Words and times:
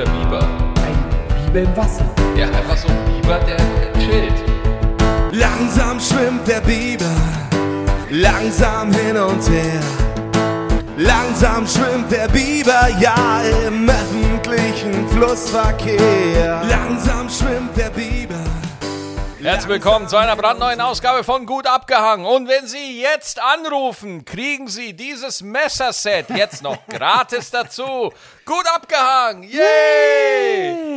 der 0.00 0.10
Biber. 0.12 0.40
Ein 0.86 1.52
Biber 1.52 1.60
im 1.60 1.76
Wasser. 1.76 2.04
Ja, 2.36 2.46
einfach 2.46 2.76
so 2.76 2.88
ein 2.88 3.04
Biber, 3.04 3.38
der 3.40 3.58
chillt. 4.00 4.32
Langsam 5.32 6.00
schwimmt 6.00 6.46
der 6.48 6.60
Biber, 6.60 7.04
langsam 8.10 8.92
hin 8.92 9.16
und 9.16 9.48
her. 9.48 9.80
Langsam 10.96 11.66
schwimmt 11.66 12.10
der 12.10 12.28
Biber, 12.28 12.88
ja, 12.98 13.42
im 13.66 13.88
öffentlichen 13.88 15.08
Flussverkehr. 15.08 16.62
Langsam 16.68 17.28
schwimmt 17.28 17.76
der 17.76 17.90
Biber. 17.90 18.59
Herzlich 19.42 19.70
willkommen 19.70 20.06
zu 20.06 20.18
einer 20.18 20.36
brandneuen 20.36 20.82
Ausgabe 20.82 21.24
von 21.24 21.46
Gut 21.46 21.66
abgehangen. 21.66 22.26
Und 22.26 22.46
wenn 22.46 22.66
Sie 22.66 23.00
jetzt 23.00 23.40
anrufen, 23.40 24.26
kriegen 24.26 24.68
Sie 24.68 24.92
dieses 24.92 25.40
Messerset 25.40 26.28
jetzt 26.28 26.62
noch 26.62 26.76
gratis 26.88 27.50
dazu. 27.50 28.12
Gut 28.44 28.66
abgehangen. 28.74 29.44
Yay! 29.44 29.56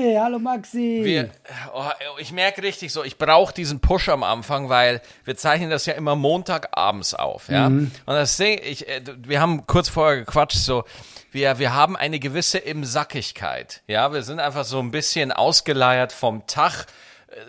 Hey, 0.03 0.17
hallo 0.19 0.39
Maxi. 0.39 1.01
Wir, 1.05 1.29
oh, 1.73 1.85
ich 2.17 2.33
merke 2.33 2.61
richtig 2.63 2.91
so, 2.91 3.05
ich 3.05 3.17
brauche 3.17 3.53
diesen 3.53 3.79
Push 3.79 4.09
am 4.09 4.23
Anfang, 4.23 4.67
weil 4.67 5.01
wir 5.23 5.37
zeichnen 5.37 5.69
das 5.69 5.85
ja 5.85 5.93
immer 5.93 6.17
Montagabends 6.17 7.13
auf, 7.13 7.47
ja. 7.47 7.67
Und 7.67 7.91
das 8.05 8.35
Ding, 8.35 8.59
ich, 8.61 8.89
äh, 8.89 9.01
wir 9.19 9.39
haben 9.39 9.65
kurz 9.67 9.87
vorher 9.87 10.17
gequatscht, 10.17 10.57
so, 10.57 10.83
wir, 11.31 11.59
wir 11.59 11.73
haben 11.73 11.95
eine 11.95 12.19
gewisse 12.19 12.57
Imsackigkeit, 12.57 13.83
ja. 13.87 14.11
Wir 14.11 14.23
sind 14.23 14.41
einfach 14.41 14.65
so 14.65 14.79
ein 14.79 14.91
bisschen 14.91 15.31
ausgeleiert 15.31 16.11
vom 16.11 16.45
Tag 16.45 16.87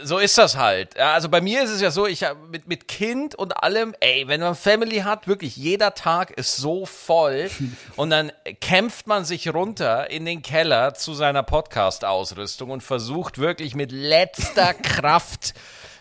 so 0.03 0.19
ist 0.19 0.39
das 0.39 0.57
halt. 0.57 0.97
Ja, 0.97 1.13
also 1.13 1.29
bei 1.29 1.41
mir 1.41 1.63
ist 1.63 1.71
es 1.71 1.81
ja 1.81 1.91
so, 1.91 2.07
ich 2.07 2.25
mit, 2.51 2.69
mit 2.69 2.89
Kind 2.89 3.35
und 3.35 3.63
allem, 3.63 3.95
ey, 4.01 4.27
wenn 4.29 4.41
man 4.41 4.55
Family 4.55 4.99
hat, 4.99 5.29
wirklich 5.29 5.57
jeder 5.57 5.95
Tag 5.95 6.31
ist 6.31 6.57
so 6.57 6.87
voll 6.87 7.51
und 7.97 8.11
dann 8.11 8.33
kämpft 8.61 9.07
man 9.07 9.25
sich 9.25 9.53
runter 9.53 10.11
in 10.11 10.25
den 10.25 10.43
Keller 10.43 10.95
zu 10.95 11.15
seiner 11.15 11.43
Podcast-Ausrüstung 11.43 12.71
und 12.71 12.83
versucht 12.83 13.39
wirklich 13.39 13.75
mit 13.75 13.93
letzter 13.93 14.75
Kraft, 14.83 15.55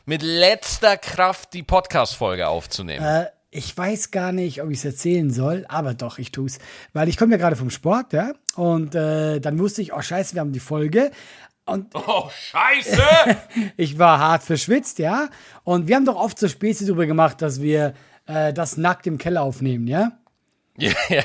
mit 0.05 0.21
letzter 0.21 0.97
Kraft 0.97 1.53
die 1.53 1.63
Podcast-Folge 1.63 2.47
aufzunehmen. 2.47 3.05
Äh, 3.05 3.27
ich 3.55 3.77
weiß 3.77 4.09
gar 4.09 4.31
nicht, 4.31 4.63
ob 4.63 4.71
ich 4.71 4.79
es 4.79 4.85
erzählen 4.85 5.29
soll, 5.29 5.65
aber 5.69 5.93
doch, 5.93 6.17
ich 6.17 6.31
tue 6.31 6.47
es. 6.47 6.57
Weil 6.91 7.07
ich 7.07 7.17
komme 7.17 7.33
ja 7.33 7.37
gerade 7.37 7.55
vom 7.55 7.69
Sport, 7.69 8.11
ja. 8.11 8.33
Und 8.55 8.95
äh, 8.95 9.39
dann 9.39 9.59
wusste 9.59 9.83
ich, 9.83 9.93
oh 9.93 10.01
scheiße, 10.01 10.33
wir 10.33 10.41
haben 10.41 10.53
die 10.53 10.59
Folge. 10.59 11.11
Und 11.65 11.93
Oh, 11.95 12.29
scheiße! 12.29 13.03
ich 13.77 13.97
war 13.97 14.19
hart 14.19 14.43
verschwitzt, 14.43 14.99
ja. 14.99 15.29
Und 15.63 15.87
wir 15.87 15.95
haben 15.95 16.05
doch 16.05 16.15
oft 16.15 16.37
so 16.37 16.47
Späße 16.47 16.85
darüber 16.85 17.05
gemacht, 17.05 17.41
dass 17.41 17.61
wir 17.61 17.93
äh, 18.25 18.53
das 18.53 18.77
nackt 18.77 19.07
im 19.07 19.17
Keller 19.17 19.41
aufnehmen, 19.41 19.87
ja. 19.87 20.11
ja. 20.77 21.23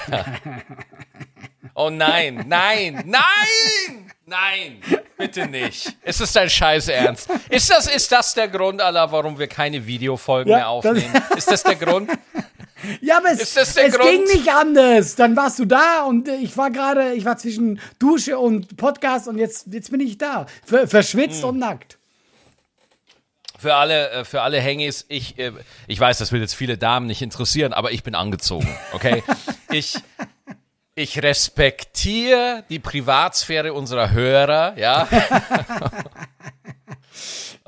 Oh 1.75 1.91
nein, 1.91 2.45
nein, 2.49 3.05
nein! 3.07 4.13
Nein, 4.27 4.83
bitte 5.17 5.47
nicht. 5.47 5.97
Ist 6.03 6.21
es 6.21 6.33
dein 6.33 6.51
Scheiß 6.51 6.89
Ernst? 6.89 7.31
Ist 7.49 7.71
das, 7.71 7.87
ist 7.87 8.13
das 8.13 8.35
der 8.35 8.49
Grund, 8.49 8.83
Allah, 8.83 9.11
warum 9.11 9.39
wir 9.39 9.47
keine 9.47 9.87
Videofolgen 9.87 10.51
Ja, 10.51 10.57
mehr 10.59 10.69
aufnehmen? 10.69 11.23
Ist 11.35 11.51
das 11.51 11.63
der 11.63 11.77
Grund? 11.77 12.11
Ja, 13.01 13.19
aber 13.19 13.31
es, 13.33 13.57
es 13.57 13.75
ging 13.77 14.25
nicht 14.25 14.49
anders. 14.53 15.15
Dann 15.17 15.37
warst 15.37 15.59
du 15.59 15.65
da 15.65 16.03
und 16.05 16.29
ich 16.29 16.57
war 16.57 16.71
gerade, 16.71 17.13
ich 17.15 17.25
war 17.25 17.37
zwischen 17.39 17.81
Dusche 17.99 18.39
und 18.39 18.77
Podcast 18.77 19.29
und 19.29 19.39
jetzt, 19.39 19.67
jetzt 19.71 19.91
bin 19.91 20.01
ich 20.01 20.19
da. 20.19 20.47
Ver 20.65 20.87
verschwitzt 20.89 21.43
Hm. 21.43 21.49
und 21.51 21.59
nackt. 21.59 21.99
Für 23.59 23.75
alle, 23.75 24.11
äh, 24.11 24.25
für 24.25 24.43
alle 24.43 24.61
Hengis, 24.61 25.05
ich, 25.09 25.37
äh, 25.39 25.51
ich 25.89 25.99
weiß, 25.99 26.19
das 26.19 26.31
wird 26.31 26.43
jetzt 26.43 26.55
viele 26.55 26.79
Damen 26.79 27.07
nicht 27.09 27.23
interessieren, 27.23 27.73
aber 27.73 27.91
ich 27.91 28.05
bin 28.05 28.15
angezogen, 28.15 28.69
okay? 28.93 29.23
Ich, 29.71 29.97
ich 30.95 31.23
respektiere 31.23 32.65
die 32.71 32.79
Privatsphäre 32.79 33.75
unserer 33.75 34.13
Hörer, 34.13 34.79
ja? 34.79 35.07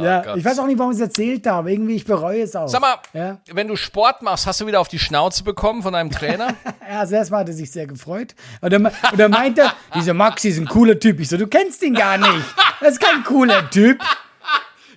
ja, 0.00 0.24
Oh 0.28 0.36
ich 0.36 0.44
weiß 0.44 0.58
auch 0.58 0.66
nicht, 0.66 0.78
warum 0.78 0.92
ich 0.92 0.98
es 0.98 1.02
erzählt 1.02 1.46
habe. 1.46 1.72
Irgendwie, 1.72 1.96
ich 1.96 2.04
bereue 2.04 2.42
es 2.42 2.56
auch. 2.56 2.68
Sag 2.68 2.80
mal, 2.80 2.96
Ja, 3.12 3.38
wenn 3.52 3.68
du 3.68 3.76
Sport 3.76 4.22
machst, 4.22 4.46
hast 4.46 4.60
du 4.60 4.66
wieder 4.66 4.80
auf 4.80 4.88
die 4.88 4.98
Schnauze 4.98 5.44
bekommen 5.44 5.82
von 5.82 5.92
deinem 5.92 6.10
Trainer? 6.10 6.48
ja 6.90 7.00
also 7.00 7.14
erstmal 7.14 7.40
hat 7.40 7.48
er 7.48 7.54
sich 7.54 7.70
sehr 7.70 7.86
gefreut. 7.86 8.34
Und 8.60 8.72
er, 8.72 8.80
und 8.80 9.20
er 9.20 9.28
meinte, 9.28 9.70
dieser 9.94 10.14
Maxi 10.14 10.48
ist 10.48 10.58
ein 10.58 10.66
cooler 10.68 10.98
Typ. 10.98 11.20
Ich 11.20 11.28
so, 11.28 11.36
du 11.36 11.46
kennst 11.46 11.82
ihn 11.82 11.94
gar 11.94 12.18
nicht. 12.18 12.44
Das 12.80 12.92
ist 12.92 13.00
kein 13.00 13.22
cooler 13.24 13.68
Typ. 13.70 14.00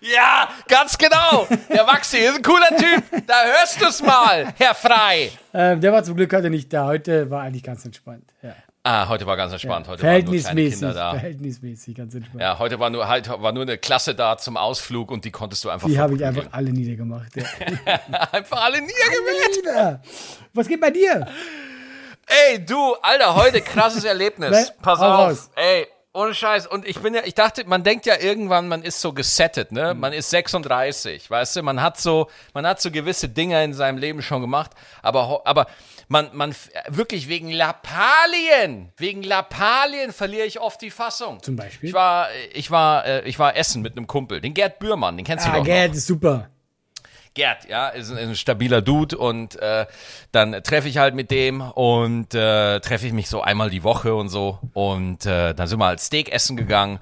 Ja, 0.05 0.49
ganz 0.67 0.97
genau. 0.97 1.47
Der 1.69 1.85
Maxi 1.85 2.17
ist 2.17 2.35
ein 2.35 2.41
cooler 2.41 2.75
Typ. 2.75 3.25
Da 3.25 3.35
hörst 3.57 3.81
du 3.81 3.85
es 3.85 4.01
mal, 4.01 4.53
Herr 4.57 4.75
Frei. 4.75 5.31
Ähm, 5.53 5.79
der 5.79 5.93
war 5.93 6.03
zum 6.03 6.17
Glück 6.17 6.33
heute 6.33 6.49
nicht 6.49 6.73
da. 6.73 6.87
Heute 6.87 7.29
war 7.29 7.43
eigentlich 7.43 7.63
ganz 7.63 7.85
entspannt. 7.85 8.25
Ja. 8.41 8.53
Ah, 8.85 9.07
heute 9.07 9.25
war 9.25 9.37
ganz 9.37 9.53
entspannt. 9.53 9.87
Heute 9.87 10.03
waren 10.03 10.25
nur 10.25 10.33
kleine 10.35 10.41
Verhältnismäßig. 10.41 10.79
Kinder 10.79 10.93
da. 10.93 11.11
Verhältnismäßig, 11.11 11.95
ganz 11.95 12.15
entspannt. 12.15 12.41
Ja, 12.41 12.59
heute 12.59 12.79
war 12.81 12.89
nur, 12.89 13.07
halt, 13.07 13.29
war 13.29 13.53
nur 13.53 13.63
eine 13.63 13.77
Klasse 13.77 14.13
da 14.13 14.37
zum 14.37 14.57
Ausflug 14.57 15.09
und 15.09 15.23
die 15.23 15.31
konntest 15.31 15.63
du 15.63 15.69
einfach 15.69 15.87
Die 15.87 15.97
habe 15.97 16.15
ich 16.15 16.25
einfach 16.25 16.47
alle 16.51 16.71
niedergemacht. 16.71 17.33
Ja. 17.35 17.43
einfach 18.33 18.61
alle 18.61 18.81
niedergemäht. 18.81 19.55
Nieder. 19.63 20.01
Was 20.53 20.67
geht 20.67 20.81
bei 20.81 20.91
dir? 20.91 21.25
Ey, 22.25 22.65
du, 22.65 22.95
Alter, 23.01 23.35
heute 23.35 23.61
krasses 23.61 24.03
Erlebnis. 24.13 24.73
Pass 24.81 24.99
auf. 24.99 25.29
raus. 25.29 25.49
Ey, 25.55 25.87
ohne 26.13 26.33
Scheiß. 26.35 26.67
Und 26.67 26.87
ich 26.87 26.99
bin 26.99 27.13
ja, 27.15 27.21
ich 27.25 27.33
dachte, 27.33 27.63
man 27.67 27.83
denkt 27.83 28.05
ja 28.05 28.19
irgendwann, 28.19 28.67
man 28.67 28.83
ist 28.83 29.01
so 29.01 29.13
gesettet, 29.13 29.71
Mhm. 29.71 29.77
ne? 29.77 29.93
Man 29.95 30.13
ist 30.13 30.29
36, 30.29 31.29
weißt 31.29 31.55
du? 31.57 31.63
Man 31.63 31.81
hat 31.81 31.99
so, 31.99 32.29
man 32.53 32.65
hat 32.67 32.79
so 32.81 32.91
gewisse 32.91 33.29
Dinge 33.29 33.63
in 33.63 33.73
seinem 33.73 33.97
Leben 33.97 34.21
schon 34.21 34.41
gemacht, 34.41 34.71
aber, 35.01 35.41
aber 35.45 35.67
man, 36.07 36.29
man, 36.33 36.55
wirklich 36.87 37.27
wegen 37.29 37.49
Lappalien, 37.49 38.91
wegen 38.97 39.23
Lappalien 39.23 40.11
verliere 40.13 40.45
ich 40.45 40.59
oft 40.59 40.81
die 40.81 40.91
Fassung. 40.91 41.41
Zum 41.41 41.55
Beispiel? 41.55 41.89
Ich 41.89 41.95
war, 41.95 42.27
ich 42.53 42.69
war, 42.71 43.05
äh, 43.05 43.21
ich 43.27 43.39
war 43.39 43.55
essen 43.55 43.81
mit 43.81 43.97
einem 43.97 44.07
Kumpel, 44.07 44.41
den 44.41 44.53
Gerd 44.53 44.79
Bührmann, 44.79 45.17
den 45.17 45.25
kennst 45.25 45.45
du 45.45 45.49
Ah, 45.49 45.53
doch. 45.53 45.59
noch. 45.59 45.65
Gerd 45.65 45.95
ist 45.95 46.07
super. 46.07 46.49
Gerd, 47.35 47.67
ja, 47.67 47.89
ist 47.89 48.11
ein, 48.11 48.17
ist 48.17 48.29
ein 48.29 48.35
stabiler 48.35 48.81
Dude 48.81 49.17
und 49.17 49.55
äh, 49.55 49.87
dann 50.31 50.63
treffe 50.63 50.87
ich 50.87 50.97
halt 50.97 51.15
mit 51.15 51.31
dem 51.31 51.61
und 51.61 52.35
äh, 52.35 52.79
treffe 52.79 53.07
ich 53.07 53.13
mich 53.13 53.27
so 53.27 53.41
einmal 53.41 53.71
die 53.71 53.83
Woche 53.83 54.13
und 54.13 54.29
so 54.29 54.59
und 54.73 55.25
äh, 55.25 55.55
dann 55.55 55.67
sind 55.67 55.79
wir 55.79 55.87
halt 55.87 55.99
Steak 55.99 56.31
essen 56.31 56.57
gegangen 56.57 56.99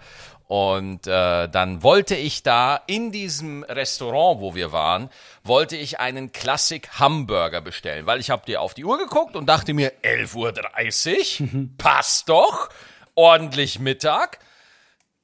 und 0.51 1.07
äh, 1.07 1.47
dann 1.47 1.81
wollte 1.81 2.15
ich 2.15 2.43
da 2.43 2.81
in 2.85 3.13
diesem 3.13 3.63
Restaurant, 3.63 4.41
wo 4.41 4.53
wir 4.53 4.73
waren, 4.73 5.09
wollte 5.45 5.77
ich 5.77 6.01
einen 6.01 6.33
Klassik 6.33 6.99
Hamburger 6.99 7.61
bestellen, 7.61 8.05
weil 8.05 8.19
ich 8.19 8.29
habe 8.29 8.45
dir 8.45 8.59
auf 8.59 8.73
die 8.73 8.83
Uhr 8.83 8.97
geguckt 8.97 9.37
und 9.37 9.45
dachte 9.47 9.73
mir 9.73 9.93
11:30 10.03 11.41
Uhr, 11.41 11.69
passt 11.77 12.27
doch, 12.27 12.67
ordentlich 13.15 13.79
Mittag. 13.79 14.39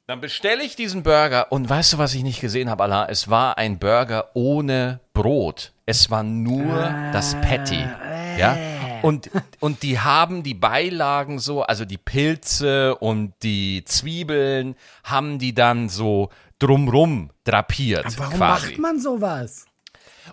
Dann 0.10 0.22
bestelle 0.22 0.64
ich 0.64 0.78
diesen 0.78 1.04
Burger 1.04 1.52
und 1.52 1.70
weißt 1.70 1.92
du, 1.92 1.98
was 1.98 2.14
ich 2.14 2.24
nicht 2.24 2.40
gesehen 2.40 2.70
habe, 2.70 2.84
Allah? 2.84 3.08
Es 3.10 3.30
war 3.30 3.58
ein 3.58 3.78
Burger 3.78 4.30
ohne 4.36 5.02
Brot. 5.12 5.74
Es 5.86 6.10
war 6.10 6.24
nur 6.24 6.76
das 7.12 7.36
Patty. 7.42 7.86
Ja? 8.40 8.58
Und, 9.02 9.30
und 9.60 9.84
die 9.84 10.00
haben 10.00 10.44
die 10.44 10.54
Beilagen 10.54 11.40
so, 11.40 11.62
also 11.62 11.84
die 11.84 11.98
Pilze 11.98 12.96
und 12.96 13.34
die 13.44 13.84
Zwiebeln, 13.84 14.76
haben 15.04 15.40
die 15.40 15.54
dann 15.54 15.90
so 15.90 16.30
drumrum 16.58 17.32
drapiert. 17.44 18.18
Warum 18.18 18.38
quasi. 18.38 18.68
macht 18.68 18.78
man 18.80 19.02
sowas? 19.02 19.67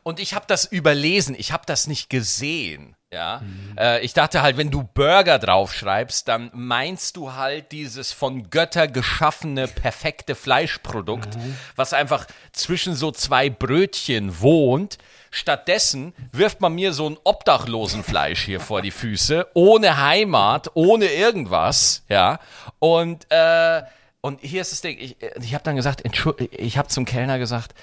Und 0.02 0.20
ich 0.20 0.34
habe 0.34 0.44
das 0.48 0.64
überlesen, 0.64 1.34
ich 1.38 1.52
habe 1.52 1.64
das 1.66 1.86
nicht 1.86 2.10
gesehen. 2.10 2.96
Ja, 3.14 3.42
äh, 3.78 4.00
ich 4.04 4.12
dachte 4.12 4.42
halt, 4.42 4.56
wenn 4.56 4.72
du 4.72 4.82
Burger 4.82 5.38
draufschreibst, 5.38 6.26
dann 6.26 6.50
meinst 6.52 7.16
du 7.16 7.34
halt 7.34 7.70
dieses 7.70 8.10
von 8.10 8.50
Götter 8.50 8.88
geschaffene 8.88 9.68
perfekte 9.68 10.34
Fleischprodukt, 10.34 11.38
was 11.76 11.92
einfach 11.92 12.26
zwischen 12.50 12.96
so 12.96 13.12
zwei 13.12 13.50
Brötchen 13.50 14.40
wohnt. 14.40 14.98
Stattdessen 15.30 16.12
wirft 16.32 16.60
man 16.60 16.74
mir 16.74 16.92
so 16.92 17.08
ein 17.08 17.16
Obdachlosenfleisch 17.22 18.42
hier 18.42 18.58
vor 18.58 18.82
die 18.82 18.90
Füße, 18.90 19.46
ohne 19.54 19.96
Heimat, 20.02 20.72
ohne 20.74 21.06
irgendwas, 21.06 22.02
ja. 22.08 22.40
Und 22.80 23.30
äh, 23.30 23.82
und 24.22 24.40
hier 24.40 24.62
ist 24.62 24.72
das 24.72 24.80
Ding. 24.80 24.96
Ich, 24.98 25.16
ich 25.40 25.54
habe 25.54 25.62
dann 25.62 25.76
gesagt, 25.76 26.02
ich 26.50 26.78
habe 26.78 26.88
zum 26.88 27.04
Kellner 27.04 27.38
gesagt, 27.38 27.74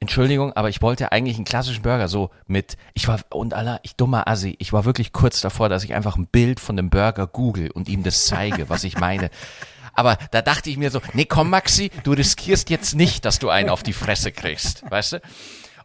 Entschuldigung, 0.00 0.54
aber 0.54 0.70
ich 0.70 0.80
wollte 0.80 1.12
eigentlich 1.12 1.36
einen 1.36 1.44
klassischen 1.44 1.82
Burger, 1.82 2.08
so 2.08 2.30
mit, 2.46 2.78
ich 2.94 3.06
war, 3.06 3.20
und 3.28 3.52
Allah, 3.52 3.80
ich 3.82 3.96
dummer 3.96 4.26
Assi, 4.26 4.56
ich 4.58 4.72
war 4.72 4.86
wirklich 4.86 5.12
kurz 5.12 5.42
davor, 5.42 5.68
dass 5.68 5.84
ich 5.84 5.94
einfach 5.94 6.16
ein 6.16 6.26
Bild 6.26 6.58
von 6.58 6.76
dem 6.76 6.88
Burger 6.88 7.26
google 7.26 7.70
und 7.70 7.86
ihm 7.88 8.02
das 8.02 8.24
zeige, 8.24 8.70
was 8.70 8.84
ich 8.84 8.98
meine. 8.98 9.30
Aber 9.94 10.16
da 10.30 10.40
dachte 10.40 10.70
ich 10.70 10.78
mir 10.78 10.90
so, 10.90 11.02
nee, 11.12 11.26
komm 11.26 11.50
Maxi, 11.50 11.90
du 12.04 12.12
riskierst 12.12 12.70
jetzt 12.70 12.94
nicht, 12.94 13.26
dass 13.26 13.38
du 13.38 13.50
einen 13.50 13.68
auf 13.68 13.82
die 13.82 13.92
Fresse 13.92 14.32
kriegst, 14.32 14.90
weißt 14.90 15.12
du? 15.14 15.20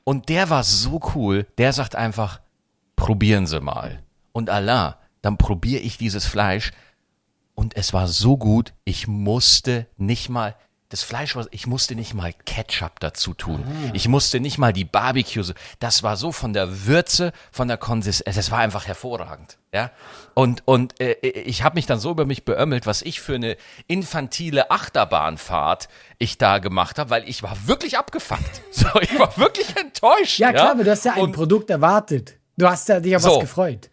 Und 0.06 0.30
der 0.30 0.50
war 0.50 0.64
so 0.64 1.02
cool, 1.16 1.46
der 1.58 1.74
sagt 1.74 1.96
einfach, 1.96 2.40
probieren 2.96 3.48
Sie 3.48 3.60
mal. 3.60 4.02
Und 4.32 4.50
Allah, 4.50 5.00
dann 5.22 5.38
probiere 5.38 5.82
ich 5.82 5.98
dieses 5.98 6.26
Fleisch 6.26 6.72
und 7.56 7.76
es 7.76 7.92
war 7.94 8.08
so 8.08 8.38
gut, 8.38 8.74
ich 8.86 9.08
musste 9.08 9.88
nicht 9.98 10.30
mal, 10.30 10.56
das 10.96 11.04
Fleisch 11.04 11.36
war, 11.36 11.46
ich 11.52 11.68
musste 11.68 11.94
nicht 11.94 12.14
mal 12.14 12.32
Ketchup 12.46 13.02
dazu 13.02 13.34
tun. 13.34 13.66
Ich 13.92 14.08
musste 14.08 14.40
nicht 14.40 14.58
mal 14.58 14.72
die 14.72 14.86
Barbecue, 14.86 15.44
das 15.80 16.04
war 16.04 16.16
so 16.16 16.32
von 16.32 16.54
der 16.54 16.86
Würze, 16.86 17.34
von 17.52 17.68
der 17.68 17.76
Konsistenz, 17.76 18.38
es 18.38 18.50
war 18.50 18.60
einfach 18.60 18.88
hervorragend. 18.88 19.58
Ja, 19.74 19.92
und, 20.36 20.62
und 20.66 21.02
äh, 21.02 21.16
ich 21.22 21.64
habe 21.64 21.76
mich 21.76 21.86
dann 21.86 22.00
so 22.00 22.12
über 22.12 22.26
mich 22.26 22.46
beömmelt, 22.46 22.86
was 22.86 23.02
ich 23.02 23.20
für 23.20 23.36
eine 23.36 23.58
infantile 23.88 24.72
Achterbahnfahrt 24.72 25.90
ich 26.18 26.38
da 26.38 26.60
gemacht 26.60 26.98
habe, 26.98 27.10
weil 27.10 27.28
ich 27.28 27.44
war 27.44 27.68
wirklich 27.68 27.98
abgefuckt. 27.98 28.62
So, 28.72 28.88
ich 29.02 29.20
war 29.20 29.36
wirklich 29.38 29.76
enttäuscht. 29.76 30.40
Ja, 30.40 30.54
klar, 30.54 30.72
aber 30.72 30.86
du 30.86 30.92
hast 30.92 31.04
ja 31.04 31.14
ein 31.14 31.22
Und- 31.24 31.32
Produkt 31.34 31.70
erwartet. 31.70 32.36
Du 32.58 32.70
hast 32.70 32.88
ja 32.88 33.02
dich 33.02 33.18
auf 33.18 33.24
was 33.24 33.34
So. 33.34 33.40
gefreut. 33.40 33.90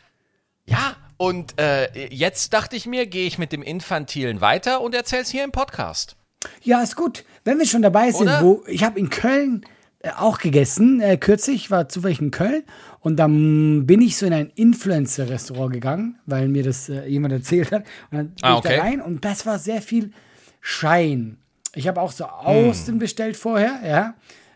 Ja, 0.66 0.94
und 1.16 1.60
äh, 1.60 2.06
jetzt 2.14 2.52
dachte 2.52 2.76
ich 2.76 2.86
mir, 2.86 3.06
gehe 3.06 3.26
ich 3.26 3.38
mit 3.38 3.50
dem 3.50 3.62
Infantilen 3.62 4.40
weiter 4.40 4.80
und 4.82 4.94
erzähl's 4.94 5.30
hier 5.30 5.42
im 5.42 5.50
Podcast. 5.50 6.14
Ja, 6.62 6.82
ist 6.82 6.96
gut. 6.96 7.24
Wenn 7.44 7.58
wir 7.58 7.66
schon 7.66 7.82
dabei 7.82 8.10
sind, 8.12 8.22
Oder? 8.22 8.42
wo 8.42 8.62
ich 8.66 8.84
habe 8.84 8.98
in 8.98 9.10
Köln 9.10 9.64
äh, 10.00 10.10
auch 10.16 10.38
gegessen, 10.38 11.00
äh, 11.00 11.16
kürzlich, 11.16 11.70
war 11.70 11.88
zufällig 11.88 12.20
in 12.20 12.30
Köln 12.30 12.62
und 13.00 13.16
dann 13.16 13.86
bin 13.86 14.00
ich 14.00 14.16
so 14.16 14.26
in 14.26 14.32
ein 14.32 14.50
Influencer-Restaurant 14.54 15.72
gegangen, 15.72 16.18
weil 16.26 16.48
mir 16.48 16.62
das 16.62 16.88
äh, 16.88 17.06
jemand 17.06 17.32
erzählt 17.34 17.72
hat. 17.72 17.82
Und 18.10 18.18
dann 18.18 18.26
bin 18.28 18.34
Ah, 18.42 18.54
ich 18.56 18.60
da 18.62 18.68
okay. 18.70 18.78
rein 18.80 19.00
und 19.00 19.24
das 19.24 19.44
war 19.46 19.58
sehr 19.58 19.82
viel 19.82 20.12
Schein. 20.60 21.36
Ich 21.74 21.88
habe 21.88 22.00
auch 22.00 22.12
so 22.12 22.24
Hm. 22.24 22.30
Außen 22.70 22.98
bestellt 22.98 23.36
vorher, 23.36 23.80
ja. 23.84 24.14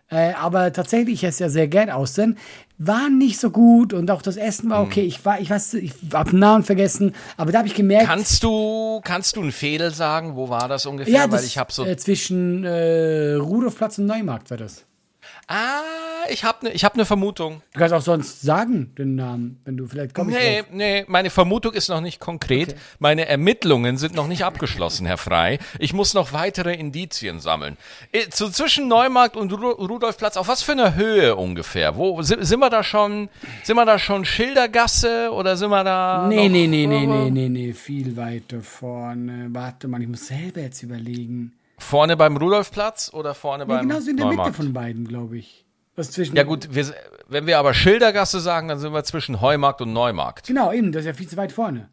Äh, 0.08 0.34
aber 0.34 0.72
tatsächlich, 0.72 1.14
ich 1.14 1.24
esse 1.24 1.44
ja 1.44 1.48
sehr 1.50 1.66
gern 1.66 1.90
Außen. 1.90 2.36
War 2.78 3.08
nicht 3.10 3.38
so 3.40 3.50
gut 3.50 3.92
und 3.92 4.10
auch 4.10 4.22
das 4.22 4.36
Essen 4.36 4.64
Hm. 4.64 4.70
war 4.70 4.82
okay. 4.82 5.02
Ich 5.02 5.24
war, 5.24 5.40
ich 5.40 5.50
weiß, 5.50 5.74
ich 5.74 5.92
den 6.00 6.38
Namen 6.38 6.62
vergessen, 6.64 7.12
aber 7.36 7.52
da 7.52 7.58
habe 7.58 7.68
ich 7.68 7.74
gemerkt, 7.74 8.06
Kannst 8.06 8.42
du, 8.42 9.00
kannst 9.02 9.36
du 9.36 9.42
einen 9.42 9.52
Fehler 9.52 9.90
sagen? 9.90 10.36
Wo 10.36 10.48
war 10.48 10.68
das 10.68 10.86
ungefähr? 10.86 11.12
ja, 11.12 11.20
Weil 11.22 11.30
das, 11.30 11.44
ich 11.46 11.58
habe 11.58 11.72
so. 11.72 11.84
äh, 11.84 11.96
zwischen 11.96 12.64
äh, 12.64 13.34
Rudolfplatz 13.34 13.98
und 13.98 14.06
Neumarkt 14.06 14.50
war 14.50 14.56
das. 14.56 14.85
Ah, 15.48 15.82
ich 16.28 16.44
habe 16.44 16.62
eine 16.62 16.70
ich 16.72 16.84
hab 16.84 16.96
ne 16.96 17.04
Vermutung. 17.04 17.62
Du 17.72 17.78
kannst 17.78 17.94
auch 17.94 18.02
sonst 18.02 18.42
sagen, 18.42 18.92
den 18.96 19.14
Namen, 19.14 19.60
wenn 19.64 19.76
du 19.76 19.86
vielleicht 19.86 20.14
kommst. 20.14 20.36
Nee, 20.36 20.62
drauf. 20.62 20.70
nee, 20.72 21.04
meine 21.08 21.30
Vermutung 21.30 21.72
ist 21.72 21.88
noch 21.88 22.00
nicht 22.00 22.20
konkret. 22.20 22.76
Meine 22.98 23.26
Ermittlungen 23.26 23.96
sind 23.96 24.14
noch 24.14 24.26
nicht 24.26 24.44
abgeschlossen, 24.44 25.06
Herr 25.06 25.18
Frei. 25.18 25.58
Ich 25.78 25.92
muss 25.92 26.14
noch 26.14 26.32
weitere 26.32 26.74
Indizien 26.74 27.40
sammeln. 27.40 27.76
Äh, 28.12 28.28
Zu, 28.30 28.50
zwischen 28.50 28.88
Neumarkt 28.88 29.36
und 29.36 29.52
Ru 29.52 29.70
Rudolfplatz, 29.70 30.36
auf 30.36 30.48
was 30.48 30.62
für 30.62 30.72
einer 30.72 30.94
Höhe 30.94 31.36
ungefähr? 31.36 31.96
Wo 31.96 32.20
sind, 32.22 32.44
sind 32.44 32.60
wir 32.60 32.70
da 32.70 32.82
schon? 32.82 33.28
Sind 33.62 33.76
wir 33.76 33.84
da 33.84 33.98
schon 33.98 34.24
Schildergasse 34.24 35.30
oder 35.32 35.56
sind 35.56 35.70
wir 35.70 35.84
da? 35.84 36.26
Nee, 36.28 36.48
noch, 36.48 36.52
nee, 36.52 36.66
nee, 36.66 36.86
nee, 36.86 37.06
nee, 37.06 37.30
nee, 37.30 37.48
nee, 37.48 37.72
viel 37.72 38.16
weiter 38.16 38.62
vorne. 38.62 39.48
Warte 39.50 39.88
mal, 39.88 40.02
ich 40.02 40.08
muss 40.08 40.26
selber 40.26 40.60
jetzt 40.60 40.82
überlegen. 40.82 41.52
Vorne 41.78 42.16
beim 42.16 42.36
Rudolfplatz 42.36 43.10
oder 43.12 43.34
vorne 43.34 43.64
Ja, 43.64 43.68
beim 43.68 43.88
genau 43.88 44.00
so 44.00 44.10
in 44.10 44.16
der 44.16 44.26
Mitte 44.26 44.36
Neumarkt? 44.38 44.56
von 44.56 44.72
beiden, 44.72 45.06
glaube 45.06 45.38
ich. 45.38 45.64
Was 45.94 46.10
zwischen 46.10 46.36
Ja 46.36 46.42
gut, 46.42 46.68
wir, 46.74 46.86
wenn 47.28 47.46
wir 47.46 47.58
aber 47.58 47.72
Schildergasse 47.74 48.40
sagen, 48.40 48.68
dann 48.68 48.78
sind 48.78 48.92
wir 48.92 49.04
zwischen 49.04 49.40
Heumarkt 49.40 49.80
und 49.80 49.92
Neumarkt. 49.92 50.46
Genau, 50.46 50.72
eben, 50.72 50.92
das 50.92 51.00
ist 51.00 51.06
ja 51.06 51.12
viel 51.14 51.28
zu 51.28 51.36
weit 51.36 51.52
vorne. 51.52 51.88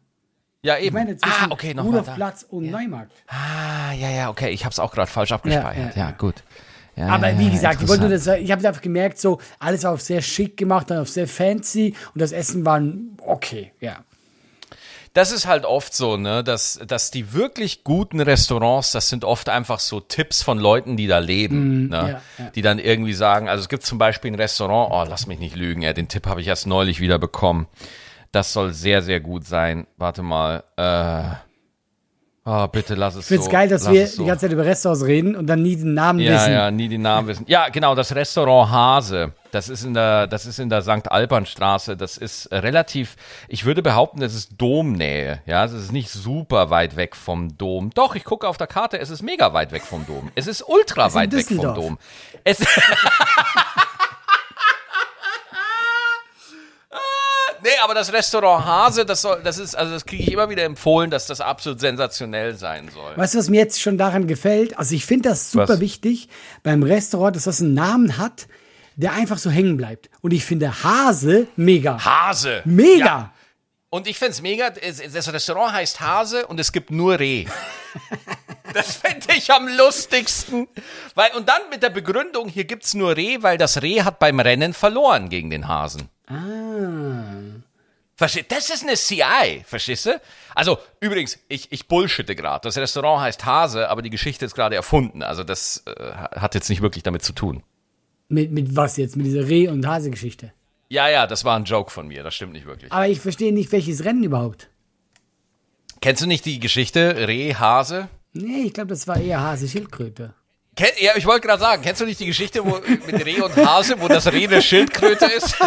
Ja, 0.62 0.76
Ich 0.78 0.84
eben. 0.86 0.94
meine 0.94 1.16
zwischen 1.16 1.44
ah, 1.44 1.48
okay, 1.50 1.74
da. 1.74 1.82
Rudolfplatz 1.82 2.44
und 2.48 2.70
Neumarkt. 2.70 3.12
Ah, 3.28 3.92
ja, 3.92 4.10
ja, 4.10 4.30
okay, 4.30 4.50
ich 4.50 4.64
habe 4.64 4.72
es 4.72 4.78
auch 4.78 4.92
gerade 4.92 5.10
falsch 5.10 5.32
abgespeichert. 5.32 5.94
Ja, 5.96 6.02
Ja, 6.02 6.06
ja, 6.06 6.10
ja. 6.10 6.16
gut. 6.16 6.42
Ja, 6.96 7.08
Aber 7.08 7.28
ja, 7.30 7.38
wie 7.38 7.46
ja, 7.46 7.50
gesagt, 7.50 7.82
ich, 7.82 7.88
wollte 7.88 8.08
das, 8.08 8.26
ich 8.26 8.52
habe 8.52 8.66
einfach 8.66 8.80
gemerkt, 8.80 9.18
so 9.18 9.40
alles 9.58 9.82
war 9.82 9.92
auf 9.92 10.00
sehr 10.00 10.22
schick 10.22 10.56
gemacht, 10.56 10.90
dann 10.90 10.98
auf 10.98 11.08
sehr 11.08 11.26
fancy 11.26 11.94
und 12.14 12.20
das 12.20 12.30
Essen 12.32 12.64
war 12.64 12.80
okay, 13.18 13.72
ja. 13.80 14.04
Das 15.14 15.30
ist 15.32 15.46
halt 15.46 15.64
oft 15.64 15.94
so, 15.94 16.16
ne, 16.16 16.44
dass, 16.44 16.78
dass 16.86 17.10
die 17.10 17.32
wirklich 17.32 17.84
guten 17.84 18.20
Restaurants, 18.20 18.92
das 18.92 19.08
sind 19.08 19.24
oft 19.24 19.48
einfach 19.48 19.78
so 19.78 20.00
Tipps 20.00 20.42
von 20.42 20.58
Leuten, 20.58 20.96
die 20.96 21.06
da 21.06 21.18
leben, 21.20 21.88
ne, 21.88 22.02
Mhm, 22.02 22.08
ja, 22.08 22.08
ja. 22.38 22.50
die 22.54 22.62
dann 22.62 22.78
irgendwie 22.78 23.14
sagen, 23.14 23.48
also 23.48 23.62
es 23.62 23.68
gibt 23.68 23.84
zum 23.86 23.96
Beispiel 23.98 24.32
ein 24.32 24.34
Restaurant, 24.34 24.90
oh, 24.92 25.04
lass 25.08 25.26
mich 25.26 25.38
nicht 25.38 25.54
lügen, 25.56 25.82
ja, 25.82 25.92
den 25.92 26.08
Tipp 26.08 26.26
habe 26.26 26.40
ich 26.40 26.48
erst 26.48 26.66
neulich 26.66 27.00
wieder 27.00 27.18
bekommen. 27.18 27.68
Das 28.32 28.52
soll 28.52 28.72
sehr, 28.72 29.00
sehr 29.02 29.20
gut 29.20 29.46
sein. 29.46 29.86
Warte 29.96 30.22
mal, 30.22 30.64
äh, 30.76 31.36
oh, 32.44 32.66
bitte 32.68 32.94
lass 32.94 33.14
es 33.14 33.22
Ich 33.22 33.26
finde 33.28 33.40
es 33.40 33.44
so. 33.46 33.50
geil, 33.52 33.68
dass 33.68 33.84
lass 33.84 33.92
wir 33.92 34.06
so. 34.06 34.22
die 34.22 34.28
ganze 34.28 34.46
Zeit 34.46 34.52
über 34.52 34.64
Restaurants 34.64 35.04
reden 35.04 35.36
und 35.36 35.46
dann 35.46 35.62
nie 35.62 35.76
den 35.76 35.94
Namen 35.94 36.20
Ja, 36.20 36.34
wissen. 36.34 36.52
ja, 36.52 36.70
nie 36.70 36.88
die 36.88 36.98
Namen 36.98 37.28
wissen. 37.28 37.44
Ja, 37.48 37.68
genau, 37.68 37.94
das 37.94 38.14
Restaurant 38.14 38.70
Hase. 38.70 39.32
Das 39.50 39.68
ist 39.68 39.84
in 39.84 39.94
der, 39.94 40.26
das 40.26 40.46
ist 40.46 40.58
in 40.58 40.68
der 40.68 40.82
St. 40.82 41.08
Albanstraße. 41.12 41.96
Das 41.96 42.16
ist 42.18 42.50
relativ, 42.50 43.14
ich 43.46 43.64
würde 43.64 43.82
behaupten, 43.82 44.20
das 44.20 44.34
ist 44.34 44.50
Domnähe. 44.60 45.42
Ja, 45.46 45.64
es 45.64 45.72
ist 45.72 45.92
nicht 45.92 46.10
super 46.10 46.70
weit 46.70 46.96
weg 46.96 47.14
vom 47.14 47.56
Dom. 47.56 47.90
Doch, 47.94 48.16
ich 48.16 48.24
gucke 48.24 48.48
auf 48.48 48.56
der 48.56 48.66
Karte, 48.66 48.98
es 48.98 49.10
ist 49.10 49.22
mega 49.22 49.52
weit 49.52 49.70
weg 49.70 49.82
vom 49.82 50.04
Dom. 50.06 50.32
Es 50.34 50.48
ist 50.48 50.62
ultra 50.66 51.06
in 51.06 51.14
weit 51.14 51.32
weg 51.32 51.46
vom. 51.46 51.72
Dom. 51.74 51.98
Es 52.42 52.58
Nee, 57.64 57.70
aber 57.82 57.94
das 57.94 58.12
Restaurant 58.12 58.64
Hase, 58.64 59.06
das 59.06 59.22
soll, 59.22 59.40
das 59.42 59.56
ist, 59.58 59.74
also 59.74 59.92
das 59.94 60.04
kriege 60.04 60.22
ich 60.22 60.30
immer 60.30 60.50
wieder 60.50 60.64
empfohlen, 60.64 61.10
dass 61.10 61.26
das 61.26 61.40
absolut 61.40 61.80
sensationell 61.80 62.54
sein 62.56 62.90
soll. 62.92 63.16
Weißt 63.16 63.32
du, 63.34 63.38
was 63.38 63.48
mir 63.48 63.58
jetzt 63.60 63.80
schon 63.80 63.96
daran 63.96 64.26
gefällt? 64.26 64.78
Also 64.78 64.94
ich 64.94 65.06
finde 65.06 65.30
das 65.30 65.50
super 65.50 65.68
Was? 65.70 65.80
wichtig 65.80 66.28
beim 66.62 66.82
Restaurant, 66.82 67.34
dass 67.36 67.44
das 67.44 67.62
einen 67.62 67.72
Namen 67.72 68.18
hat, 68.18 68.48
der 68.96 69.12
einfach 69.14 69.38
so 69.38 69.50
hängen 69.50 69.76
bleibt. 69.78 70.10
Und 70.20 70.32
ich 70.32 70.44
finde 70.44 70.84
Hase 70.84 71.46
mega. 71.56 72.04
Hase. 72.04 72.60
Mega! 72.66 73.04
Ja. 73.04 73.32
Und 73.88 74.06
ich 74.08 74.18
find's 74.18 74.42
mega, 74.42 74.68
es- 74.82 75.00
das 75.12 75.32
Restaurant 75.32 75.72
heißt 75.72 76.00
Hase 76.00 76.46
und 76.46 76.60
es 76.60 76.70
gibt 76.70 76.90
nur 76.90 77.18
Reh. 77.18 77.46
Das 78.74 78.96
finde 78.96 79.34
ich 79.36 79.50
am 79.50 79.68
lustigsten. 79.68 80.68
Weil, 81.14 81.30
und 81.36 81.48
dann 81.48 81.62
mit 81.70 81.82
der 81.82 81.90
Begründung, 81.90 82.48
hier 82.48 82.64
gibt's 82.64 82.94
nur 82.94 83.16
Reh, 83.16 83.38
weil 83.40 83.56
das 83.56 83.82
Reh 83.82 84.02
hat 84.02 84.18
beim 84.18 84.40
Rennen 84.40 84.74
verloren 84.74 85.28
gegen 85.28 85.50
den 85.50 85.68
Hasen. 85.68 86.08
Ah. 86.26 87.62
Verstehst 88.16 88.50
Das 88.50 88.70
ist 88.70 88.82
eine 88.82 88.94
CI, 88.94 89.64
verstehst 89.66 90.06
du? 90.06 90.20
Also, 90.54 90.78
übrigens, 91.00 91.38
ich, 91.48 91.72
ich 91.72 91.88
bullshitte 91.88 92.36
gerade. 92.36 92.68
Das 92.68 92.76
Restaurant 92.76 93.22
heißt 93.22 93.44
Hase, 93.44 93.88
aber 93.88 94.02
die 94.02 94.10
Geschichte 94.10 94.44
ist 94.44 94.54
gerade 94.54 94.76
erfunden. 94.76 95.22
Also, 95.22 95.42
das 95.42 95.82
äh, 95.86 96.12
hat 96.12 96.54
jetzt 96.54 96.68
nicht 96.68 96.82
wirklich 96.82 97.02
damit 97.02 97.22
zu 97.22 97.32
tun. 97.32 97.62
Mit, 98.28 98.52
mit 98.52 98.76
was 98.76 98.96
jetzt? 98.96 99.16
Mit 99.16 99.26
dieser 99.26 99.48
Reh- 99.48 99.68
und 99.68 99.86
Hase-Geschichte. 99.86 100.52
Ja, 100.88 101.08
ja, 101.08 101.26
das 101.26 101.44
war 101.44 101.56
ein 101.56 101.64
Joke 101.64 101.90
von 101.90 102.06
mir, 102.06 102.22
das 102.22 102.34
stimmt 102.34 102.52
nicht 102.52 102.66
wirklich. 102.66 102.92
Aber 102.92 103.08
ich 103.08 103.20
verstehe 103.20 103.52
nicht, 103.52 103.72
welches 103.72 104.04
Rennen 104.04 104.22
überhaupt. 104.22 104.68
Kennst 106.00 106.22
du 106.22 106.26
nicht 106.26 106.44
die 106.44 106.60
Geschichte 106.60 107.26
Reh, 107.26 107.54
Hase? 107.54 108.08
Nee, 108.34 108.64
ich 108.66 108.72
glaube, 108.74 108.88
das 108.88 109.06
war 109.06 109.18
eher 109.18 109.40
Hase-Schildkröte. 109.40 110.34
Kenn, 110.76 110.88
ja, 110.98 111.12
ich 111.16 111.24
wollte 111.24 111.46
gerade 111.46 111.60
sagen, 111.60 111.82
kennst 111.82 112.00
du 112.00 112.04
nicht 112.04 112.18
die 112.18 112.26
Geschichte 112.26 112.64
wo, 112.64 112.80
mit 113.06 113.24
Reh 113.24 113.40
und 113.40 113.56
Hase, 113.56 113.94
wo 114.00 114.08
das 114.08 114.30
Reh 114.30 114.46
eine 114.46 114.60
Schildkröte 114.60 115.26
ist? 115.26 115.56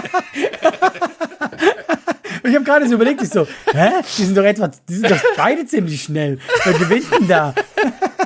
Ich 2.43 2.55
habe 2.55 2.63
gerade 2.63 2.87
so 2.87 2.95
überlegt, 2.95 3.21
ich 3.21 3.29
so, 3.29 3.45
hä? 3.73 3.89
Die 4.17 4.23
sind 4.23 4.37
doch 4.37 4.43
etwa, 4.43 4.69
die 4.87 4.93
sind 4.93 5.11
doch 5.11 5.21
beide 5.35 5.65
ziemlich 5.65 6.03
schnell. 6.03 6.39
Wer 6.63 6.73
gewinnt 6.73 7.11
denn 7.11 7.27
da? 7.27 7.53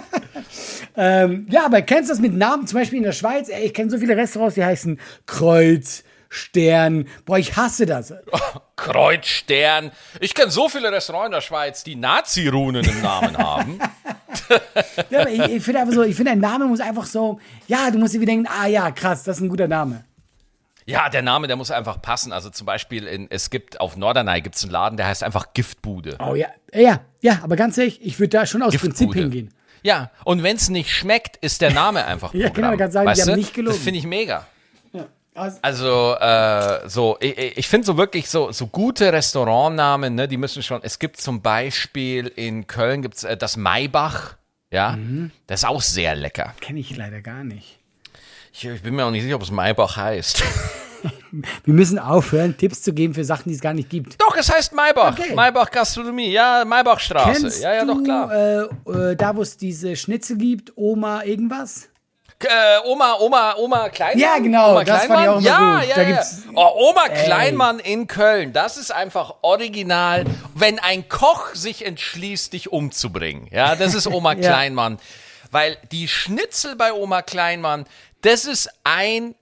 ähm, 0.95 1.47
ja, 1.49 1.65
aber 1.65 1.81
kennst 1.81 2.09
du 2.09 2.13
das 2.13 2.21
mit 2.21 2.33
Namen? 2.33 2.67
Zum 2.67 2.77
Beispiel 2.77 2.97
in 2.97 3.03
der 3.03 3.13
Schweiz, 3.13 3.49
ey, 3.49 3.65
ich 3.65 3.73
kenne 3.73 3.89
so 3.89 3.97
viele 3.97 4.15
Restaurants, 4.15 4.55
die 4.55 4.63
heißen 4.63 4.99
Kreuz, 5.25 6.03
Stern. 6.29 7.07
Boah, 7.25 7.39
ich 7.39 7.55
hasse 7.57 7.85
das. 7.85 8.13
Kreuz, 8.75 9.27
Stern. 9.27 9.91
Ich 10.19 10.33
kenne 10.33 10.51
so 10.51 10.69
viele 10.69 10.91
Restaurants 10.91 11.27
in 11.27 11.31
der 11.33 11.41
Schweiz, 11.41 11.83
die 11.83 11.95
Nazi-Runen 11.95 12.85
im 12.85 13.01
Namen 13.01 13.37
haben. 13.37 13.79
Ja, 15.09 15.21
aber 15.21 15.29
ich, 15.29 15.39
ich 15.41 15.63
finde 15.63 15.81
einfach 15.81 15.93
so, 15.93 16.03
ich 16.03 16.15
finde, 16.15 16.31
ein 16.31 16.39
Name 16.39 16.65
muss 16.65 16.79
einfach 16.79 17.05
so, 17.05 17.39
ja, 17.67 17.89
du 17.91 17.97
musst 17.97 18.13
wieder 18.13 18.25
denken, 18.25 18.47
ah 18.47 18.67
ja, 18.67 18.91
krass, 18.91 19.23
das 19.23 19.37
ist 19.37 19.43
ein 19.43 19.49
guter 19.49 19.67
Name. 19.67 20.03
Ja, 20.85 21.09
der 21.09 21.21
Name, 21.21 21.47
der 21.47 21.55
muss 21.55 21.69
einfach 21.71 22.01
passen. 22.01 22.31
Also 22.33 22.49
zum 22.49 22.65
Beispiel, 22.65 23.05
in, 23.07 23.27
es 23.29 23.49
gibt 23.49 23.79
auf 23.79 23.95
Norderney 23.97 24.41
gibt's 24.41 24.63
einen 24.63 24.71
Laden, 24.71 24.97
der 24.97 25.07
heißt 25.07 25.23
einfach 25.23 25.53
Giftbude. 25.53 26.17
Oh 26.19 26.35
ja, 26.35 26.47
ja, 26.73 27.01
ja, 27.21 27.39
aber 27.43 27.55
ganz 27.55 27.77
ehrlich, 27.77 27.99
ich 28.03 28.19
würde 28.19 28.29
da 28.29 28.45
schon 28.45 28.61
aus 28.63 28.71
Giftbude. 28.71 28.95
Prinzip 28.95 29.13
hingehen. 29.13 29.53
Ja, 29.83 30.11
und 30.25 30.43
wenn's 30.43 30.69
nicht 30.69 30.91
schmeckt, 30.91 31.37
ist 31.37 31.61
der 31.61 31.71
Name 31.71 32.05
einfach 32.05 32.33
Ja, 32.33 32.47
Programm. 32.47 32.53
genau, 32.55 32.67
man 32.69 32.77
kann 32.79 32.91
sagen, 32.91 33.05
die 33.05 33.11
weißt 33.11 33.21
haben 33.21 33.29
du? 33.29 33.35
nicht 33.37 33.53
gelogen. 33.53 33.75
Das 33.75 33.83
finde 33.83 33.99
ich 33.99 34.05
mega. 34.05 34.45
Also, 35.33 35.59
Also, 35.61 36.15
äh, 36.19 36.89
so, 36.89 37.17
ich, 37.21 37.57
ich 37.57 37.67
finde 37.67 37.85
so 37.87 37.97
wirklich 37.97 38.29
so, 38.29 38.51
so 38.51 38.67
gute 38.67 39.13
Restaurantnamen, 39.13 40.13
ne, 40.15 40.27
die 40.27 40.37
müssen 40.37 40.61
schon, 40.61 40.81
es 40.83 40.99
gibt 40.99 41.21
zum 41.21 41.41
Beispiel 41.41 42.27
in 42.35 42.67
Köln 42.67 43.01
gibt's 43.01 43.23
äh, 43.23 43.37
das 43.37 43.55
Maybach, 43.57 44.35
ja, 44.71 44.91
Mhm. 44.97 45.31
das 45.47 45.61
ist 45.61 45.69
auch 45.69 45.81
sehr 45.81 46.15
lecker. 46.15 46.53
kenne 46.59 46.79
ich 46.79 46.95
leider 46.97 47.21
gar 47.21 47.43
nicht. 47.43 47.79
Ich, 48.53 48.65
ich 48.65 48.81
bin 48.81 48.95
mir 48.95 49.05
auch 49.05 49.11
nicht 49.11 49.23
sicher, 49.23 49.35
ob 49.37 49.41
es 49.43 49.51
Maybach 49.51 49.95
heißt. 49.97 50.43
Wir 51.63 51.73
müssen 51.73 51.97
aufhören, 51.97 52.57
Tipps 52.57 52.83
zu 52.83 52.93
geben 52.93 53.13
für 53.15 53.23
Sachen, 53.23 53.49
die 53.49 53.55
es 53.55 53.61
gar 53.61 53.73
nicht 53.73 53.89
gibt. 53.89 54.21
doch, 54.21 54.35
es 54.37 54.51
heißt 54.53 54.73
Maybach. 54.75 55.17
Okay. 55.17 55.33
Maybach 55.33 55.71
Gastronomie, 55.71 56.29
ja, 56.31 56.63
Maybachstraße. 56.65 57.41
Kennst 57.41 57.63
ja, 57.63 57.73
ja, 57.73 57.85
du 57.85 57.95
doch, 57.95 58.03
klar. 58.03 58.31
Äh, 58.31 59.11
äh, 59.11 59.15
da, 59.15 59.35
wo 59.35 59.41
es 59.41 59.57
diese 59.57 59.95
Schnitzel 59.95 60.37
gibt, 60.37 60.73
Oma 60.75 61.23
irgendwas? 61.23 61.87
Äh, 62.43 62.79
Oma, 62.87 63.15
Oma, 63.19 63.55
Oma 63.57 63.89
Kleinmann? 63.89 64.19
Ja, 64.19 64.37
genau, 64.39 64.71
Oma 64.71 64.83
das 64.83 65.05
fand 65.05 65.21
ich 65.23 65.27
auch 65.29 65.41
ja, 65.41 65.79
gut. 65.79 65.89
Ja, 65.89 65.95
Da 65.95 66.01
ja. 66.01 66.07
gibt's- 66.07 66.41
Oh, 66.55 66.89
Oma 66.89 67.05
Ey. 67.05 67.25
Kleinmann 67.25 67.79
in 67.79 68.07
Köln, 68.07 68.53
das 68.53 68.77
ist 68.77 68.91
einfach 68.91 69.35
original. 69.41 70.25
Wenn 70.55 70.79
ein 70.79 71.07
Koch 71.07 71.53
sich 71.53 71.85
entschließt, 71.85 72.53
dich 72.53 72.71
umzubringen, 72.71 73.47
ja, 73.51 73.75
das 73.75 73.93
ist 73.93 74.07
Oma 74.07 74.33
Ja. 74.41 74.49
Kleinmann. 74.49 74.97
weil 75.51 75.77
die 75.91 76.07
Schnitzel 76.07 76.75
bei 76.75 76.93
Oma 76.93 77.21
Kleinmann, 77.21 77.85
das 78.21 78.45
ist 78.45 78.69
ein 78.83 79.35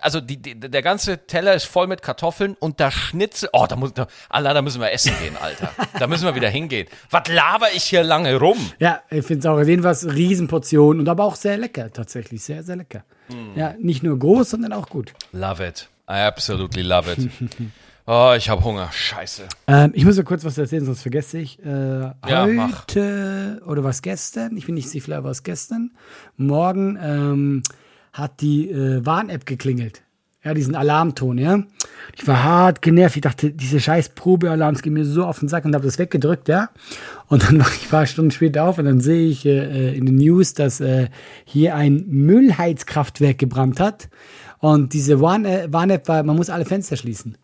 also 0.00 0.20
die, 0.20 0.36
die, 0.36 0.58
der 0.58 0.82
ganze 0.82 1.26
Teller 1.26 1.54
ist 1.54 1.64
voll 1.64 1.86
mit 1.86 2.02
Kartoffeln 2.02 2.56
und 2.60 2.80
da 2.80 2.90
Schnitzel. 2.90 3.48
Oh, 3.52 3.66
da 3.68 3.76
muss, 3.76 3.94
da, 3.94 4.06
Allah, 4.28 4.54
da 4.54 4.62
müssen 4.62 4.80
wir 4.80 4.92
essen 4.92 5.12
gehen, 5.22 5.36
Alter. 5.40 5.70
Da 5.98 6.06
müssen 6.06 6.24
wir 6.24 6.34
wieder 6.34 6.48
hingehen. 6.48 6.86
Was 7.10 7.28
laber 7.28 7.66
ich 7.74 7.84
hier 7.84 8.02
lange 8.02 8.36
rum? 8.36 8.58
Ja, 8.78 9.02
ich 9.10 9.24
finde 9.24 9.40
es 9.40 9.46
auch 9.46 9.60
jedenfalls 9.62 10.06
Riesenportionen 10.06 11.00
und 11.00 11.08
aber 11.08 11.24
auch 11.24 11.36
sehr 11.36 11.56
lecker, 11.58 11.92
tatsächlich. 11.92 12.42
Sehr, 12.42 12.62
sehr 12.62 12.76
lecker. 12.76 13.04
Mm. 13.28 13.58
Ja, 13.58 13.74
nicht 13.78 14.02
nur 14.02 14.18
groß, 14.18 14.50
sondern 14.50 14.72
auch 14.72 14.88
gut. 14.88 15.12
Love 15.32 15.66
it. 15.66 15.88
I 16.08 16.20
absolutely 16.22 16.82
love 16.82 17.10
it. 17.12 17.30
Oh, 18.12 18.34
ich 18.36 18.48
habe 18.48 18.64
Hunger. 18.64 18.90
Scheiße. 18.90 19.44
Ähm, 19.68 19.92
ich 19.94 20.04
muss 20.04 20.16
nur 20.16 20.24
kurz 20.24 20.44
was 20.44 20.58
erzählen, 20.58 20.84
sonst 20.84 21.02
vergesse 21.02 21.38
ich. 21.38 21.64
Äh, 21.64 22.00
Ja, 22.26 22.46
mach. 22.48 22.82
heute 22.82 23.62
oder 23.66 23.84
was 23.84 24.02
gestern, 24.02 24.56
ich 24.56 24.66
bin 24.66 24.74
nicht 24.74 24.88
sicher, 24.90 25.22
was 25.22 25.44
gestern, 25.44 25.92
morgen 26.36 26.98
ähm, 27.00 27.62
hat 28.12 28.40
die 28.40 28.70
äh, 28.70 29.04
Warn-App 29.04 29.46
geklingelt. 29.46 30.02
Ja, 30.42 30.54
diesen 30.54 30.74
Alarmton, 30.74 31.36
ja. 31.36 31.62
Ich 32.16 32.26
war 32.26 32.42
hart 32.42 32.80
genervt. 32.80 33.16
Ich 33.16 33.22
dachte, 33.22 33.50
diese 33.50 33.78
scheiß 33.78 34.10
Probealarms 34.10 34.80
gehen 34.80 34.94
mir 34.94 35.04
so 35.04 35.26
auf 35.26 35.38
den 35.38 35.48
Sack 35.48 35.66
und 35.66 35.74
habe 35.74 35.84
das 35.84 35.98
weggedrückt, 35.98 36.48
ja. 36.48 36.70
Und 37.26 37.42
dann 37.42 37.60
wache 37.60 37.74
ich 37.76 37.86
ein 37.86 37.90
paar 37.90 38.06
Stunden 38.06 38.30
später 38.30 38.64
auf 38.64 38.78
und 38.78 38.86
dann 38.86 39.00
sehe 39.00 39.28
ich 39.28 39.44
äh, 39.44 39.94
in 39.94 40.06
den 40.06 40.16
News, 40.16 40.54
dass 40.54 40.80
äh, 40.80 41.08
hier 41.44 41.74
ein 41.74 42.04
Müllheizkraftwerk 42.08 43.36
gebrannt 43.36 43.80
hat. 43.80 44.08
Und 44.58 44.94
diese 44.94 45.14
äh, 45.14 45.20
Warn-App 45.20 46.08
war, 46.08 46.22
man 46.22 46.36
muss 46.36 46.48
alle 46.48 46.64
Fenster 46.64 46.96
schließen. 46.96 47.36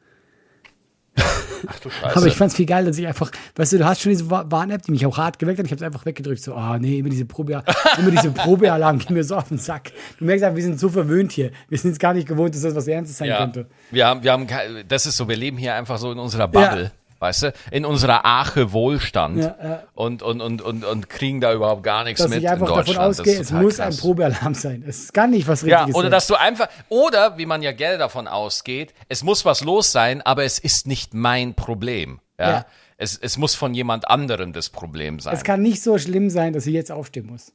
Ach 1.69 1.79
du 1.81 1.91
Scheiße. 1.91 2.17
Aber 2.17 2.27
ich 2.27 2.35
fand's 2.37 2.55
viel 2.57 2.67
geil, 2.67 2.85
dass 2.85 2.99
ich 2.99 3.07
einfach, 3.07 3.31
weißt 3.57 3.73
du, 3.75 3.79
du 3.79 3.85
hast 3.85 4.01
schon 4.01 4.11
diese 4.11 4.31
Wa- 4.31 4.45
Warn-App, 4.49 4.83
die 4.83 4.93
mich 4.93 5.05
auch 5.07 5.17
hart 5.19 5.39
geweckt 5.39 5.59
hat. 5.59 5.67
Ich 5.67 5.73
habe 5.73 5.81
es 5.81 5.87
einfach 5.87 6.05
weggedrückt. 6.07 6.43
So, 6.43 6.55
ah 6.55 6.79
nee, 6.79 6.99
immer 6.99 7.09
diese 7.11 7.25
Probe, 7.25 7.63
immer 7.99 8.11
diese 8.11 8.31
Probealarm 8.31 8.99
gehen 8.99 9.15
mir 9.15 9.25
so 9.25 9.37
auf 9.37 9.49
den 9.49 9.59
Sack. 9.59 9.93
Du 10.19 10.25
merkst 10.25 10.45
einfach, 10.45 10.57
wir 10.57 10.63
sind 10.65 10.79
so 10.81 10.89
verwöhnt 10.89 11.33
hier. 11.33 11.51
Wir 11.69 11.79
sind 11.79 11.93
es 11.93 11.99
gar 11.99 12.15
nicht 12.15 12.29
gewohnt, 12.29 12.55
dass 12.55 12.63
das 12.63 12.75
was 12.75 12.87
Ernstes 12.89 13.19
sein 13.19 13.29
ja, 13.29 13.39
könnte. 13.39 13.67
wir 13.91 14.07
haben, 14.07 14.23
wir 14.23 14.33
haben, 14.33 14.47
das 14.89 15.07
ist 15.07 15.17
so, 15.17 15.29
wir 15.29 15.37
leben 15.37 15.57
hier 15.57 15.75
einfach 15.75 15.99
so 15.99 16.13
in 16.13 16.19
unserer 16.19 16.49
Bubble. 16.49 16.85
Ja. 16.85 16.91
Weißt 17.19 17.45
du, 17.45 17.53
in 17.71 17.85
unserer 17.87 18.25
Arche 18.27 18.73
Wohlstand 18.73 19.39
Ja, 19.39 19.57
ja. 19.63 19.83
Und, 19.95 20.23
und, 20.23 20.41
und, 20.43 20.61
und, 20.61 20.85
und 20.85 21.09
kriegen 21.09 21.41
da 21.41 21.53
überhaupt 21.55 21.83
gar 21.83 22.05
nichts 22.05 22.21
Dass 22.21 22.29
mit 22.31 22.41
ich 22.43 22.49
einfach 22.51 22.69
in 22.69 22.75
davon 22.75 22.99
ausgehe, 22.99 23.41
es 23.41 23.49
total 23.49 23.63
muss 23.63 23.77
krass. 23.77 23.95
ein 23.97 24.01
Probealarm 24.01 24.55
sein. 24.55 24.85
Es 24.87 25.13
kann 25.13 25.31
nicht 25.31 25.49
was 25.49 25.63
Ja, 25.63 25.79
Richtiges 25.79 25.95
oder 25.97 26.05
sein. 26.07 26.11
dass 26.13 26.27
du 26.27 26.35
einfach, 26.35 26.69
oder 26.91 27.39
wie 27.39 27.47
man 27.47 27.63
ja 27.63 27.73
gerne 27.73 27.97
davon 27.99 28.29
ausgeht, 28.29 28.93
es 29.09 29.23
muss 29.23 29.45
was 29.45 29.63
los 29.65 29.93
sein, 29.93 30.21
aber 30.23 30.45
es 30.45 30.59
ist 30.59 30.87
nicht 30.87 31.15
mein 31.15 31.55
Problem. 31.55 32.21
Ja. 32.39 32.51
Ja. 32.51 32.67
Es, 32.99 33.17
es 33.17 33.37
muss 33.39 33.55
von 33.55 33.75
jemand 33.75 34.09
anderem 34.09 34.53
das 34.53 34.69
Problem 34.71 35.21
sein. 35.21 35.35
es 35.35 35.45
kann 35.45 35.63
nicht 35.63 35.83
so 35.83 35.99
schlimm 35.99 36.31
sein, 36.31 36.53
dass 36.53 36.67
ich 36.67 36.75
jetzt 36.75 36.91
aufstehen 36.93 37.27
muss. 37.27 37.53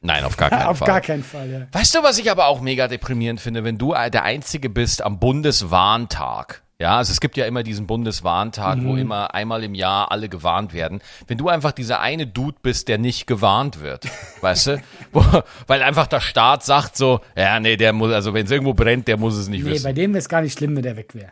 Nein, 0.00 0.24
auf 0.24 0.36
gar 0.36 0.50
keinen 0.50 0.66
Auf 0.68 0.78
Fall. 0.78 0.88
gar 0.88 1.00
keinen 1.00 1.22
Fall, 1.22 1.50
ja. 1.50 1.60
Weißt 1.72 1.94
du, 1.94 2.02
was 2.02 2.18
ich 2.18 2.30
aber 2.30 2.46
auch 2.46 2.60
mega 2.60 2.88
deprimierend 2.88 3.40
finde, 3.40 3.62
wenn 3.64 3.78
du 3.78 3.92
der 3.92 4.22
Einzige 4.24 4.68
bist 4.68 5.02
am 5.02 5.18
Bundeswarntag? 5.18 6.62
Ja, 6.82 6.96
also 6.96 7.12
es 7.12 7.20
gibt 7.20 7.36
ja 7.36 7.46
immer 7.46 7.62
diesen 7.62 7.86
Bundeswarntag, 7.86 8.82
wo 8.82 8.96
immer 8.96 9.32
einmal 9.34 9.62
im 9.62 9.72
Jahr 9.76 10.10
alle 10.10 10.28
gewarnt 10.28 10.72
werden. 10.72 11.00
Wenn 11.28 11.38
du 11.38 11.48
einfach 11.48 11.70
dieser 11.70 12.00
eine 12.00 12.26
Dude 12.26 12.56
bist, 12.60 12.88
der 12.88 12.98
nicht 12.98 13.28
gewarnt 13.28 13.80
wird, 13.80 14.04
weißt 14.40 14.66
du? 14.66 14.82
Wo, 15.12 15.24
weil 15.68 15.80
einfach 15.84 16.08
der 16.08 16.18
Staat 16.20 16.64
sagt 16.64 16.96
so, 16.96 17.20
ja, 17.36 17.60
nee, 17.60 17.76
der 17.76 17.92
muss, 17.92 18.12
also 18.12 18.34
wenn 18.34 18.46
es 18.46 18.50
irgendwo 18.50 18.74
brennt, 18.74 19.06
der 19.06 19.16
muss 19.16 19.36
es 19.36 19.46
nicht 19.46 19.62
Nee, 19.64 19.70
wissen. 19.70 19.84
bei 19.84 19.92
dem 19.92 20.10
wäre 20.12 20.18
es 20.18 20.28
gar 20.28 20.42
nicht 20.42 20.58
schlimm, 20.58 20.74
wenn 20.74 20.82
der 20.82 20.96
weg 20.96 21.14
wäre. 21.14 21.30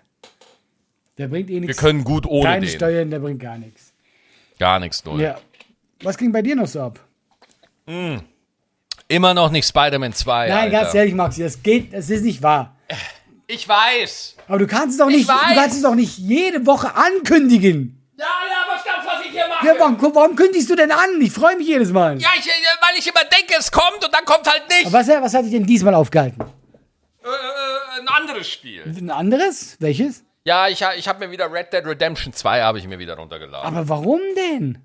Der 1.18 1.26
bringt 1.26 1.50
eh 1.50 1.54
Wir 1.54 1.60
nichts. 1.62 1.78
können 1.78 2.04
gut 2.04 2.26
ohne 2.26 2.44
Keine 2.48 2.66
den. 2.66 2.76
Steuern, 2.76 3.10
der 3.10 3.18
bringt 3.18 3.40
gar 3.40 3.58
nichts. 3.58 3.92
Gar 4.60 4.78
nichts 4.78 5.04
null. 5.04 5.20
Ja. 5.20 5.36
Was 6.04 6.16
ging 6.16 6.30
bei 6.30 6.42
dir 6.42 6.54
noch 6.54 6.68
so 6.68 6.80
ab? 6.80 7.00
Immer 9.08 9.34
noch 9.34 9.50
nicht 9.50 9.66
Spider-Man 9.66 10.12
2. 10.12 10.48
Nein, 10.48 10.58
Alter. 10.58 10.70
ganz 10.70 10.94
ehrlich, 10.94 11.14
Maxi, 11.14 11.42
das 11.42 11.60
geht, 11.60 11.92
das 11.92 12.08
ist 12.08 12.22
nicht 12.22 12.40
wahr. 12.40 12.76
Ich 13.52 13.68
weiß. 13.68 14.36
Aber 14.46 14.58
du 14.58 14.66
kannst 14.68 14.90
es 14.92 14.98
doch 14.98 15.06
nicht, 15.06 15.28
du 15.28 15.54
kannst 15.54 15.76
es 15.76 15.82
doch 15.82 15.96
nicht 15.96 16.18
jede 16.18 16.64
Woche 16.66 16.94
ankündigen. 16.94 18.00
Ja, 18.16 18.26
ja, 18.26 18.72
was 18.72 18.84
ganz, 18.84 19.04
was 19.04 19.24
ich 19.24 19.32
hier 19.32 19.48
mache. 19.48 19.66
Ja, 19.66 19.74
warum, 19.76 20.14
warum 20.14 20.36
kündigst 20.36 20.70
du 20.70 20.76
denn 20.76 20.92
an? 20.92 21.20
Ich 21.20 21.32
freue 21.32 21.56
mich 21.56 21.66
jedes 21.66 21.90
Mal. 21.90 22.20
Ja, 22.20 22.28
ich, 22.38 22.46
weil 22.46 22.98
ich 22.98 23.06
immer 23.08 23.24
denke, 23.24 23.54
es 23.58 23.72
kommt 23.72 24.04
und 24.04 24.14
dann 24.14 24.24
kommt 24.24 24.46
halt 24.48 24.68
nicht. 24.68 24.86
Aber 24.86 25.00
was, 25.00 25.08
was 25.08 25.34
hat 25.34 25.44
dich 25.44 25.50
denn 25.50 25.66
diesmal 25.66 25.94
aufgehalten? 25.94 26.40
Äh, 27.24 27.28
äh, 27.28 28.00
ein 28.00 28.08
anderes 28.08 28.48
Spiel. 28.48 28.82
Ein 28.84 29.10
anderes? 29.10 29.76
Welches? 29.80 30.22
Ja, 30.44 30.68
ich, 30.68 30.84
ich 30.96 31.08
habe 31.08 31.18
mir 31.18 31.32
wieder 31.32 31.52
Red 31.52 31.72
Dead 31.72 31.84
Redemption 31.84 32.32
2 32.32 32.62
habe 32.62 32.78
ich 32.78 32.86
mir 32.86 33.00
wieder 33.00 33.16
runtergeladen. 33.16 33.66
Aber 33.66 33.88
warum 33.88 34.20
denn? 34.36 34.78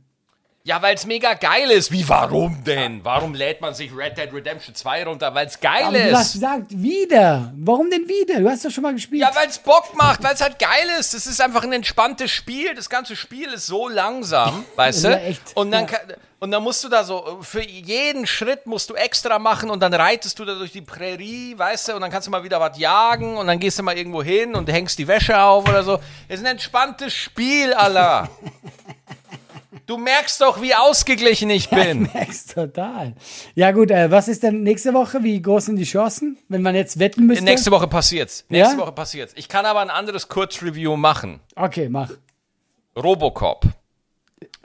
Ja, 0.67 0.81
weil 0.81 0.95
es 0.95 1.05
mega 1.05 1.35
geil 1.35 1.69
ist. 1.69 1.91
Wie, 1.91 2.09
warum 2.09 2.63
denn? 2.63 3.05
Warum 3.05 3.35
lädt 3.35 3.61
man 3.61 3.75
sich 3.75 3.95
Red 3.95 4.17
Dead 4.17 4.33
Redemption 4.33 4.73
2 4.73 5.03
runter? 5.05 5.31
Weil 5.35 5.45
es 5.45 5.59
geil 5.59 5.83
Aber 5.85 5.97
du 5.97 6.11
hast 6.17 6.25
ist. 6.27 6.33
gesagt, 6.33 6.65
wieder. 6.69 7.53
Warum 7.55 7.91
denn 7.91 8.07
wieder? 8.09 8.39
Du 8.39 8.49
hast 8.49 8.65
doch 8.65 8.71
schon 8.71 8.81
mal 8.81 8.93
gespielt. 8.93 9.21
Ja, 9.21 9.29
weil 9.35 9.47
es 9.47 9.59
Bock 9.59 9.95
macht, 9.95 10.23
weil 10.23 10.33
es 10.33 10.41
halt 10.41 10.57
geil 10.57 10.87
ist. 10.99 11.13
Es 11.13 11.27
ist 11.27 11.39
einfach 11.39 11.61
ein 11.63 11.71
entspanntes 11.71 12.31
Spiel. 12.31 12.73
Das 12.73 12.89
ganze 12.89 13.15
Spiel 13.15 13.47
ist 13.53 13.67
so 13.67 13.87
langsam, 13.87 14.65
weißt 14.75 15.03
du? 15.03 15.19
Echt. 15.21 15.41
Und 15.55 15.69
dann, 15.69 15.85
Ja. 15.87 15.99
und 16.39 16.49
dann 16.49 16.63
musst 16.63 16.83
du 16.83 16.89
da 16.89 17.03
so, 17.03 17.37
für 17.43 17.61
jeden 17.61 18.25
Schritt 18.25 18.65
musst 18.65 18.89
du 18.89 18.95
extra 18.95 19.37
machen 19.37 19.69
und 19.69 19.79
dann 19.81 19.93
reitest 19.93 20.39
du 20.39 20.45
da 20.45 20.55
durch 20.55 20.71
die 20.71 20.81
Prärie, 20.81 21.55
weißt 21.55 21.89
du? 21.89 21.93
Und 21.93 22.01
dann 22.01 22.09
kannst 22.09 22.25
du 22.25 22.31
mal 22.31 22.43
wieder 22.43 22.59
was 22.59 22.75
jagen 22.79 23.37
und 23.37 23.45
dann 23.45 23.59
gehst 23.59 23.77
du 23.77 23.83
mal 23.83 23.95
irgendwo 23.95 24.23
hin 24.23 24.55
und 24.55 24.67
hängst 24.67 24.97
die 24.97 25.07
Wäsche 25.07 25.39
auf 25.39 25.69
oder 25.69 25.83
so. 25.83 25.99
Es 26.27 26.39
ist 26.39 26.45
ein 26.45 26.53
entspanntes 26.53 27.13
Spiel, 27.13 27.71
Allah. 27.75 28.27
Du 29.85 29.97
merkst 29.97 30.41
doch, 30.41 30.61
wie 30.61 30.73
ausgeglichen 30.73 31.49
ich 31.51 31.69
bin. 31.69 32.09
Merkst 32.13 32.55
total. 32.55 33.13
Ja 33.53 33.71
gut, 33.71 33.91
äh, 33.91 34.09
was 34.09 34.27
ist 34.27 34.41
denn 34.41 34.63
nächste 34.63 34.93
Woche? 34.93 35.23
Wie 35.23 35.39
groß 35.41 35.65
sind 35.65 35.75
die 35.75 35.83
Chancen, 35.83 36.37
wenn 36.49 36.61
man 36.63 36.73
jetzt 36.73 36.97
wetten 36.99 37.27
müsste? 37.27 37.43
Nächste 37.45 37.69
Woche 37.71 37.87
passiert's. 37.87 38.45
Nächste 38.49 38.75
Ja? 38.75 38.81
Woche 38.81 38.91
passiert's. 38.93 39.33
Ich 39.35 39.47
kann 39.47 39.65
aber 39.65 39.81
ein 39.81 39.91
anderes 39.91 40.27
Kurzreview 40.27 40.95
machen. 40.97 41.39
Okay, 41.55 41.87
mach. 41.89 42.09
Robocop. 42.95 43.65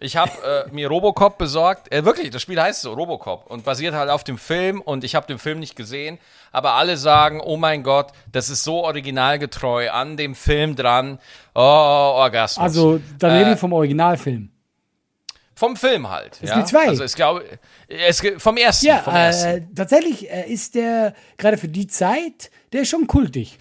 Ich 0.03 0.17
habe 0.17 0.31
äh, 0.71 0.73
mir 0.73 0.89
Robocop 0.89 1.37
besorgt. 1.37 1.93
Äh, 1.93 2.05
wirklich, 2.07 2.31
das 2.31 2.41
Spiel 2.41 2.61
heißt 2.61 2.81
so, 2.81 2.95
Robocop. 2.95 3.47
Und 3.51 3.65
basiert 3.65 3.95
halt 3.95 4.09
auf 4.09 4.25
dem 4.25 4.39
Film. 4.39 4.81
Und 4.81 5.05
ich 5.05 5.15
habe 5.15 5.27
den 5.27 5.39
Film 5.39 5.59
nicht 5.61 5.77
gesehen. 5.77 6.19
Aber 6.53 6.75
alle 6.75 6.97
sagen, 6.97 7.41
oh 7.45 7.59
mein 7.59 7.83
Gott, 7.83 8.13
das 8.33 8.49
ist 8.49 8.65
so 8.65 8.85
originalgetreu 8.85 9.91
an 9.91 10.17
dem 10.17 10.35
Film 10.35 10.77
dran. 10.77 11.19
Oh, 11.55 11.61
Orgasmus. 11.61 12.63
Also, 12.63 13.01
dann 13.19 13.53
Äh, 13.53 13.57
vom 13.57 13.75
Originalfilm. 13.75 14.51
Vom 15.61 15.77
Film 15.77 16.09
halt. 16.09 16.39
Es 16.41 16.49
ja? 16.49 16.57
gibt 16.57 16.69
zwei. 16.69 16.89
Also 16.89 17.05
ich 17.05 17.15
glaube, 17.15 17.45
es, 17.87 18.23
vom 18.39 18.57
ersten. 18.57 18.87
Ja, 18.87 19.03
vom 19.03 19.15
ersten. 19.15 19.47
äh, 19.47 19.63
tatsächlich 19.77 20.31
äh, 20.31 20.51
ist 20.51 20.75
der 20.75 21.15
gerade 21.37 21.59
für 21.59 21.69
die 21.69 21.87
Zeit, 21.87 22.51
der 22.73 22.81
ist 22.81 22.89
schon 22.89 23.07
kultig. 23.07 23.59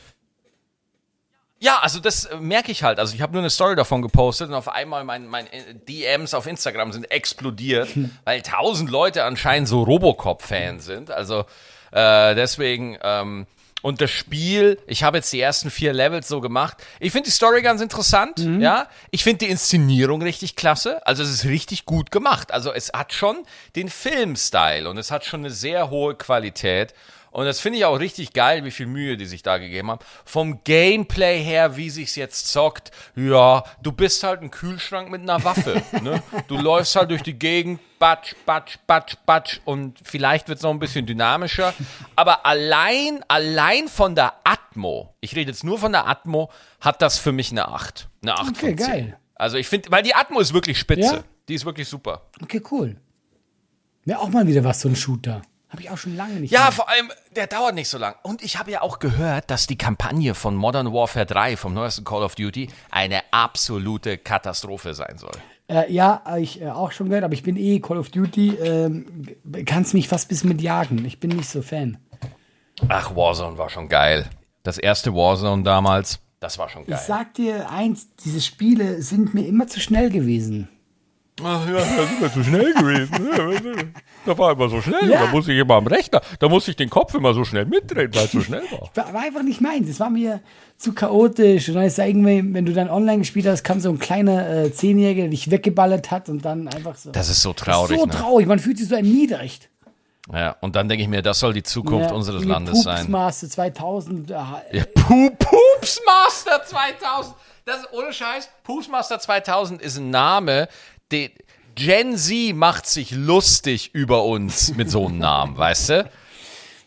Ja, 1.59 1.79
also 1.81 1.99
das 1.99 2.23
äh, 2.23 2.37
merke 2.37 2.71
ich 2.71 2.83
halt. 2.83 2.99
Also 2.99 3.13
ich 3.15 3.21
habe 3.21 3.33
nur 3.33 3.41
eine 3.41 3.49
Story 3.49 3.75
davon 3.75 4.01
gepostet 4.01 4.47
und 4.47 4.53
auf 4.55 4.69
einmal 4.69 5.03
mein, 5.03 5.27
mein 5.27 5.47
äh, 5.47 5.75
DMs 5.75 6.33
auf 6.33 6.47
Instagram 6.47 6.93
sind 6.93 7.11
explodiert, 7.11 7.89
weil 8.23 8.41
tausend 8.43 8.89
Leute 8.89 9.25
anscheinend 9.25 9.67
so 9.67 9.83
Robocop-Fans 9.83 10.85
sind. 10.85 11.11
Also 11.11 11.43
äh, 11.91 12.33
deswegen 12.33 12.97
ähm, 13.03 13.45
und 13.81 14.01
das 14.01 14.12
Spiel, 14.12 14.79
ich 14.88 15.03
habe 15.03 15.17
jetzt 15.17 15.31
die 15.31 15.39
ersten 15.39 15.69
vier 15.71 15.93
Levels 15.93 16.27
so 16.27 16.41
gemacht. 16.41 16.77
Ich 17.00 17.12
finde 17.12 17.25
die 17.29 17.31
Story 17.31 17.62
ganz 17.62 17.81
interessant, 17.81 18.39
ja. 18.59 18.88
Ich 19.12 19.24
finde 19.24 19.45
die 19.45 19.51
Inszenierung 19.51 20.21
richtig 20.21 20.55
klasse. 20.55 21.05
Also 21.05 21.24
es 21.24 21.29
ist 21.29 21.45
richtig 21.45 21.86
gut 21.86 22.12
gemacht. 22.12 22.51
Also 22.51 22.74
es 22.74 22.91
hat 22.93 23.13
schon 23.13 23.45
den 23.75 23.89
Film-Style 23.89 24.89
und 24.89 24.98
es 24.98 25.12
hat 25.12 25.25
schon 25.25 25.41
eine 25.41 25.51
sehr 25.51 25.89
hohe 25.89 26.15
Qualität. 26.15 26.93
Und 27.31 27.45
das 27.45 27.59
finde 27.59 27.77
ich 27.79 27.86
auch 27.86 28.00
richtig 28.00 28.33
geil, 28.33 28.63
wie 28.65 28.71
viel 28.71 28.88
Mühe 28.88 29.17
die 29.17 29.25
sich 29.25 29.43
da 29.43 29.57
gegeben 29.57 29.91
haben. 29.91 30.00
Vom 30.25 30.63
Gameplay 30.63 31.43
her, 31.43 31.77
wie 31.77 31.89
sich's 31.89 32.15
jetzt 32.15 32.48
zockt, 32.48 32.91
ja, 33.15 33.63
du 33.81 33.91
bist 33.91 34.24
halt 34.24 34.41
ein 34.41 34.51
Kühlschrank 34.51 35.09
mit 35.09 35.21
einer 35.21 35.43
Waffe. 35.43 35.81
ne? 36.01 36.24
Du 36.48 36.57
läufst 36.57 36.95
halt 36.95 37.12
durch 37.12 37.21
die 37.24 37.38
Gegend, 37.38 37.79
batsch, 38.00 38.33
batsch, 38.45 38.77
batsch, 38.88 39.15
batsch 39.25 39.59
und 39.65 40.00
vielleicht 40.03 40.48
wird's 40.50 40.63
noch 40.63 40.71
ein 40.71 40.79
bisschen 40.79 41.05
dynamischer. 41.05 41.74
Aber 42.15 42.45
allein, 42.45 43.24
allein 43.27 43.88
von 43.88 44.15
der 44.15 44.33
Atmo, 44.43 45.13
ich 45.21 45.36
rede 45.36 45.51
jetzt 45.51 45.63
nur 45.63 45.77
von 45.77 45.91
der 45.91 46.07
Atmo, 46.07 46.50
hat 46.81 47.01
das 47.01 47.17
für 47.19 47.31
mich 47.31 47.51
eine 47.51 47.67
8. 47.67 48.07
Eine 48.21 48.33
8 48.33 48.50
Okay, 48.50 48.53
von 48.59 48.77
10. 48.77 48.88
geil. 48.88 49.19
Also 49.36 49.57
ich 49.57 49.67
finde, 49.67 49.91
weil 49.91 50.03
die 50.03 50.15
Atmo 50.15 50.39
ist 50.39 50.53
wirklich 50.53 50.77
spitze. 50.77 51.15
Ja? 51.15 51.24
Die 51.48 51.53
ist 51.55 51.65
wirklich 51.65 51.88
super. 51.88 52.24
Okay, 52.41 52.62
cool. 52.71 52.98
Wäre 54.05 54.19
auch 54.19 54.29
mal 54.29 54.45
wieder 54.48 54.63
was, 54.63 54.81
so 54.81 54.89
ein 54.89 54.95
Shooter. 54.95 55.41
Habe 55.69 55.83
ich 55.83 55.89
auch 55.91 55.97
schon 55.97 56.15
lange 56.15 56.33
nicht 56.39 56.51
Ja, 56.51 56.63
mehr. 56.63 56.71
vor 56.71 56.89
allem, 56.89 57.11
der 57.35 57.45
dauert 57.47 57.75
nicht 57.75 57.89
so 57.89 57.97
lang. 57.99 58.15
Und 58.23 58.41
ich 58.43 58.57
habe 58.57 58.71
ja 58.71 58.81
auch 58.81 58.97
gehört, 58.99 59.51
dass 59.51 59.67
die 59.67 59.77
Kampagne 59.77 60.33
von 60.33 60.55
Modern 60.55 60.91
Warfare 60.91 61.27
3, 61.27 61.57
vom 61.57 61.73
neuesten 61.75 62.03
Call 62.03 62.23
of 62.23 62.33
Duty, 62.35 62.69
eine 62.89 63.21
absolute 63.31 64.17
Katastrophe 64.17 64.93
sein 64.95 65.17
soll. 65.17 65.31
Äh, 65.67 65.91
ja, 65.93 66.23
ich 66.39 66.59
äh, 66.61 66.69
auch 66.69 66.91
schon 66.91 67.09
gehört, 67.09 67.23
aber 67.23 67.35
ich 67.35 67.43
bin 67.43 67.55
eh 67.55 67.79
Call 67.79 67.97
of 67.99 68.09
Duty, 68.09 68.55
ähm, 68.55 69.27
kannst 69.67 69.93
mich 69.93 70.07
fast 70.07 70.27
bis 70.27 70.43
mit 70.43 70.59
jagen. 70.61 71.05
Ich 71.05 71.19
bin 71.19 71.29
nicht 71.29 71.47
so 71.49 71.61
Fan. 71.61 71.99
Ach, 72.88 73.15
Warzone 73.15 73.57
war 73.59 73.69
schon 73.69 73.89
geil. 73.89 74.27
Das 74.63 74.79
erste 74.79 75.13
Warzone 75.13 75.61
damals, 75.63 76.19
das 76.39 76.57
war 76.57 76.69
schon 76.69 76.81
Ich 76.83 76.88
geil. 76.88 77.03
sag 77.05 77.33
dir 77.35 77.69
eins, 77.69 78.07
diese 78.23 78.41
Spiele 78.41 79.03
sind 79.03 79.35
mir 79.35 79.45
immer 79.45 79.67
zu 79.67 79.79
schnell 79.79 80.09
gewesen. 80.09 80.67
Ach 81.43 81.67
ja, 81.67 81.74
da 81.75 82.05
sind 82.08 82.22
wir 82.22 82.34
zu 82.34 82.43
schnell 82.43 82.74
gewesen. 82.74 83.93
Da 84.25 84.38
war 84.38 84.51
immer 84.51 84.69
so 84.69 84.81
schnell. 84.81 85.10
Ja. 85.10 85.25
Da 85.25 85.31
musste 85.31 85.53
ich 85.53 85.60
immer 85.60 85.75
am 85.75 85.88
Rechner, 85.88 86.22
da 86.39 86.50
musste 86.50 86.72
ich 86.72 86.77
den 86.77 86.89
Kopf 86.89 87.13
immer 87.13 87.34
so 87.34 87.46
schnell 87.46 87.65
mitdrehen, 87.65 88.13
weil 88.13 88.25
es 88.25 88.31
so 88.31 88.41
schnell 88.41 88.63
war. 88.72 88.89
War, 88.93 89.13
war 89.13 89.22
einfach 89.22 89.43
nicht 89.43 89.62
meins. 89.62 89.89
Es 89.89 90.00
war 90.00 90.10
mir 90.10 90.41
zu 90.77 90.93
chaotisch. 90.93 91.69
Und 91.69 91.75
dann 91.75 91.84
ist 91.86 91.98
da 91.98 92.05
irgendwie, 92.05 92.53
wenn 92.53 92.65
du 92.65 92.74
dann 92.74 92.89
online 92.89 93.19
gespielt 93.19 93.48
hast, 93.48 93.63
kam 93.63 93.79
so 93.79 93.89
ein 93.89 94.00
kleiner 94.00 94.50
äh, 94.50 94.74
Zehnjähriger, 94.74 95.22
der 95.22 95.29
dich 95.31 95.50
weggeballert 95.51 96.12
hat 96.12 96.29
und 96.29 96.43
dann 96.43 96.67
einfach 96.67 96.96
so. 96.96 97.12
Das 97.12 97.29
ist 97.29 97.41
so 97.41 97.53
traurig. 97.53 97.98
so 98.00 98.05
ne? 98.05 98.12
traurig. 98.12 98.48
Man 98.48 98.60
fühlt 98.60 98.77
sich 98.77 98.88
so 98.88 98.96
erniedrigt. 98.96 99.69
Ja, 100.31 100.55
und 100.62 100.75
dann 100.75 100.88
denke 100.88 101.01
ich 101.01 101.10
mir, 101.10 101.24
das 101.24 101.39
soll 101.39 101.53
die 101.53 101.63
Zukunft 101.63 102.12
Ja, 102.12 102.15
unseres 102.15 102.43
Landes 102.46 102.84
sein. 102.84 102.98
Pupsmaster 102.98 103.50
2000. 103.50 104.29
Äh, 104.29 104.34
Ja, 104.34 104.84
Pu- 104.96 105.31
Pupsmaster 105.38 106.63
2000. 106.65 107.36
Das 107.65 107.77
ist 107.79 107.93
ohne 107.93 108.13
Scheiß. 108.13 108.50
Pupsmaster 108.63 109.19
2000 109.19 109.81
ist 109.81 109.98
ein 109.98 110.10
Name, 110.12 110.67
den 111.11 111.31
Gen 111.75 112.17
Z 112.17 112.55
macht 112.55 112.85
sich 112.87 113.11
lustig 113.11 113.91
über 113.93 114.25
uns 114.25 114.75
mit 114.75 114.89
so 114.91 115.07
einem 115.07 115.17
Namen, 115.19 115.57
weißt 115.57 115.89
du? 115.89 116.09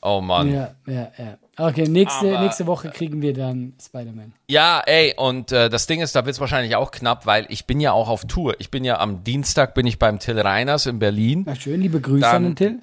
Oh 0.03 0.21
Mann. 0.21 0.53
Ja, 0.53 0.75
ja, 0.87 0.93
ja, 0.93 1.13
ja. 1.19 1.39
Okay, 1.57 1.87
nächste, 1.87 2.33
Aber- 2.35 2.41
nächste 2.45 2.67
Woche 2.67 2.91
kriegen 2.91 3.23
wir 3.23 3.35
dann 3.35 3.75
Spider-Man. 3.81 4.33
ey, 4.81 5.15
und 5.17 5.53
äh, 5.53 5.69
das 5.71 5.87
Ding 5.87 6.01
ist, 6.01 6.17
da 6.17 6.25
wird 6.25 6.35
es 6.35 6.41
wahrscheinlich 6.41 6.77
auch 6.77 6.91
knapp, 6.91 7.25
weil 7.27 7.47
ich 7.51 7.67
bin 7.67 7.79
ja 7.79 7.93
auch 7.93 8.09
auf 8.09 8.25
Tour. 8.25 8.57
Ich 8.59 8.71
bin 8.71 8.85
ja 8.85 8.99
am 8.99 9.23
Dienstag 9.23 9.75
bin 9.75 9.87
ich 9.87 9.99
beim 9.99 10.19
Till 10.19 10.39
Reiners 10.41 10.87
in 10.87 10.99
Berlin. 10.99 11.45
Na 11.47 11.55
schön, 11.55 11.81
liebe 11.81 12.01
Grüße 12.01 12.21
Dann- 12.23 12.37
an 12.47 12.55
den 12.55 12.57
Till. 12.57 12.81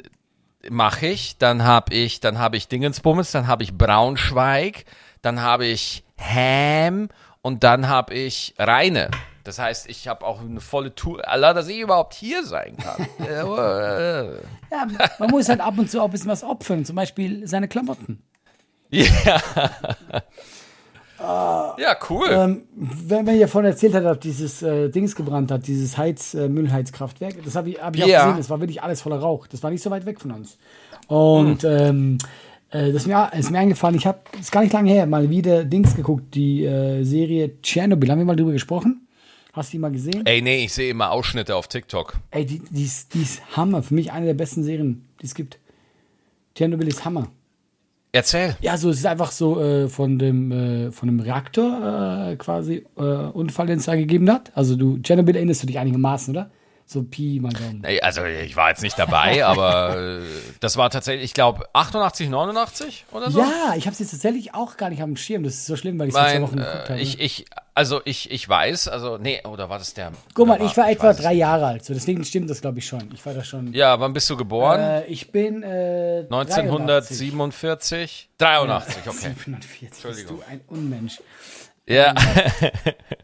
mache 0.69 1.08
ich, 1.08 1.38
dann 1.38 1.63
habe 1.63 1.93
ich, 1.93 2.19
dann 2.22 2.38
habe 2.39 2.58
ich 2.58 2.67
Dingensbummels, 2.67 3.31
dann 3.31 3.48
habe 3.48 3.63
ich 3.63 3.74
Braunschweig, 3.74 4.86
dann 5.22 5.41
habe 5.41 5.65
ich 5.65 6.03
Ham 6.17 7.10
und 7.41 7.63
dann 7.63 7.88
habe 7.89 8.13
ich 8.13 8.53
Reine. 8.58 9.10
Das 9.50 9.58
heißt, 9.58 9.89
ich 9.89 10.08
habe 10.08 10.27
auch 10.27 10.41
eine 10.41 10.62
volle 10.62 10.94
Tour. 10.94 11.27
Allah, 11.27 11.56
dass 11.56 11.68
ich 11.68 11.79
überhaupt 11.79 12.13
hier 12.13 12.44
sein 12.46 12.77
kann. 12.77 13.08
Äh, 13.20 14.36
Ja, 14.72 14.88
man 15.18 15.32
muss 15.32 15.50
halt 15.50 15.60
ab 15.60 15.74
und 15.79 15.89
zu 15.89 16.00
auch 16.01 16.06
ein 16.06 16.12
bisschen 16.12 16.29
was 16.29 16.44
opfern, 16.44 16.86
zum 16.86 16.96
Beispiel 16.96 17.48
seine 17.48 17.68
Klamotten. 17.68 18.22
ja. 18.91 19.41
ja, 21.20 21.96
cool. 22.12 22.27
Ähm, 22.29 22.62
wenn 22.75 23.25
man 23.25 23.39
ja 23.39 23.48
vorhin 23.48 23.72
erzählt 23.72 23.96
hat, 23.96 24.06
dass 24.06 24.20
dieses 24.20 24.62
äh, 24.62 24.89
Dings 24.89 25.15
gebrannt 25.15 25.50
hat, 25.50 25.65
dieses 25.65 25.98
Heiz, 25.98 26.36
äh, 26.36 26.48
Müllheizkraftwerk, 26.48 27.44
das 27.44 27.56
habe 27.56 27.72
ich, 27.72 27.82
hab 27.82 27.96
ich 27.96 28.03
auch 28.03 28.08
Ja. 28.08 28.25
gesehen, 28.25 28.38
das 28.38 28.51
war 28.51 28.60
wirklich 28.62 28.84
alles 28.84 29.01
voller 29.01 29.18
Rauch. 29.18 29.48
Das 29.48 29.63
war 29.63 29.72
nicht 29.72 29.82
so 29.82 29.89
weit 29.89 30.06
weg 30.06 30.22
von 30.22 30.29
uns. 30.32 30.60
Und 31.08 31.63
ähm, 31.63 32.20
äh, 32.70 32.91
das 32.91 33.01
ist 33.01 33.08
mir, 33.08 33.32
ist 33.36 33.50
mir 33.50 33.58
eingefallen, 33.58 33.96
ich 33.96 34.06
habe, 34.06 34.20
ist 34.39 34.51
gar 34.51 34.62
nicht 34.62 34.74
lange 34.74 34.91
her, 34.91 35.08
mal 35.08 35.27
wieder 35.32 35.65
Dings 35.65 35.96
geguckt, 35.96 36.36
die 36.36 36.65
äh, 36.65 37.03
Serie 37.03 37.60
Tschernobyl. 37.63 38.12
Haben 38.12 38.20
wir 38.20 38.25
mal 38.25 38.36
drüber 38.36 38.51
gesprochen? 38.51 39.08
Hast 39.53 39.70
du 39.70 39.77
die 39.77 39.79
mal 39.79 39.91
gesehen? 39.91 40.25
Ey, 40.25 40.41
nee, 40.41 40.65
ich 40.65 40.74
sehe 40.74 40.91
immer 40.91 41.12
Ausschnitte 41.12 41.56
auf 41.56 41.68
TikTok. 41.68 42.18
Ey, 42.32 42.46
die, 42.46 42.62
die, 42.70 42.84
ist, 42.84 43.13
die 43.13 43.22
ist 43.22 43.58
Hammer. 43.58 43.82
Für 43.82 43.96
mich 43.96 44.12
eine 44.12 44.27
der 44.27 44.36
besten 44.36 44.63
Serien, 44.63 45.08
die 45.22 45.25
es 45.25 45.34
gibt. 45.34 45.60
Tschernobyl 46.56 46.88
ist 46.88 47.03
Hammer. 47.03 47.29
Erzähl. 48.12 48.56
Ja, 48.62 48.77
so 48.77 48.89
es 48.89 48.98
ist 49.00 49.06
einfach 49.06 49.32
so 49.32 49.62
äh, 49.62 49.88
von 49.88 50.18
dem 50.18 50.51
äh, 50.51 50.91
von 50.91 51.08
dem 51.08 51.20
Reaktor 51.20 52.32
äh, 52.32 52.36
quasi 52.38 52.86
äh, 52.98 53.01
Unfall, 53.01 53.68
den 53.68 53.77
es 53.77 53.86
da 53.86 53.96
gegeben 53.96 54.29
hat. 54.32 54.51
Also 54.56 54.75
du 54.75 54.98
Tschernobyl 55.00 55.36
erinnerst 55.36 55.63
du 55.63 55.68
dich 55.68 55.77
einigermaßen, 55.77 56.34
oder? 56.36 56.50
So 56.91 57.03
Pi 57.03 57.39
mal 57.39 57.53
Daumen. 57.53 57.86
Also 58.01 58.25
ich 58.25 58.55
war 58.55 58.69
jetzt 58.69 58.81
nicht 58.81 58.98
dabei, 58.98 59.46
aber 59.50 59.96
äh, 59.96 60.22
das 60.60 60.75
war 60.75 60.89
tatsächlich, 60.89 61.24
ich 61.24 61.36
glaube, 61.36 61.65
88, 61.74 62.29
89 62.29 63.05
oder 63.12 63.29
so. 63.29 63.41
Ja, 63.41 63.75
ich 63.77 63.86
habe 63.86 63.93
es 63.93 64.00
jetzt 64.00 64.10
tatsächlich 64.10 64.55
auch 64.55 64.75
gar 64.75 64.89
nicht 64.89 65.03
am 65.03 65.15
Schirm. 65.15 65.43
Das 65.43 65.53
ist 65.53 65.67
so 65.67 65.75
schlimm, 65.75 66.00
weil 66.00 66.08
ich 66.08 66.15
es 66.15 66.19
vor 66.19 66.27
zwei 66.27 66.41
Wochen 66.41 66.55
geguckt 66.55 66.86
äh, 66.88 66.93
habe. 66.93 67.00
ich, 67.00 67.19
ich, 67.19 67.46
also 67.75 68.01
ich, 68.05 68.31
ich 68.31 68.50
weiß, 68.50 68.88
also, 68.88 69.19
nee, 69.19 69.39
oder 69.46 69.69
war 69.69 69.77
das 69.77 69.93
der? 69.93 70.13
Guck 70.34 70.48
mal, 70.48 70.58
oder 70.58 70.65
ich 70.65 70.75
war 70.77 70.89
etwa 70.89 71.10
weiß 71.10 71.17
es 71.17 71.22
drei 71.22 71.34
Jahre 71.34 71.67
alt, 71.67 71.86
so 71.86 71.93
deswegen 71.93 72.25
stimmt 72.25 72.50
das, 72.50 72.60
glaube 72.60 72.79
ich 72.79 72.88
schon. 72.88 73.08
Ich 73.13 73.24
war 73.24 73.36
da 73.36 73.43
schon. 73.43 73.72
Ja, 73.72 74.00
wann 74.00 74.13
bist 74.13 74.27
du 74.31 74.36
geboren? 74.36 74.79
Äh, 74.79 75.05
ich 75.05 75.31
bin 75.31 75.62
äh, 75.62 76.25
1947? 76.27 78.31
83, 78.39 78.98
okay. 79.05 79.34
47. 79.36 80.03
Bist 80.03 80.27
du 80.27 80.41
ein 80.50 80.62
Unmensch. 80.65 81.22
Ja, 81.88 82.15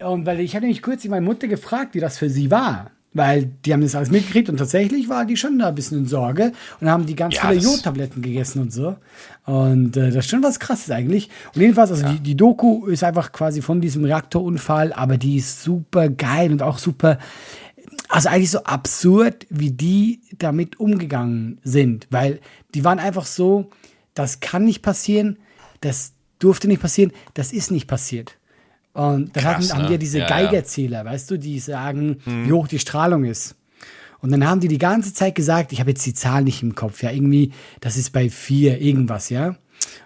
Und 0.02 0.28
weil 0.28 0.40
ich 0.40 0.56
habe 0.56 0.66
nämlich 0.66 0.84
kurz 0.84 1.04
meine 1.06 1.26
Mutter 1.26 1.48
gefragt, 1.48 1.96
wie 1.96 2.00
das 2.00 2.20
für 2.20 2.30
sie 2.30 2.52
war. 2.52 2.92
Weil 3.16 3.46
die 3.66 3.72
haben 3.72 3.80
das 3.80 3.96
alles 3.96 4.12
mitgekriegt 4.12 4.50
und 4.50 4.58
tatsächlich 4.58 5.08
war 5.08 5.26
die 5.26 5.38
schon 5.38 5.58
da 5.58 5.70
ein 5.70 5.76
bisschen 5.76 6.00
in 6.00 6.06
Sorge 6.06 6.52
und 6.82 6.90
haben 6.90 7.06
die 7.06 7.16
ganz 7.16 7.36
Ja, 7.36 7.48
viele 7.48 7.62
Jodtabletten 7.62 8.22
gegessen 8.22 8.62
und 8.62 8.74
so. 8.74 8.98
Und 9.46 9.96
äh, 9.96 10.08
das 10.08 10.26
ist 10.26 10.30
schon 10.30 10.44
was 10.44 10.60
krasses 10.60 10.92
eigentlich. 10.92 11.30
Und 11.56 11.62
jedenfalls, 11.62 11.92
also 11.92 12.06
die, 12.10 12.20
die 12.20 12.36
Doku 12.36 12.88
ist 12.88 13.06
einfach 13.06 13.32
quasi 13.32 13.62
von 13.62 13.80
diesem 13.80 14.04
Reaktorunfall, 14.04 14.92
aber 14.92 15.18
die 15.18 15.38
ist 15.38 15.64
super 15.64 16.10
geil 16.10 16.52
und 16.52 16.62
auch 16.62 16.78
super, 16.78 17.18
also 18.10 18.28
eigentlich 18.28 18.52
so 18.52 18.64
absurd, 18.64 19.48
wie 19.50 19.72
die 19.72 20.20
damit 20.38 20.78
umgegangen 20.82 21.60
sind. 21.64 22.08
Weil 22.10 22.42
die 22.74 22.84
waren 22.84 23.00
einfach 23.00 23.26
so, 23.26 23.70
das 24.14 24.42
kann 24.42 24.66
nicht 24.66 24.82
passieren, 24.82 25.38
das 25.80 26.12
durfte 26.40 26.68
nicht 26.68 26.82
passieren, 26.82 27.14
das 27.34 27.54
ist 27.54 27.72
nicht 27.72 27.88
passiert. 27.88 28.36
Und 28.96 29.36
dann 29.36 29.44
Krass, 29.44 29.56
hatten, 29.56 29.74
haben 29.74 29.82
ne? 29.82 29.88
die 29.88 29.94
ja 29.94 29.98
diese 29.98 30.20
Ja, 30.20 30.30
ja. 30.30 30.30
Geigerzähler, 30.30 31.04
weißt 31.04 31.30
du, 31.30 31.38
die 31.38 31.60
sagen, 31.60 32.18
wie 32.26 32.52
hoch 32.54 32.70
die 32.70 32.80
Strahlung 32.80 33.26
ist. 33.26 33.56
Und 34.22 34.32
dann 34.32 34.48
haben 34.48 34.62
die 34.62 34.70
die 34.70 34.78
ganze 34.78 35.14
Zeit 35.14 35.36
gesagt, 35.36 35.74
ich 35.74 35.82
habe 35.82 35.90
jetzt 35.90 36.06
die 36.06 36.14
Zahl 36.14 36.44
nicht 36.44 36.64
im 36.64 36.76
Kopf, 36.76 37.04
ja, 37.04 37.12
irgendwie, 37.12 37.52
das 37.82 37.98
ist 37.98 38.12
bei 38.12 38.30
vier 38.30 38.80
irgendwas, 38.80 39.30
ja. 39.30 39.58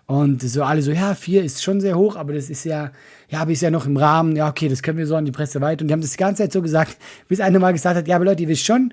Und 0.08 0.42
so 0.42 0.64
alle 0.64 0.82
so, 0.82 0.92
ja, 0.92 1.14
vier 1.14 1.44
ist 1.44 1.64
schon 1.64 1.82
sehr 1.82 1.96
hoch, 2.00 2.16
aber 2.16 2.34
das 2.34 2.50
ist 2.50 2.64
ja, 2.64 2.92
ja, 3.30 3.42
aber 3.42 3.52
ist 3.52 3.62
ja 3.62 3.70
noch 3.70 3.86
im 3.86 3.96
Rahmen, 3.96 4.36
ja, 4.36 4.50
okay, 4.50 4.68
das 4.68 4.82
können 4.82 4.98
wir 4.98 5.06
so 5.06 5.16
an 5.16 5.26
die 5.26 5.32
Presse 5.32 5.62
weiter. 5.62 5.84
Und 5.84 5.90
die 5.90 5.94
haben 5.94 6.02
das 6.02 6.12
die 6.12 6.18
ganze 6.18 6.42
Zeit 6.42 6.52
so 6.52 6.64
gesagt, 6.64 6.98
bis 7.28 7.40
einer 7.40 7.60
mal 7.60 7.74
gesagt 7.74 7.96
hat, 7.96 8.08
ja, 8.08 8.16
aber 8.16 8.26
Leute, 8.26 8.42
ihr 8.42 8.50
wisst 8.50 8.66
schon, 8.66 8.92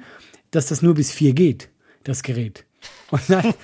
dass 0.50 0.66
das 0.66 0.82
nur 0.82 0.92
bis 0.92 1.10
vier 1.10 1.32
geht, 1.32 1.70
das 2.04 2.22
Gerät. 2.22 2.66
Und 3.10 3.22
dann, 3.28 3.54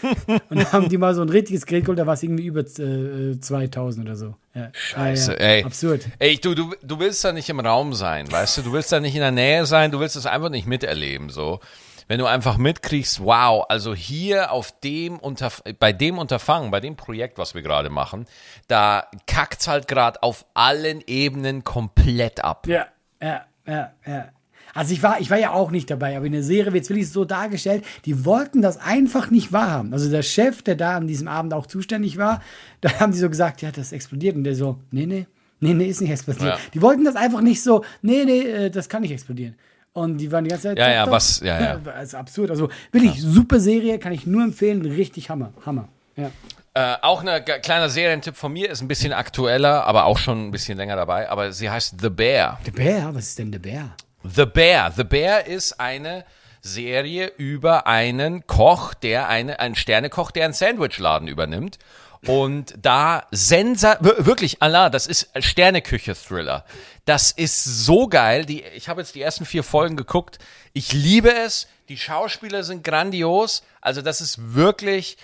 und 0.51 0.59
dann 0.59 0.73
haben 0.73 0.89
die 0.89 0.99
mal 0.99 1.15
so 1.15 1.23
ein 1.23 1.29
richtiges 1.29 1.67
Gerät 1.67 1.85
geholt, 1.85 1.99
da 1.99 2.07
war 2.07 2.15
es 2.15 2.23
irgendwie 2.23 2.47
über 2.47 2.61
äh, 2.61 3.41
2000 3.41 4.07
oder 4.07 4.17
so. 4.17 4.35
Ja. 4.55 4.71
Scheiße, 4.73 5.33
ja, 5.33 5.39
ja. 5.39 5.47
ey. 5.47 5.65
Absurd. 5.65 6.09
Ey, 6.19 6.37
du, 6.37 6.55
du, 6.55 6.75
du 6.83 6.99
willst 7.01 7.25
da 7.25 7.33
nicht 7.33 7.49
im 7.49 7.59
Raum 7.59 7.93
sein, 7.95 8.31
weißt 8.31 8.59
du? 8.59 8.63
Du 8.63 8.73
willst 8.73 8.93
da 8.93 9.01
nicht 9.01 9.15
in 9.15 9.21
der 9.21 9.33
Nähe 9.33 9.67
sein, 9.67 9.91
du 9.91 9.99
willst 9.99 10.17
es 10.17 10.27
einfach 10.27 10.51
nicht 10.51 10.67
miterleben, 10.67 11.31
so. 11.31 11.61
Wenn 12.09 12.19
du 12.19 12.27
einfach 12.27 12.59
mitkriegst, 12.59 13.25
wow, 13.25 13.65
also 13.69 13.95
hier 13.95 14.53
auf 14.53 14.79
dem 14.81 15.19
Unterf 15.19 15.63
bei 15.79 15.93
dem 15.93 16.19
Unterfangen, 16.19 16.71
bei 16.71 16.81
dem 16.81 16.97
Projekt, 16.97 17.39
was 17.39 17.55
wir 17.55 17.63
gerade 17.63 17.91
machen, 17.91 18.27
da 18.69 19.07
kackt's 19.27 19.67
halt 19.67 19.89
gerade 19.89 20.23
auf 20.23 20.45
allen 20.53 21.03
Ebenen 21.07 21.65
komplett 21.65 22.45
ab. 22.45 22.67
Ja, 22.67 22.89
ja, 23.21 23.47
ja, 23.67 23.93
ja. 24.05 24.29
Also 24.75 24.93
ich 24.95 25.03
war, 25.03 25.21
ich 25.21 25.31
war 25.31 25.39
ja 25.39 25.51
auch 25.53 25.71
nicht 25.71 25.91
dabei, 25.91 26.17
aber 26.17 26.27
in 26.27 26.33
der 26.33 26.43
Serie 26.43 26.73
wird 26.73 26.85
es 26.85 26.91
wirklich 26.91 27.11
so 27.11 27.25
dargestellt, 27.25 27.85
die 28.07 28.25
wollten 28.25 28.63
das 28.63 28.79
einfach 28.79 29.31
nicht 29.31 29.53
wahrhaben. 29.53 29.93
Also 29.93 30.11
der 30.11 30.23
Chef, 30.23 30.63
der 30.63 30.77
da 30.77 30.97
an 30.97 31.07
diesem 31.07 31.29
Abend 31.29 31.53
auch 31.55 31.67
zuständig 31.67 32.17
war, 32.19 32.41
da 32.81 33.01
haben 33.01 33.13
die 33.13 33.19
so 33.19 33.29
gesagt, 33.29 33.63
ja, 33.63 33.71
das 33.71 33.93
explodiert. 33.93 34.37
Und 34.37 34.45
der 34.45 34.55
so, 34.55 34.79
nee, 34.91 35.07
nee, 35.07 35.27
nee, 35.61 35.75
nee, 35.75 35.87
ist 35.87 36.01
nicht 36.01 36.11
explodiert. 36.11 36.55
Ja. 36.55 36.59
Die 36.73 36.81
wollten 36.83 37.05
das 37.05 37.17
einfach 37.17 37.41
nicht 37.41 37.63
so, 37.63 37.85
nee, 38.03 38.25
nee, 38.25 38.41
äh, 38.41 38.71
das 38.71 38.89
kann 38.89 39.03
nicht 39.03 39.13
explodieren. 39.13 39.55
Und 39.95 40.17
die 40.17 40.33
waren 40.33 40.45
die 40.45 40.51
ganze 40.51 40.69
Zeit. 40.69 40.79
Ja, 40.79 40.91
ja, 40.91 41.11
was- 41.11 41.41
ja, 41.41 41.61
ja. 41.61 41.77
Das 41.85 42.05
ist 42.05 42.15
absurd. 42.15 42.51
Also 42.51 42.71
wirklich 42.93 43.21
super 43.21 43.61
Serie, 43.61 43.99
kann 43.99 44.13
ich 44.13 44.27
nur 44.27 44.43
empfehlen. 44.43 44.81
Richtig 44.87 45.29
Hammer. 45.29 45.53
Hammer. 45.67 45.89
Ja. 46.17 46.31
Äh, 46.75 46.97
auch 47.03 47.23
ein 47.23 47.45
kleiner 47.61 47.91
Serientipp 47.91 48.35
von 48.35 48.55
mir, 48.55 48.71
ist 48.71 48.81
ein 48.81 48.89
bisschen 48.89 49.13
aktueller, 49.13 49.85
aber 49.85 50.07
auch 50.07 50.17
schon 50.17 50.47
ein 50.47 50.51
bisschen 50.51 50.79
länger 50.79 50.97
dabei, 50.97 51.29
aber 51.29 51.53
sie 51.53 51.69
heißt 51.69 51.97
The 52.01 52.09
Bear. 52.09 52.59
Der 52.65 52.71
Bär, 52.71 53.11
was 53.15 53.27
ist 53.29 53.39
denn 53.39 53.53
der 53.53 53.59
Bär? 53.59 53.91
The 54.25 54.47
Bear. 54.47 54.93
The 54.93 55.05
Bear 55.05 55.47
ist 55.47 55.81
eine 55.81 56.25
Serie 56.61 57.27
über 57.39 57.87
einen 57.87 58.47
Koch, 58.47 58.95
der 58.95 59.29
eine, 59.29 59.59
einen 59.61 59.75
Sternekoch, 59.75 60.31
der 60.31 60.45
einen 60.45 60.55
Sandwichladen 60.55 61.29
übernimmt. 61.29 61.79
Und 62.25 62.75
da 62.81 63.27
sensa, 63.33 63.99
wir- 64.01 64.25
wirklich, 64.25 64.63
Allah, 64.63 64.91
das 64.91 65.09
ist 65.09 65.29
Sterneküche-Thriller. 65.37 66.65
Das 67.05 67.33
ist 67.33 67.65
so 67.65 68.07
geil. 68.07 68.45
Die, 68.45 68.63
ich 68.63 68.89
habe 68.89 69.01
jetzt 69.01 69.17
die 69.17 69.23
ersten 69.23 69.45
vier 69.45 69.65
Folgen 69.65 69.97
geguckt. 69.97 70.39
Ich 70.73 70.93
liebe 70.93 71.33
es. 71.35 71.67
Die 71.89 71.99
Schauspieler 71.99 72.63
sind 72.63 72.85
grandios. 72.85 73.65
Also 73.81 74.03
das 74.03 74.21
ist 74.21 74.55
wirklich 74.55 75.17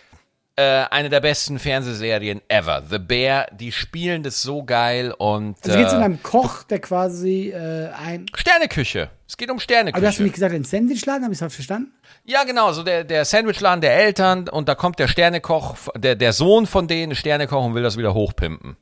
eine 0.90 1.09
der 1.09 1.21
besten 1.21 1.59
Fernsehserien 1.59 2.40
ever. 2.49 2.83
The 2.88 2.99
Bear, 2.99 3.47
die 3.53 3.73
spielen 3.73 4.23
das 4.23 4.42
so 4.42 4.64
geil 4.64 5.12
und 5.16 5.57
Also 5.64 5.79
geht 5.79 5.87
es 5.87 5.92
um 5.92 6.01
äh, 6.01 6.05
einen 6.05 6.23
Koch, 6.23 6.62
der 6.64 6.81
quasi 6.81 7.51
äh, 7.51 7.88
ein. 7.90 8.27
Sterneküche. 8.35 9.11
Es 9.29 9.37
geht 9.37 9.51
um 9.51 9.57
Aber 9.59 9.61
du 9.61 9.62
hast 9.62 9.64
Sterneküche. 9.64 10.23
nicht 10.23 10.35
gesagt, 10.35 10.55
ein 10.55 10.64
Sandwichladen, 10.64 11.23
habe 11.25 11.33
ich 11.35 11.38
das 11.40 11.55
verstanden? 11.55 11.92
Ja, 12.25 12.44
genau, 12.44 12.73
so 12.73 12.83
der, 12.83 13.05
der 13.05 13.25
Sandwichladen 13.25 13.81
der 13.81 13.94
Eltern 13.94 14.49
und 14.49 14.68
da 14.68 14.75
kommt 14.75 14.99
der 14.99 15.09
Sternekoch, 15.09 15.77
der, 15.97 16.14
der 16.16 16.33
Sohn 16.33 16.66
von 16.66 16.88
denen, 16.88 17.14
Sternekoch 17.14 17.64
und 17.64 17.75
will 17.75 17.83
das 17.83 17.97
wieder 17.97 18.14
hochpimpen. 18.14 18.77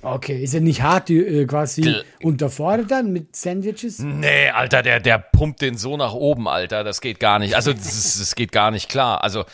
Okay, 0.00 0.44
ist 0.44 0.54
er 0.54 0.60
nicht 0.60 0.82
hart 0.82 1.08
die, 1.08 1.18
äh, 1.18 1.44
quasi 1.44 1.80
Gl- 1.82 2.04
unterfordert 2.22 2.88
dann 2.88 3.12
mit 3.12 3.34
Sandwiches? 3.34 3.98
Nee, 3.98 4.48
Alter, 4.50 4.82
der, 4.82 5.00
der 5.00 5.18
pumpt 5.18 5.60
den 5.60 5.76
so 5.76 5.96
nach 5.96 6.12
oben, 6.12 6.46
Alter, 6.46 6.84
das 6.84 7.00
geht 7.00 7.18
gar 7.18 7.40
nicht. 7.40 7.56
Also, 7.56 7.72
das, 7.72 8.16
das 8.18 8.36
geht 8.36 8.52
gar 8.52 8.70
nicht 8.70 8.88
klar. 8.88 9.24
Also, 9.24 9.44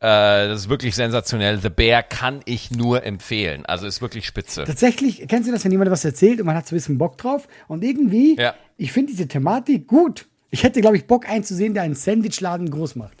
äh, 0.00 0.48
das 0.48 0.60
ist 0.62 0.68
wirklich 0.68 0.94
sensationell. 0.94 1.58
The 1.60 1.68
Bear 1.70 2.02
kann 2.02 2.40
ich 2.44 2.70
nur 2.70 3.04
empfehlen. 3.04 3.64
Also, 3.66 3.86
ist 3.86 4.00
wirklich 4.00 4.26
spitze. 4.26 4.64
Tatsächlich, 4.64 5.26
kennst 5.28 5.48
du 5.48 5.52
das, 5.52 5.64
wenn 5.64 5.72
jemand 5.72 5.90
was 5.90 6.04
erzählt 6.04 6.40
und 6.40 6.46
man 6.46 6.56
hat 6.56 6.66
so 6.66 6.74
ein 6.74 6.78
bisschen 6.78 6.98
Bock 6.98 7.18
drauf 7.18 7.46
und 7.68 7.84
irgendwie, 7.84 8.36
Ja. 8.38 8.54
ich 8.76 8.92
finde 8.92 9.12
diese 9.12 9.28
Thematik 9.28 9.86
gut. 9.86 10.26
Ich 10.50 10.64
hätte, 10.64 10.80
glaube 10.80 10.96
ich, 10.96 11.06
Bock 11.06 11.28
einzusehen, 11.28 11.74
der 11.74 11.84
einen 11.84 11.94
Sandwichladen 11.94 12.70
groß 12.70 12.96
macht. 12.96 13.19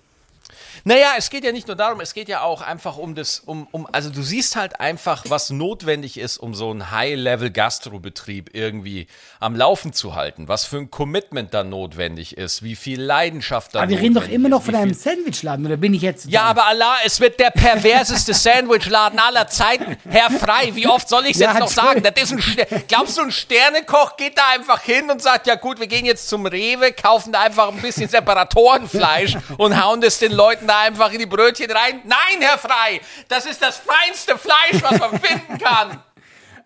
Naja, 0.84 1.08
es 1.18 1.30
geht 1.30 1.44
ja 1.44 1.52
nicht 1.52 1.66
nur 1.66 1.76
darum, 1.76 2.00
es 2.00 2.14
geht 2.14 2.28
ja 2.28 2.42
auch 2.42 2.62
einfach 2.62 2.96
um 2.96 3.14
das, 3.14 3.40
um, 3.40 3.68
um, 3.70 3.86
also 3.92 4.10
du 4.10 4.22
siehst 4.22 4.56
halt 4.56 4.80
einfach, 4.80 5.24
was 5.28 5.50
notwendig 5.50 6.18
ist, 6.18 6.38
um 6.38 6.54
so 6.54 6.70
einen 6.70 6.90
High-Level-Gastrobetrieb 6.90 8.50
irgendwie 8.54 9.06
am 9.40 9.54
Laufen 9.54 9.92
zu 9.92 10.14
halten, 10.14 10.48
was 10.48 10.64
für 10.64 10.78
ein 10.78 10.90
Commitment 10.90 11.52
da 11.52 11.64
notwendig 11.64 12.36
ist, 12.36 12.62
wie 12.62 12.76
viel 12.76 13.00
Leidenschaft 13.00 13.74
da 13.74 13.80
Aber 13.80 13.90
wir 13.90 14.00
reden 14.00 14.14
doch 14.14 14.28
immer 14.28 14.48
noch 14.48 14.60
ist, 14.60 14.66
von 14.66 14.74
einem 14.74 14.94
Sandwichladen, 14.94 15.66
oder 15.66 15.76
bin 15.76 15.94
ich 15.94 16.02
jetzt. 16.02 16.26
Ja, 16.26 16.42
aber 16.42 16.66
Allah, 16.66 16.96
es 17.04 17.20
wird 17.20 17.38
der 17.40 17.50
perverseste 17.50 18.34
Sandwichladen 18.40 19.18
aller 19.18 19.46
Zeiten. 19.46 19.96
Herr 20.08 20.30
Frei, 20.30 20.70
wie 20.74 20.86
oft 20.86 21.08
soll 21.08 21.24
ich 21.26 21.32
es 21.32 21.38
Ja, 21.40 21.52
jetzt 21.52 21.60
noch 21.60 21.68
sagen? 21.68 22.02
Das 22.02 22.22
ist 22.22 22.32
ein 22.32 22.40
Ster 22.40 22.66
Glaubst 22.88 23.18
du, 23.18 23.22
ein 23.22 23.32
Sternekoch 23.32 24.16
geht 24.16 24.38
da 24.38 24.42
einfach 24.54 24.80
hin 24.80 25.10
und 25.10 25.20
sagt, 25.20 25.46
ja 25.46 25.56
gut, 25.56 25.80
wir 25.80 25.86
gehen 25.86 26.04
jetzt 26.04 26.28
zum 26.28 26.46
Rewe, 26.46 26.92
kaufen 26.92 27.32
da 27.32 27.40
einfach 27.42 27.68
ein 27.68 27.80
bisschen 27.80 28.08
Separatorenfleisch 28.08 29.36
und 29.58 29.82
hauen 29.82 30.00
das 30.00 30.18
den 30.18 30.32
Leuten 30.32 30.69
da 30.70 30.80
einfach 30.82 31.12
in 31.12 31.18
die 31.18 31.26
Brötchen 31.26 31.70
rein? 31.70 32.02
Nein, 32.04 32.40
Herr 32.40 32.58
Frei, 32.58 33.00
das 33.28 33.46
ist 33.46 33.60
das 33.60 33.78
feinste 33.78 34.38
Fleisch, 34.38 34.82
was 34.82 34.98
man 34.98 35.20
finden 35.20 35.58
kann. 35.58 36.02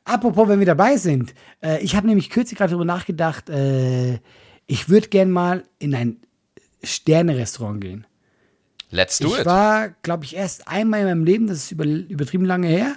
Apropos, 0.04 0.48
wenn 0.48 0.58
wir 0.58 0.66
dabei 0.66 0.96
sind. 0.96 1.34
Äh, 1.62 1.82
ich 1.82 1.96
habe 1.96 2.06
nämlich 2.06 2.28
kürzlich 2.28 2.58
gerade 2.58 2.70
darüber 2.70 2.84
nachgedacht, 2.84 3.48
äh, 3.48 4.18
ich 4.66 4.88
würde 4.88 5.08
gern 5.08 5.30
mal 5.30 5.64
in 5.78 5.94
ein 5.94 6.20
Sterne-Restaurant 6.82 7.80
gehen. 7.80 8.06
Let's 8.90 9.18
do 9.18 9.28
ich 9.28 9.40
it. 9.40 9.46
war, 9.46 9.88
glaube 10.02 10.24
ich, 10.24 10.36
erst 10.36 10.68
einmal 10.68 11.00
in 11.00 11.06
meinem 11.06 11.24
Leben, 11.24 11.46
das 11.46 11.58
ist 11.58 11.72
über, 11.72 11.84
übertrieben 11.84 12.44
lange 12.44 12.68
her. 12.68 12.96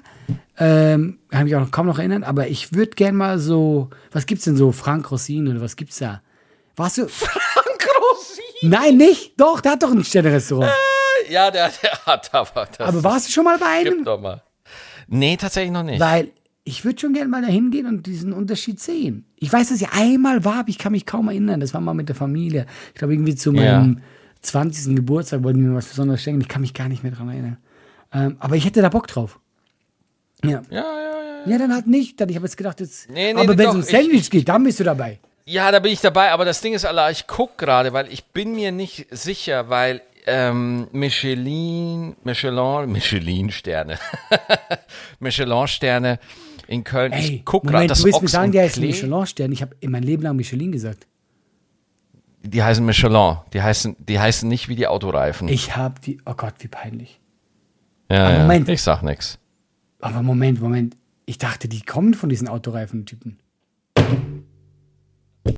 Ähm, 0.60 1.20
kann 1.30 1.46
mich 1.46 1.56
auch 1.56 1.62
noch, 1.62 1.72
kaum 1.72 1.88
noch 1.88 2.00
erinnern, 2.00 2.24
aber 2.24 2.48
ich 2.48 2.74
würde 2.74 2.92
gern 2.92 3.16
mal 3.16 3.40
so, 3.40 3.90
was 4.12 4.26
gibt's 4.26 4.46
denn 4.46 4.58
so, 4.58 4.72
Frank 4.72 5.10
Rossin 5.10 5.48
oder 5.48 5.62
was 5.62 5.76
gibt's 5.76 6.00
da? 6.00 6.22
Warst 6.76 6.98
du? 6.98 7.08
Frank 7.08 7.88
Rosin. 8.02 8.70
Nein, 8.70 8.98
nicht? 8.98 9.40
Doch, 9.40 9.62
der 9.62 9.74
hat 9.74 9.84
doch 9.84 9.92
ein 9.92 10.04
Sterne-Restaurant. 10.04 10.72
Ja, 11.30 11.52
der, 11.52 11.72
der 11.82 11.92
hat 12.06 12.34
aber 12.34 12.68
das. 12.78 12.88
Aber 12.88 13.04
warst 13.04 13.28
du 13.28 13.32
schon 13.32 13.44
mal 13.44 13.58
bei 13.58 13.66
einem? 13.68 13.94
Gib 13.98 14.06
doch 14.06 14.20
mal. 14.20 14.42
Nee, 15.08 15.38
tatsächlich 15.38 15.72
noch 15.72 15.84
nicht. 15.84 16.00
Weil 16.00 16.30
ich 16.64 16.84
würde 16.84 17.00
schon 17.00 17.14
gerne 17.14 17.30
mal 17.30 17.42
dahin 17.42 17.72
gehen 17.72 17.86
und 17.86 18.06
diesen 18.06 18.34
Unterschied 18.34 18.80
sehen. 18.80 19.26
Ich 19.38 19.52
weiß, 19.54 19.70
dass 19.70 19.82
ich 19.82 19.90
einmal 19.92 20.44
war, 20.44 20.60
aber 20.60 20.70
ich 20.70 20.78
kann 20.78 20.92
mich 20.92 21.06
kaum 21.06 21.30
erinnern. 21.30 21.60
Das 21.62 21.74
war 21.74 21.80
mal 21.82 21.94
mit 21.94 22.10
der 22.10 22.16
Familie. 22.16 22.66
Ich 22.90 22.96
glaube, 22.96 23.14
irgendwie 23.14 23.36
zu 23.36 23.54
Ja. 23.54 23.80
meinem 23.80 24.02
20. 24.42 24.96
Geburtstag 24.96 25.44
wollten 25.44 25.62
wir 25.62 25.70
mir 25.70 25.78
was 25.78 25.88
Besonderes 25.88 26.22
schenken. 26.22 26.42
Ich 26.42 26.48
kann 26.50 26.62
mich 26.62 26.74
gar 26.74 26.90
nicht 26.90 27.04
mehr 27.04 27.12
dran 27.14 27.30
erinnern. 27.30 27.58
Ähm, 28.14 28.36
aber 28.40 28.56
ich 28.56 28.66
hätte 28.66 28.82
da 28.82 28.90
Bock 28.90 29.08
drauf. 29.08 29.40
Ja. 30.44 30.62
Ja, 30.70 30.82
ja, 30.82 30.84
ja. 30.84 31.50
Ja, 31.52 31.58
dann 31.58 31.74
halt 31.74 31.88
nicht. 31.88 32.20
Dann, 32.20 32.28
ich 32.30 32.36
habe 32.36 32.46
jetzt 32.46 32.58
gedacht, 32.58 32.80
jetzt, 32.82 33.10
Nee, 33.10 33.34
nee, 33.34 33.40
aber 33.40 33.58
wenn 33.58 33.70
es 33.70 33.74
um 33.76 33.80
ich- 33.82 33.86
Sandwich 33.88 34.30
geht, 34.30 34.50
dann 34.50 34.64
bist 34.64 34.80
du 34.80 34.84
dabei. 34.84 35.20
Ja, 35.46 35.72
da 35.72 35.80
bin 35.80 35.94
ich 35.94 36.02
dabei, 36.02 36.32
aber 36.32 36.44
das 36.44 36.60
Ding 36.60 36.74
ist, 36.74 36.84
Allah, 36.86 37.10
ich 37.10 37.26
guck 37.26 37.58
gerade, 37.58 37.94
weil 37.94 38.12
ich 38.12 38.26
bin 38.26 38.54
mir 38.54 38.74
nicht 38.74 39.08
sicher, 39.12 39.70
weil 39.70 40.02
ähm, 40.28 40.88
Michelin, 40.92 42.16
Michelin, 42.24 42.92
Michelin-Sterne, 42.92 43.98
Michelin-Sterne 45.20 46.20
in 46.68 46.84
Köln. 46.84 47.14
Ey, 47.14 47.36
ich 47.36 47.46
guck 47.46 47.64
gerade, 47.64 47.74
Moment, 47.76 47.92
das 47.92 48.00
du 48.00 48.06
willst 48.06 48.22
mir 48.22 48.26
Ochs 48.26 48.32
sagen, 48.34 48.46
und 48.48 48.56
der 48.56 48.70
Klee, 48.70 48.88
Michelin-Stern. 48.88 49.52
Ich 49.52 49.62
habe 49.62 49.76
in 49.80 49.92
meinem 49.92 50.04
Leben 50.04 50.24
lang 50.24 50.36
Michelin 50.36 50.72
gesagt. 50.72 51.08
die 52.44 52.62
heißen 52.62 52.86
Michelin, 52.86 53.38
die 53.54 53.62
heißen, 53.62 53.96
die 54.00 54.20
heißen 54.20 54.48
nicht 54.48 54.70
wie 54.70 54.76
die 54.76 54.88
Autoreifen. 54.88 55.48
Ich 55.48 55.76
habe 55.76 56.00
die, 56.02 56.20
oh 56.26 56.34
Gott, 56.36 56.56
wie 56.60 56.68
peinlich. 56.68 57.20
ja, 58.12 58.32
ja, 58.32 58.40
Moment. 58.42 58.70
ich 58.70 58.82
sag 58.82 59.02
nix. 59.02 59.40
Aber 60.00 60.22
Moment, 60.22 60.62
Moment. 60.62 60.96
Ich 61.26 61.38
dachte, 61.38 61.68
die 61.68 61.82
kommen 61.82 62.14
von 62.14 62.30
diesen 62.30 62.48
Autoreifen-Typen. 62.48 63.40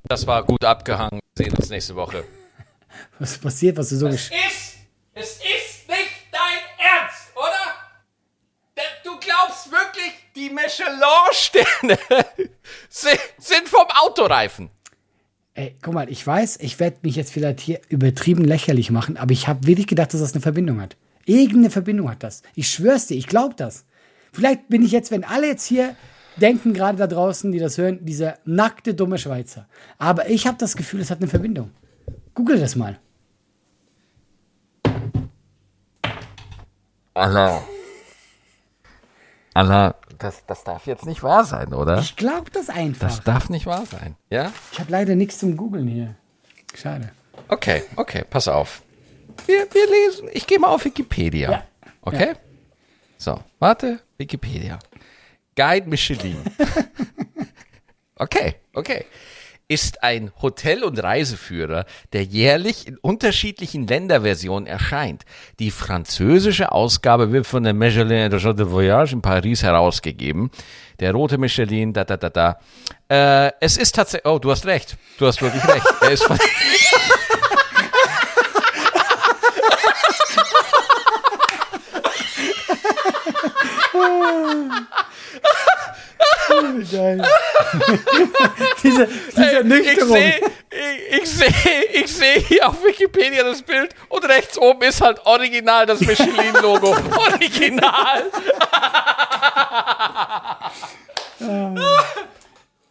Das 0.07 0.25
war 0.25 0.43
gut 0.43 0.63
abgehangen. 0.63 1.19
Wir 1.35 1.45
sehen 1.45 1.55
uns 1.55 1.69
nächste 1.69 1.95
Woche. 1.95 2.23
Was 3.19 3.37
passiert, 3.37 3.77
was 3.77 3.89
du 3.89 3.95
so 3.95 4.09
gesch 4.09 4.31
ist, 4.31 4.77
es 5.13 5.31
ist 5.31 5.87
nicht 5.87 6.27
dein 6.31 6.61
Ernst, 6.77 7.31
oder? 7.35 7.75
Du 9.03 9.19
glaubst 9.19 9.71
wirklich, 9.71 10.13
die 10.35 10.49
Michelin-Sterne 10.49 11.97
sind, 12.89 13.19
sind 13.37 13.67
vom 13.67 13.85
Autoreifen. 14.01 14.69
Ey, 15.53 15.75
guck 15.81 15.93
mal, 15.93 16.09
ich 16.09 16.25
weiß, 16.25 16.59
ich 16.61 16.79
werde 16.79 16.99
mich 17.01 17.17
jetzt 17.17 17.33
vielleicht 17.33 17.59
hier 17.59 17.81
übertrieben 17.89 18.45
lächerlich 18.45 18.91
machen, 18.91 19.17
aber 19.17 19.33
ich 19.33 19.49
habe 19.49 19.67
wirklich 19.67 19.87
gedacht, 19.87 20.13
dass 20.13 20.21
das 20.21 20.31
eine 20.33 20.41
Verbindung 20.41 20.79
hat. 20.79 20.95
Irgendeine 21.25 21.69
Verbindung 21.69 22.09
hat 22.09 22.23
das. 22.23 22.43
Ich 22.55 22.69
schwör's 22.69 23.07
dir, 23.07 23.17
ich 23.17 23.27
glaube 23.27 23.55
das. 23.55 23.83
Vielleicht 24.31 24.69
bin 24.69 24.83
ich 24.83 24.91
jetzt, 24.91 25.11
wenn 25.11 25.25
alle 25.25 25.47
jetzt 25.47 25.65
hier 25.65 25.95
denken, 26.37 26.73
gerade 26.73 26.97
da 26.97 27.07
draußen, 27.07 27.51
die 27.51 27.59
das 27.59 27.77
hören, 27.77 28.05
dieser 28.05 28.37
nackte, 28.45 28.93
dumme 28.93 29.17
Schweizer. 29.17 29.67
Aber 29.97 30.29
ich 30.29 30.47
habe 30.47 30.57
das 30.57 30.77
Gefühl, 30.77 31.01
es 31.01 31.11
hat 31.11 31.19
eine 31.19 31.27
Verbindung. 31.27 31.71
Google 32.39 32.61
das 32.61 32.77
mal. 32.77 32.97
Allah. 37.13 37.61
Allah, 39.53 39.95
das, 40.17 40.45
das 40.45 40.63
darf 40.63 40.87
jetzt 40.87 41.05
nicht 41.05 41.21
wahr 41.21 41.43
sein, 41.43 41.73
oder? 41.73 41.99
Ich 41.99 42.15
glaube 42.15 42.49
das 42.49 42.69
einfach. 42.69 43.09
Das 43.09 43.25
darf 43.25 43.49
nicht 43.49 43.65
wahr 43.65 43.85
sein. 43.85 44.15
Ja? 44.29 44.53
ich 44.71 44.79
habe 44.79 44.89
leider 44.89 45.15
nichts 45.15 45.37
zum 45.39 45.57
Googeln 45.57 45.89
hier. 45.89 46.15
Schade. 46.73 47.11
Okay, 47.49 47.83
okay, 47.97 48.23
pass 48.29 48.47
auf. 48.47 48.83
Wir, 49.45 49.67
wir 49.73 49.89
lesen. 49.89 50.29
Ich 50.31 50.47
gehe 50.47 50.59
mal 50.59 50.69
auf 50.69 50.85
Wikipedia. 50.85 51.51
Ja. 51.51 51.63
Okay? 52.03 52.35
So, 53.17 53.37
warte. 53.59 53.99
Wikipedia. 54.17 54.79
Guide 55.57 55.89
Michelin. 55.89 56.37
okay, 58.15 58.55
okay. 58.73 59.03
Ist 59.71 60.01
ein 60.01 60.31
Hotel- 60.41 60.83
und 60.83 60.97
Reiseführer, 60.97 61.85
der 62.11 62.23
jährlich 62.23 62.87
in 62.87 62.97
unterschiedlichen 62.97 63.85
Länderversionen 63.85 64.65
erscheint. 64.65 65.25
Die 65.59 65.69
französische 65.69 66.71
Ausgabe 66.71 67.31
wird 67.31 67.45
von 67.45 67.63
der 67.63 67.75
Michelin 67.75 68.33
Région 68.33 68.53
de 68.53 68.71
Voyage 68.71 69.13
in 69.13 69.21
Paris 69.21 69.61
herausgegeben. 69.61 70.49
Der 70.99 71.11
rote 71.13 71.37
Michelin, 71.37 71.93
da, 71.93 72.03
da, 72.03 72.17
da, 72.17 72.31
da. 72.31 72.59
Äh, 73.09 73.51
es 73.61 73.77
ist 73.77 73.93
tatsächlich, 73.93 74.25
oh, 74.25 74.39
du 74.39 74.49
hast 74.49 74.65
recht. 74.65 74.97
Du 75.19 75.27
hast 75.27 75.39
wirklich 75.39 75.63
recht. 75.67 75.85
Er 76.01 76.11
ist 76.13 76.23
von, 76.23 76.39
Geil. 86.91 87.21
diese 88.83 89.07
diese 89.07 89.41
ich 89.45 89.53
Ernüchterung. 89.53 90.13
sehe, 90.17 90.41
ich, 91.11 91.21
ich 91.23 91.29
sehe, 91.29 91.83
ich 91.93 92.13
sehe 92.13 92.39
hier 92.39 92.67
auf 92.67 92.83
Wikipedia 92.83 93.43
das 93.43 93.61
Bild 93.61 93.93
und 94.09 94.25
rechts 94.25 94.57
oben 94.57 94.81
ist 94.83 95.01
halt 95.01 95.25
original 95.25 95.85
das 95.85 95.99
Michelin-Logo. 96.01 96.89
original. 97.31 98.23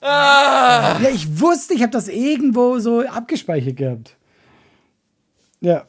Ja, 0.01 1.09
ich 1.13 1.41
wusste, 1.41 1.75
ich 1.75 1.83
habe 1.83 1.93
das 1.93 2.09
irgendwo 2.09 2.79
so 2.79 3.01
abgespeichert 3.07 3.77
gehabt. 3.77 4.17
Ja. 5.61 5.85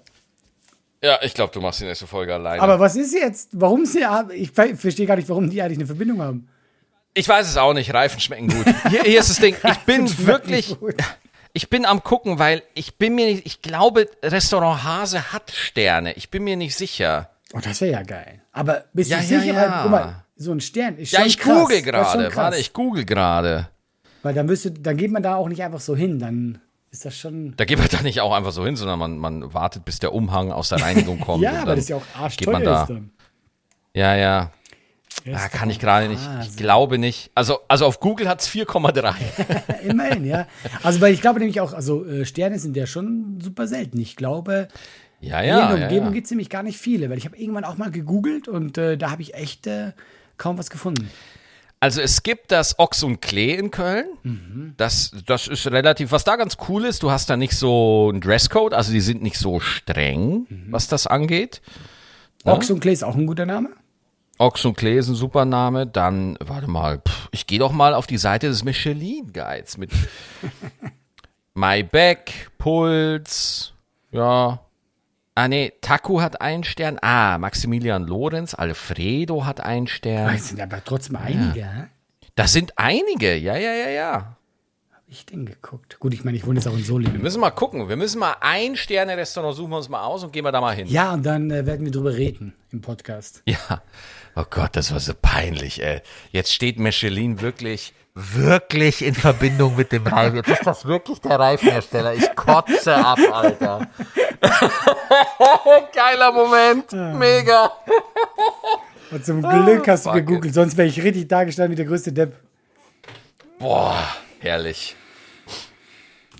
Ja, 1.01 1.19
ich 1.21 1.33
glaube, 1.33 1.53
du 1.53 1.61
machst 1.61 1.79
die 1.79 1.85
nächste 1.85 2.07
Folge 2.07 2.33
alleine. 2.33 2.61
Aber 2.61 2.79
was 2.79 2.95
ist 2.95 3.13
jetzt? 3.13 3.49
Warum 3.53 3.85
sie. 3.85 4.03
Ich 4.33 4.51
ver- 4.51 4.75
verstehe 4.75 5.05
gar 5.05 5.15
nicht, 5.15 5.29
warum 5.29 5.49
die 5.49 5.61
eigentlich 5.61 5.77
eine 5.77 5.85
Verbindung 5.87 6.21
haben. 6.21 6.49
Ich 7.19 7.27
weiß 7.29 7.47
es 7.47 7.57
auch 7.57 7.73
nicht. 7.73 7.93
Reifen 7.93 8.19
schmecken 8.19 8.47
gut. 8.47 8.65
Hier, 8.89 9.03
hier 9.03 9.19
ist 9.19 9.29
das 9.29 9.37
Ding. 9.39 9.55
Ich 9.63 9.77
bin 9.85 10.27
wirklich. 10.27 10.75
Ich 11.53 11.69
bin 11.69 11.85
am 11.85 12.03
gucken, 12.03 12.39
weil 12.39 12.61
ich 12.73 12.97
bin 12.97 13.15
mir 13.15 13.25
nicht. 13.25 13.45
Ich 13.45 13.61
glaube, 13.61 14.07
Restaurant 14.23 14.83
Hase 14.83 15.33
hat 15.33 15.51
Sterne. 15.51 16.13
Ich 16.13 16.29
bin 16.29 16.43
mir 16.43 16.55
nicht 16.55 16.75
sicher. 16.75 17.29
Oh, 17.53 17.59
das 17.61 17.81
wäre 17.81 17.91
ja 17.91 18.03
geil. 18.03 18.41
Aber 18.51 18.85
bist 18.93 19.09
Ja, 19.09 19.17
du 19.17 19.23
ja, 19.23 19.39
sicher? 19.41 19.53
ja. 19.53 19.61
Weil, 19.71 19.81
guck 19.81 19.91
mal, 19.91 20.23
so 20.35 20.51
ein 20.51 20.61
Stern 20.61 20.97
ist 20.97 21.11
Ja, 21.11 21.19
schon 21.19 21.27
ich 21.27 21.37
krass. 21.39 21.59
google 21.59 21.81
gerade. 21.81 22.35
Warte, 22.35 22.57
ich 22.57 22.73
google 22.73 23.03
gerade. 23.05 23.67
Weil 24.21 24.33
dann, 24.33 24.45
müsste, 24.45 24.71
dann 24.71 24.97
geht 24.97 25.11
man 25.11 25.23
da 25.23 25.35
auch 25.35 25.47
nicht 25.49 25.63
einfach 25.63 25.79
so 25.79 25.95
hin. 25.95 26.19
Dann 26.19 26.59
ist 26.91 27.05
das 27.05 27.17
schon. 27.17 27.55
Da 27.57 27.65
geht 27.65 27.79
man 27.79 27.87
da 27.89 28.01
nicht 28.01 28.21
auch 28.21 28.33
einfach 28.33 28.51
so 28.51 28.63
hin, 28.65 28.75
sondern 28.75 28.99
man, 28.99 29.17
man 29.17 29.53
wartet, 29.53 29.85
bis 29.85 29.97
der 29.99 30.13
Umhang 30.13 30.51
aus 30.51 30.69
der 30.69 30.81
Reinigung 30.81 31.19
kommt. 31.25 31.41
Ja, 31.43 31.61
aber 31.61 31.71
das 31.75 31.79
ist 31.85 31.89
ja 31.89 31.95
auch 31.95 32.01
geht 32.05 32.21
arschteuer 32.21 32.53
man 32.53 32.63
da. 32.63 32.81
ist 32.83 32.89
dann. 32.89 33.11
Ja, 33.95 34.15
ja. 34.15 34.51
Ja, 35.25 35.37
Ah, 35.37 35.49
kann 35.49 35.69
ich 35.69 35.79
gerade 35.79 36.07
nicht. 36.07 36.21
Ich 36.43 36.55
glaube 36.57 36.97
nicht. 36.97 37.31
Also, 37.35 37.59
also 37.67 37.85
auf 37.85 37.99
Google 37.99 38.27
hat 38.29 38.41
es 38.41 38.49
4,3. 38.49 39.13
Immerhin, 39.83 40.25
ja. 40.25 40.47
Also, 40.83 41.01
weil 41.01 41.13
ich 41.13 41.21
glaube 41.21 41.39
nämlich 41.39 41.59
auch, 41.61 41.73
also 41.73 42.05
äh, 42.05 42.25
Sterne 42.25 42.57
sind 42.59 42.75
ja 42.77 42.85
schon 42.87 43.39
super 43.41 43.67
selten. 43.67 43.99
Ich 43.99 44.15
glaube, 44.15 44.67
Ja, 45.19 45.39
hier 45.41 45.53
in 45.53 45.57
ja. 45.59 45.67
der 45.71 45.77
ja, 45.77 45.83
Umgebung 45.85 46.07
ja. 46.09 46.13
gibt 46.13 46.25
es 46.25 46.31
nämlich 46.31 46.49
gar 46.49 46.63
nicht 46.63 46.77
viele, 46.77 47.09
weil 47.09 47.17
ich 47.17 47.25
habe 47.25 47.37
irgendwann 47.37 47.65
auch 47.65 47.77
mal 47.77 47.91
gegoogelt 47.91 48.47
und 48.47 48.77
äh, 48.77 48.97
da 48.97 49.11
habe 49.11 49.21
ich 49.21 49.33
echt 49.33 49.67
äh, 49.67 49.91
kaum 50.37 50.57
was 50.57 50.69
gefunden. 50.69 51.09
Also 51.81 52.01
es 52.01 52.23
gibt 52.23 52.51
das 52.51 52.77
Ochs 52.77 53.03
und 53.03 53.21
Klee 53.21 53.53
in 53.55 53.71
Köln. 53.71 54.05
Mhm. 54.23 54.73
Das, 54.75 55.11
das 55.25 55.47
ist 55.47 55.65
relativ, 55.67 56.11
was 56.11 56.25
da 56.25 56.35
ganz 56.35 56.57
cool 56.67 56.83
ist, 56.85 57.03
du 57.03 57.11
hast 57.11 57.29
da 57.29 57.37
nicht 57.37 57.53
so 57.55 58.09
einen 58.09 58.19
Dresscode, 58.21 58.73
also 58.73 58.91
die 58.91 58.99
sind 59.01 59.21
nicht 59.21 59.37
so 59.37 59.59
streng, 59.61 60.45
Mhm. 60.49 60.67
was 60.71 60.87
das 60.89 61.07
angeht. 61.07 61.61
Ja. 62.45 62.53
Ochs 62.53 62.69
und 62.69 62.79
Klee 62.81 62.91
ist 62.93 63.03
auch 63.03 63.15
ein 63.15 63.27
guter 63.27 63.45
Name. 63.45 63.69
Ochs 64.39 64.63
und 64.65 64.75
Klee 64.77 64.97
ist 64.97 65.09
ein 65.09 65.15
super 65.15 65.45
Name. 65.45 65.85
Dann, 65.85 66.37
warte 66.39 66.69
mal, 66.69 66.99
pff, 66.99 67.27
ich 67.31 67.45
gehe 67.45 67.59
doch 67.59 67.71
mal 67.71 67.93
auf 67.93 68.07
die 68.07 68.17
Seite 68.17 68.47
des 68.47 68.63
Michelin 68.63 69.31
Guides 69.33 69.77
mit 69.77 69.91
Maybach, 71.53 72.49
Puls, 72.57 73.73
ja. 74.11 74.59
Ah, 75.35 75.47
nee, 75.47 75.73
Taku 75.81 76.21
hat 76.21 76.41
einen 76.41 76.63
Stern. 76.63 76.97
Ah, 77.01 77.37
Maximilian 77.37 78.05
Lorenz, 78.05 78.53
Alfredo 78.53 79.45
hat 79.45 79.61
einen 79.61 79.87
Stern. 79.87 80.33
Das 80.33 80.49
sind 80.49 80.59
aber 80.61 80.83
trotzdem 80.83 81.17
einige, 81.17 81.65
hä? 81.65 81.83
Das 82.35 82.53
sind 82.53 82.73
einige, 82.77 83.35
ja, 83.35 83.57
ja, 83.57 83.73
ja, 83.73 83.89
ja. 83.89 84.35
Ich 85.07 85.25
den 85.25 85.45
geguckt. 85.45 85.99
Gut, 85.99 86.13
ich 86.13 86.23
meine, 86.23 86.37
ich 86.37 86.45
wohne 86.45 86.59
jetzt 86.59 86.67
auch 86.67 86.73
in 86.73 86.83
Solingen. 86.83 87.13
Wir 87.13 87.21
müssen 87.21 87.41
mal 87.41 87.49
gucken. 87.49 87.89
Wir 87.89 87.95
müssen 87.95 88.19
mal 88.19 88.35
ein 88.41 88.75
Sterne-Restaurant 88.75 89.55
suchen 89.55 89.71
wir 89.71 89.77
uns 89.77 89.89
mal 89.89 90.03
aus 90.03 90.23
und 90.23 90.31
gehen 90.31 90.45
wir 90.45 90.51
da 90.51 90.61
mal 90.61 90.75
hin. 90.75 90.85
Ja, 90.87 91.13
und 91.13 91.25
dann 91.25 91.49
äh, 91.49 91.65
werden 91.65 91.83
wir 91.83 91.91
drüber 91.91 92.13
reden 92.13 92.53
im 92.71 92.81
Podcast. 92.81 93.41
Ja. 93.45 93.81
Oh 94.39 94.45
Gott, 94.49 94.77
das 94.77 94.93
war 94.93 95.01
so 95.01 95.11
peinlich, 95.21 95.83
ey. 95.83 96.01
Jetzt 96.31 96.53
steht 96.53 96.79
Michelin 96.79 97.41
wirklich, 97.41 97.93
wirklich 98.13 99.01
in 99.03 99.13
Verbindung 99.13 99.75
mit 99.75 99.91
dem 99.91 100.07
Reifen. 100.07 100.37
Jetzt 100.37 100.47
ist 100.47 100.65
das 100.65 100.85
wirklich 100.85 101.19
der 101.19 101.37
Reifenhersteller. 101.37 102.13
Ich 102.13 102.33
kotze 102.37 102.95
ab, 102.95 103.19
Alter. 103.33 103.89
Geiler 105.93 106.31
Moment. 106.31 106.89
Mega. 107.19 107.69
Und 109.11 109.25
zum 109.25 109.41
Glück 109.41 109.85
hast 109.89 110.05
du 110.05 110.11
fuck 110.11 110.19
gegoogelt, 110.19 110.53
sonst 110.53 110.77
wäre 110.77 110.87
ich 110.87 111.03
richtig 111.03 111.27
dargestanden 111.27 111.73
wie 111.73 111.75
der 111.75 111.85
größte 111.85 112.13
Depp. 112.13 112.37
Boah, 113.57 114.01
herrlich. 114.39 114.95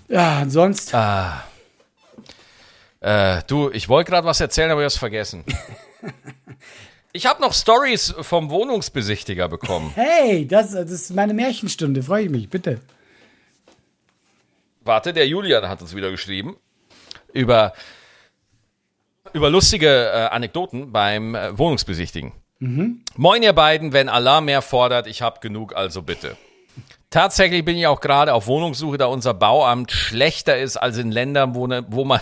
Ja, 0.08 0.40
und 0.40 0.48
sonst. 0.48 0.94
Äh, 3.02 3.42
du, 3.46 3.70
ich 3.70 3.90
wollte 3.90 4.10
gerade 4.10 4.26
was 4.26 4.40
erzählen, 4.40 4.70
aber 4.70 4.80
ich 4.80 4.86
hab's 4.86 4.96
vergessen. 4.96 5.44
Ich 7.12 7.26
habe 7.26 7.40
noch 7.40 7.52
Stories 7.52 8.14
vom 8.20 8.50
Wohnungsbesichtiger 8.50 9.48
bekommen. 9.48 9.90
Hey, 9.94 10.46
das, 10.46 10.72
das 10.72 10.90
ist 10.90 11.10
meine 11.14 11.34
Märchenstunde, 11.34 12.02
freue 12.02 12.24
ich 12.24 12.30
mich, 12.30 12.48
bitte. 12.48 12.80
Warte, 14.82 15.12
der 15.12 15.26
Julian 15.26 15.68
hat 15.68 15.82
uns 15.82 15.94
wieder 15.94 16.10
geschrieben 16.10 16.56
über, 17.32 17.72
über 19.32 19.50
lustige 19.50 19.88
äh, 19.88 20.28
Anekdoten 20.30 20.92
beim 20.92 21.34
äh, 21.34 21.56
Wohnungsbesichtigen. 21.58 22.32
Moin 23.16 23.42
ihr 23.42 23.54
beiden, 23.54 23.94
wenn 23.94 24.10
Allah 24.10 24.42
mehr 24.42 24.60
fordert, 24.60 25.06
ich 25.06 25.22
hab 25.22 25.40
genug, 25.40 25.74
also 25.74 26.02
bitte. 26.02 26.36
Tatsächlich 27.08 27.64
bin 27.64 27.78
ich 27.78 27.86
auch 27.86 28.02
gerade 28.02 28.34
auf 28.34 28.46
Wohnungssuche, 28.46 28.98
da 28.98 29.06
unser 29.06 29.32
Bauamt 29.32 29.90
schlechter 29.90 30.58
ist 30.58 30.76
als 30.76 30.98
in 30.98 31.10
Ländern, 31.10 31.54
wo, 31.54 31.66
ne, 31.66 31.86
wo 31.88 32.04
man. 32.04 32.20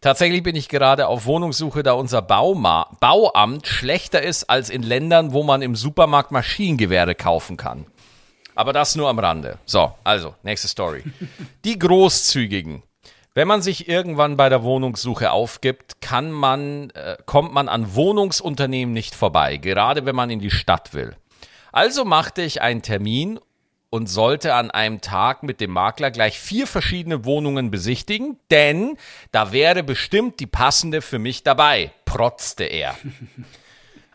Tatsächlich 0.00 0.42
bin 0.42 0.56
ich 0.56 0.70
gerade 0.70 1.08
auf 1.08 1.26
Wohnungssuche, 1.26 1.82
da 1.82 1.92
unser 1.92 2.22
Bauma 2.22 2.96
Bauamt 3.00 3.66
schlechter 3.66 4.22
ist 4.22 4.44
als 4.44 4.70
in 4.70 4.82
Ländern, 4.82 5.34
wo 5.34 5.42
man 5.42 5.60
im 5.60 5.76
Supermarkt 5.76 6.30
Maschinengewehre 6.30 7.14
kaufen 7.14 7.58
kann. 7.58 7.84
Aber 8.54 8.72
das 8.72 8.96
nur 8.96 9.10
am 9.10 9.18
Rande. 9.18 9.58
So, 9.66 9.92
also, 10.02 10.34
nächste 10.42 10.68
Story. 10.68 11.04
Die 11.64 11.78
Großzügigen. 11.78 12.82
Wenn 13.34 13.46
man 13.46 13.60
sich 13.60 13.88
irgendwann 13.88 14.38
bei 14.38 14.48
der 14.48 14.62
Wohnungssuche 14.62 15.32
aufgibt, 15.32 16.00
kann 16.00 16.32
man, 16.32 16.90
äh, 16.90 17.16
kommt 17.26 17.52
man 17.52 17.68
an 17.68 17.94
Wohnungsunternehmen 17.94 18.94
nicht 18.94 19.14
vorbei, 19.14 19.58
gerade 19.58 20.06
wenn 20.06 20.16
man 20.16 20.30
in 20.30 20.40
die 20.40 20.50
Stadt 20.50 20.94
will. 20.94 21.14
Also 21.72 22.06
machte 22.06 22.42
ich 22.42 22.62
einen 22.62 22.82
Termin 22.82 23.38
und 23.90 24.06
sollte 24.08 24.54
an 24.54 24.70
einem 24.70 25.00
Tag 25.00 25.42
mit 25.42 25.60
dem 25.60 25.72
Makler 25.72 26.10
gleich 26.10 26.38
vier 26.38 26.66
verschiedene 26.66 27.24
Wohnungen 27.24 27.70
besichtigen, 27.70 28.38
denn 28.50 28.96
da 29.32 29.52
wäre 29.52 29.82
bestimmt 29.82 30.40
die 30.40 30.46
passende 30.46 31.02
für 31.02 31.18
mich 31.18 31.42
dabei, 31.42 31.90
protzte 32.04 32.64
er. 32.64 32.96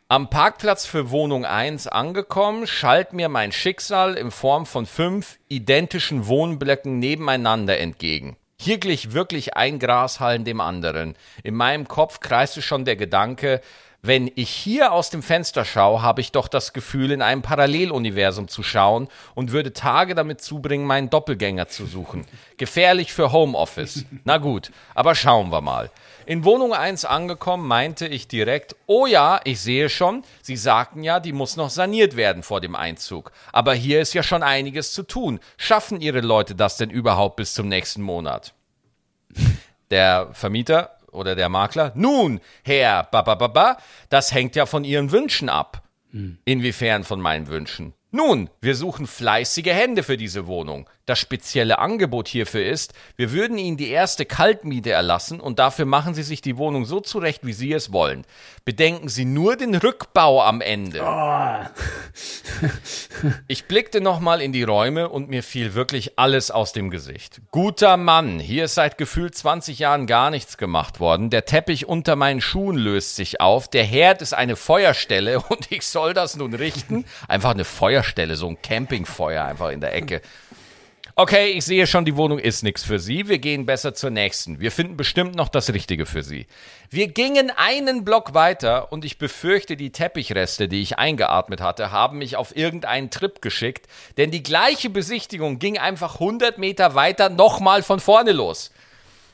Am 0.08 0.30
Parkplatz 0.30 0.86
für 0.86 1.10
Wohnung 1.10 1.46
1 1.46 1.88
angekommen, 1.88 2.68
schallt 2.68 3.12
mir 3.12 3.28
mein 3.28 3.52
Schicksal 3.52 4.14
in 4.14 4.30
Form 4.30 4.68
von 4.68 4.86
fünf 4.86 5.40
identischen 5.50 6.28
Wohnblöcken 6.28 7.00
nebeneinander 7.00 7.80
entgegen. 7.80 8.38
Hier 8.58 8.78
glich 8.78 9.14
wirklich 9.14 9.58
ein 9.58 9.80
Grashalm 9.80 10.46
dem 10.46 10.62
anderen. 10.62 11.16
In 11.44 11.56
meinem 11.56 11.88
Kopf 11.88 12.20
kreiste 12.20 12.62
schon 12.62 12.86
der 12.86 12.96
Gedanke, 12.96 13.62
wenn 14.08 14.32
ich 14.36 14.50
hier 14.50 14.92
aus 14.92 15.10
dem 15.10 15.24
Fenster 15.24 15.66
schaue, 15.66 16.02
habe 16.02 16.22
ich 16.22 16.32
doch 16.32 16.48
das 16.48 16.74
Gefühl, 16.74 17.12
in 17.12 17.22
einem 17.22 17.42
Paralleluniversum 17.42 18.48
zu 18.48 18.64
schauen 18.64 19.08
und 19.34 19.52
würde 19.52 19.74
Tage 19.74 20.16
damit 20.16 20.42
zubringen, 20.42 20.86
meinen 20.86 21.10
Doppelgänger 21.10 21.68
zu 21.68 21.86
suchen. 21.86 22.26
Gefährlich 22.58 23.14
für 23.14 23.32
Homeoffice. 23.32 24.06
Na 24.24 24.38
gut, 24.38 24.72
aber 24.94 25.16
schauen 25.16 25.52
wir 25.52 25.62
mal. 25.62 25.92
In 26.26 26.44
Wohnung 26.44 26.74
1 26.74 27.06
angekommen, 27.06 27.68
meinte 27.68 28.08
ich 28.08 28.28
direkt, 28.28 28.76
oh 28.88 29.06
ja, 29.06 29.40
ich 29.44 29.60
sehe 29.62 29.90
schon, 29.90 30.24
Sie 30.42 30.58
sagten 30.58 31.04
ja, 31.04 31.20
die 31.20 31.34
muss 31.34 31.56
noch 31.56 31.70
saniert 31.70 32.16
werden 32.16 32.42
vor 32.42 32.62
dem 32.62 32.76
Einzug. 32.76 33.32
Aber 33.52 33.74
hier 33.76 34.02
ist 34.02 34.14
ja 34.14 34.24
schon 34.24 34.42
einiges 34.42 34.92
zu 34.92 35.04
tun. 35.04 35.40
Schaffen 35.58 36.02
Ihre 36.02 36.22
Leute 36.22 36.56
das 36.56 36.78
denn 36.78 36.90
überhaupt 36.90 37.36
bis 37.36 37.54
zum 37.54 37.68
nächsten 37.68 38.02
Monat? 38.02 38.54
Der 39.92 40.30
Vermieter 40.34 40.95
oder 41.16 41.36
der 41.36 41.50
Makler, 41.50 41.92
nun, 41.96 42.40
Herr, 42.64 43.04
ba, 43.04 43.22
ba, 43.22 43.36
ba, 43.36 43.48
ba, 43.48 43.78
das 44.10 44.34
hängt 44.34 44.56
ja 44.56 44.66
von 44.66 44.84
Ihren 44.84 45.12
Wünschen 45.12 45.50
ab. 45.50 45.84
Inwiefern 46.46 47.04
von 47.04 47.20
meinen 47.20 47.48
Wünschen? 47.48 47.94
Nun, 48.12 48.50
wir 48.62 48.76
suchen 48.76 49.08
fleißige 49.08 49.74
Hände 49.74 50.02
für 50.04 50.16
diese 50.16 50.48
Wohnung. 50.48 50.90
Das 51.06 51.20
spezielle 51.20 51.78
Angebot 51.78 52.28
hierfür 52.28 52.66
ist, 52.66 52.94
wir 53.16 53.32
würden 53.32 53.60
Ihnen 53.60 53.78
die 53.78 53.90
erste 53.90 54.26
Kaltmiete 54.26 54.90
erlassen 54.90 55.40
und 55.40 55.60
dafür 55.60 55.86
machen 55.86 56.16
Sie 56.16 56.24
sich 56.24 56.42
die 56.42 56.58
Wohnung 56.58 56.86
so 56.86 57.00
zurecht, 57.00 57.46
wie 57.46 57.54
Sie 57.54 57.72
es 57.74 57.94
wollen. 57.94 58.26
Bedenken 58.64 59.08
Sie 59.08 59.26
nur 59.26 59.56
den 59.56 59.76
Rückbau 59.76 60.42
am 60.42 60.62
Ende. 60.62 61.02
Ich 63.48 63.66
blickte 63.66 64.02
nochmal 64.02 64.42
in 64.42 64.52
die 64.52 64.64
Räume 64.64 65.10
und 65.10 65.30
mir 65.30 65.44
fiel 65.44 65.76
wirklich 65.76 66.18
alles 66.18 66.50
aus 66.50 66.74
dem 66.74 66.90
Gesicht. 66.90 67.42
Guter 67.52 67.98
Mann, 67.98 68.40
hier 68.40 68.66
ist 68.66 68.76
seit 68.76 68.98
gefühlt 68.98 69.36
20 69.36 69.78
Jahren 69.78 70.08
gar 70.08 70.32
nichts 70.32 70.58
gemacht 70.58 71.00
worden. 71.00 71.30
Der 71.30 71.46
Teppich 71.46 71.88
unter 71.88 72.16
meinen 72.16 72.42
Schuhen 72.42 72.78
löst 72.78 73.16
sich 73.16 73.42
auf. 73.42 73.68
Der 73.68 73.84
Herd 73.84 74.24
ist 74.24 74.34
eine 74.34 74.56
Feuerstelle 74.56 75.40
und 75.50 75.72
ich 75.72 75.86
soll 75.86 76.16
das 76.16 76.36
nun 76.36 76.56
richten. 76.56 77.06
Einfach 77.28 77.52
eine 77.52 77.66
Feuerstelle, 77.66 78.36
so 78.36 78.48
ein 78.48 78.62
Campingfeuer 78.62 79.46
einfach 79.46 79.70
in 79.70 79.82
der 79.82 79.94
Ecke. 79.94 80.22
Okay, 81.18 81.52
ich 81.52 81.64
sehe 81.64 81.88
schon, 81.88 82.04
die 82.04 82.18
Wohnung 82.18 82.40
ist 82.40 82.62
nichts 82.62 82.84
für 82.84 83.00
Sie. 83.00 83.30
Wir 83.30 83.40
gehen 83.40 83.66
besser 83.66 83.94
zur 83.94 84.10
nächsten. 84.10 84.60
Wir 84.60 84.70
finden 84.70 84.98
bestimmt 84.98 85.34
noch 85.34 85.48
das 85.48 85.72
Richtige 85.72 86.06
für 86.06 86.24
Sie. 86.24 86.46
Wir 86.90 87.08
gingen 87.08 87.54
einen 87.56 88.04
Block 88.04 88.34
weiter 88.34 88.92
und 88.92 89.06
ich 89.06 89.18
befürchte, 89.18 89.78
die 89.78 89.94
Teppichreste, 89.94 90.68
die 90.68 90.82
ich 90.82 91.00
eingeatmet 91.00 91.62
hatte, 91.62 91.94
haben 91.94 92.18
mich 92.18 92.36
auf 92.36 92.54
irgendeinen 92.58 93.12
Trip 93.12 93.42
geschickt, 93.42 93.88
denn 94.18 94.30
die 94.30 94.44
gleiche 94.44 94.90
Besichtigung 94.90 95.58
ging 95.58 95.78
einfach 95.78 96.16
100 96.16 96.58
Meter 96.58 96.96
weiter 96.96 97.30
nochmal 97.30 97.82
von 97.82 98.02
vorne 98.02 98.34
los. 98.34 98.72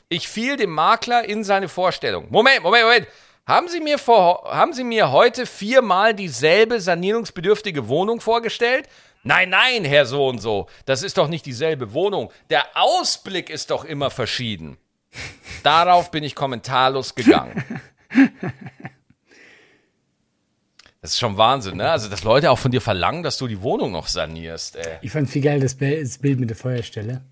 Ich 0.08 0.28
fiel 0.28 0.56
dem 0.56 0.70
Makler 0.70 1.28
in 1.28 1.42
seine 1.42 1.68
Vorstellung. 1.68 2.28
Moment, 2.30 2.62
Moment, 2.62 2.84
Moment. 2.84 3.08
Haben 3.44 3.66
Sie 3.66 3.80
mir, 3.80 3.98
vor, 3.98 4.44
haben 4.52 4.72
Sie 4.72 4.84
mir 4.84 5.10
heute 5.10 5.46
viermal 5.46 6.14
dieselbe 6.14 6.80
sanierungsbedürftige 6.80 7.88
Wohnung 7.88 8.20
vorgestellt? 8.20 8.88
Nein, 9.24 9.50
nein, 9.50 9.84
Herr 9.84 10.04
so 10.06 10.26
und 10.28 10.38
so. 10.40 10.66
Das 10.84 11.02
ist 11.02 11.16
doch 11.18 11.28
nicht 11.28 11.46
dieselbe 11.46 11.92
Wohnung. 11.94 12.32
Der 12.50 12.64
Ausblick 12.74 13.50
ist 13.50 13.70
doch 13.70 13.84
immer 13.84 14.10
verschieden. 14.10 14.78
Darauf 15.62 16.10
bin 16.10 16.24
ich 16.24 16.34
kommentarlos 16.34 17.14
gegangen. 17.14 17.64
Das 21.00 21.12
ist 21.12 21.18
schon 21.18 21.36
Wahnsinn, 21.36 21.76
ne? 21.78 21.90
Also, 21.90 22.08
dass 22.08 22.22
Leute 22.22 22.50
auch 22.50 22.58
von 22.58 22.70
dir 22.70 22.80
verlangen, 22.80 23.22
dass 23.24 23.36
du 23.38 23.48
die 23.48 23.60
Wohnung 23.62 23.90
noch 23.90 24.06
sanierst, 24.06 24.76
ey. 24.76 24.98
Ich 25.02 25.10
fand 25.10 25.28
viel 25.28 25.42
geil 25.42 25.58
das 25.60 25.74
Bi- 25.74 26.00
das 26.00 26.18
Bild 26.18 26.38
mit 26.38 26.48
der 26.50 26.56
Feuerstelle. 26.56 27.22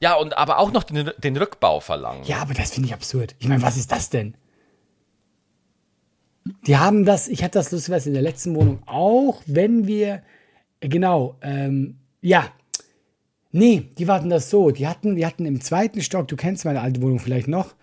Ja, 0.00 0.14
und 0.14 0.36
aber 0.36 0.58
auch 0.58 0.72
noch 0.72 0.82
den, 0.82 1.10
den 1.18 1.36
Rückbau 1.36 1.80
verlangen. 1.80 2.24
Ja, 2.24 2.38
aber 2.38 2.54
das 2.54 2.72
finde 2.72 2.88
ich 2.88 2.94
absurd. 2.94 3.34
Ich 3.38 3.48
meine, 3.48 3.62
was 3.62 3.76
ist 3.76 3.92
das 3.92 4.08
denn? 4.10 4.36
Die 6.66 6.76
haben 6.76 7.04
das, 7.04 7.28
ich 7.28 7.42
hatte 7.42 7.58
das 7.58 7.70
lustigerweise 7.70 8.08
in 8.10 8.14
der 8.14 8.22
letzten 8.22 8.54
Wohnung 8.54 8.82
auch, 8.86 9.42
wenn 9.46 9.86
wir, 9.86 10.22
genau, 10.88 11.36
ähm, 11.42 11.96
ja, 12.20 12.48
nee, 13.52 13.84
die 13.98 14.08
warten 14.08 14.30
das 14.30 14.50
so. 14.50 14.70
Die 14.70 14.86
hatten, 14.86 15.16
die 15.16 15.26
hatten 15.26 15.46
im 15.46 15.60
zweiten 15.60 16.02
Stock, 16.02 16.28
du 16.28 16.36
kennst 16.36 16.64
meine 16.64 16.80
alte 16.80 17.02
Wohnung 17.02 17.18
vielleicht 17.18 17.48
noch, 17.48 17.74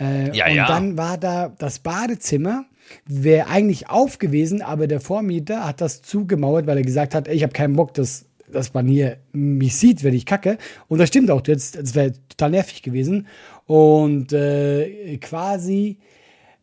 äh, 0.00 0.36
Ja, 0.36 0.46
und 0.46 0.54
ja. 0.54 0.66
dann 0.66 0.96
war 0.96 1.18
da 1.18 1.48
das 1.58 1.80
Badezimmer, 1.80 2.64
wäre 3.06 3.48
eigentlich 3.48 3.90
auf 3.90 4.18
gewesen, 4.18 4.62
aber 4.62 4.86
der 4.86 5.00
Vormieter 5.00 5.66
hat 5.66 5.80
das 5.80 6.02
zugemauert, 6.02 6.66
weil 6.66 6.78
er 6.78 6.84
gesagt 6.84 7.14
hat, 7.14 7.28
ey, 7.28 7.36
ich 7.36 7.42
habe 7.42 7.52
keinen 7.52 7.76
Bock, 7.76 7.94
dass, 7.94 8.26
dass 8.50 8.72
man 8.74 8.86
hier 8.86 9.18
mich 9.32 9.76
sieht, 9.76 10.04
wenn 10.04 10.14
ich 10.14 10.24
kacke. 10.24 10.58
Und 10.88 10.98
das 10.98 11.08
stimmt 11.08 11.30
auch, 11.30 11.42
das, 11.42 11.72
das 11.72 11.94
wäre 11.94 12.12
total 12.28 12.50
nervig 12.50 12.82
gewesen. 12.82 13.26
Und 13.66 14.32
äh, 14.32 15.18
quasi, 15.18 15.98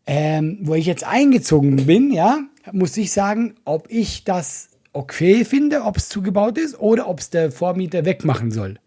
ähm, 0.08 0.60
wo 0.62 0.74
ich 0.74 0.88
jetzt 0.88 1.06
eingezogen 1.06 1.86
bin, 1.86 2.12
ja, 2.12 2.40
muss 2.72 2.98
ich 2.98 3.12
sagen, 3.12 3.56
ob 3.66 3.88
ich 3.92 4.24
das 4.24 4.70
okay 4.96 5.46
finde, 5.46 5.84
ob 5.84 5.98
es 5.98 6.10
zugebaut 6.10 6.58
ist 6.58 6.80
oder 6.80 7.08
ob 7.08 7.20
es 7.20 7.30
der 7.30 7.52
Vormieter 7.52 8.06
wegmachen 8.06 8.52
soll. 8.52 8.80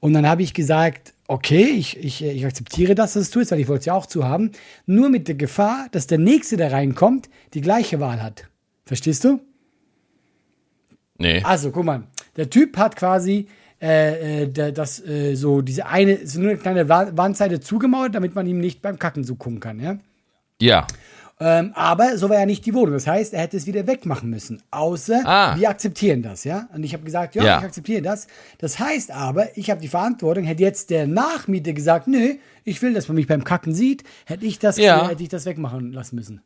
Und 0.00 0.12
dann 0.14 0.26
habe 0.26 0.42
ich 0.42 0.54
gesagt, 0.54 1.12
okay, 1.28 1.64
ich, 1.64 1.96
ich, 1.98 2.24
ich 2.24 2.46
akzeptiere 2.46 2.94
das, 2.94 3.12
dass 3.12 3.22
es 3.24 3.30
tust, 3.30 3.50
weil 3.50 3.60
ich 3.60 3.68
wollte 3.68 3.80
es 3.80 3.86
ja 3.86 3.94
auch 3.94 4.06
zu 4.06 4.24
haben. 4.26 4.50
Nur 4.86 5.10
mit 5.10 5.28
der 5.28 5.34
Gefahr, 5.34 5.88
dass 5.92 6.06
der 6.06 6.18
Nächste, 6.18 6.56
der 6.56 6.72
reinkommt, 6.72 7.28
die 7.54 7.60
gleiche 7.60 8.00
Wahl 8.00 8.22
hat. 8.22 8.48
Verstehst 8.86 9.24
du? 9.24 9.40
Nee. 11.18 11.42
Also, 11.44 11.70
guck 11.70 11.84
mal, 11.84 12.04
der 12.36 12.48
Typ 12.48 12.76
hat 12.78 12.96
quasi 12.96 13.46
äh, 13.82 14.42
äh, 14.44 14.48
da- 14.50 14.70
das 14.70 15.04
äh, 15.06 15.34
so 15.34 15.60
diese 15.60 15.86
eine, 15.86 16.26
so 16.26 16.40
nur 16.40 16.50
eine 16.50 16.58
kleine 16.58 16.88
Wa- 16.88 17.10
Wandseite 17.14 17.60
zugemauert, 17.60 18.14
damit 18.14 18.34
man 18.34 18.46
ihm 18.46 18.58
nicht 18.58 18.80
beim 18.82 18.98
Kacken 18.98 19.24
zugucken 19.24 19.60
kann, 19.60 19.80
ja. 19.80 19.98
Ja. 20.60 20.86
Ähm, 21.42 21.72
aber 21.74 22.18
so 22.18 22.28
war 22.28 22.38
ja 22.38 22.44
nicht 22.46 22.66
die 22.66 22.74
Wohnung. 22.74 22.92
Das 22.92 23.06
heißt, 23.06 23.32
er 23.32 23.40
hätte 23.40 23.56
es 23.56 23.66
wieder 23.66 23.86
wegmachen 23.86 24.28
müssen. 24.28 24.62
Außer 24.70 25.22
Ah. 25.24 25.56
wir 25.56 25.70
akzeptieren 25.70 26.22
das, 26.22 26.44
ja. 26.44 26.68
Und 26.74 26.84
ich 26.84 26.92
habe 26.92 27.02
gesagt, 27.02 27.34
ja, 27.34 27.42
Ja. 27.44 27.58
ich 27.58 27.64
akzeptiere 27.64 28.02
das. 28.02 28.26
Das 28.58 28.78
heißt 28.78 29.10
aber, 29.10 29.56
ich 29.56 29.70
habe 29.70 29.80
die 29.80 29.88
Verantwortung. 29.88 30.44
Hätte 30.44 30.62
jetzt 30.62 30.90
der 30.90 31.06
Nachmieter 31.06 31.72
gesagt, 31.72 32.08
nö, 32.08 32.34
ich 32.64 32.82
will, 32.82 32.92
dass 32.92 33.08
man 33.08 33.14
mich 33.14 33.26
beim 33.26 33.42
Kacken 33.44 33.72
sieht, 33.74 34.04
hätte 34.26 34.44
ich 34.44 34.58
das, 34.58 34.76
Ja. 34.76 35.08
hätte 35.08 35.22
ich 35.22 35.30
das 35.30 35.46
wegmachen 35.46 35.92
lassen 35.92 36.16
müssen. 36.16 36.42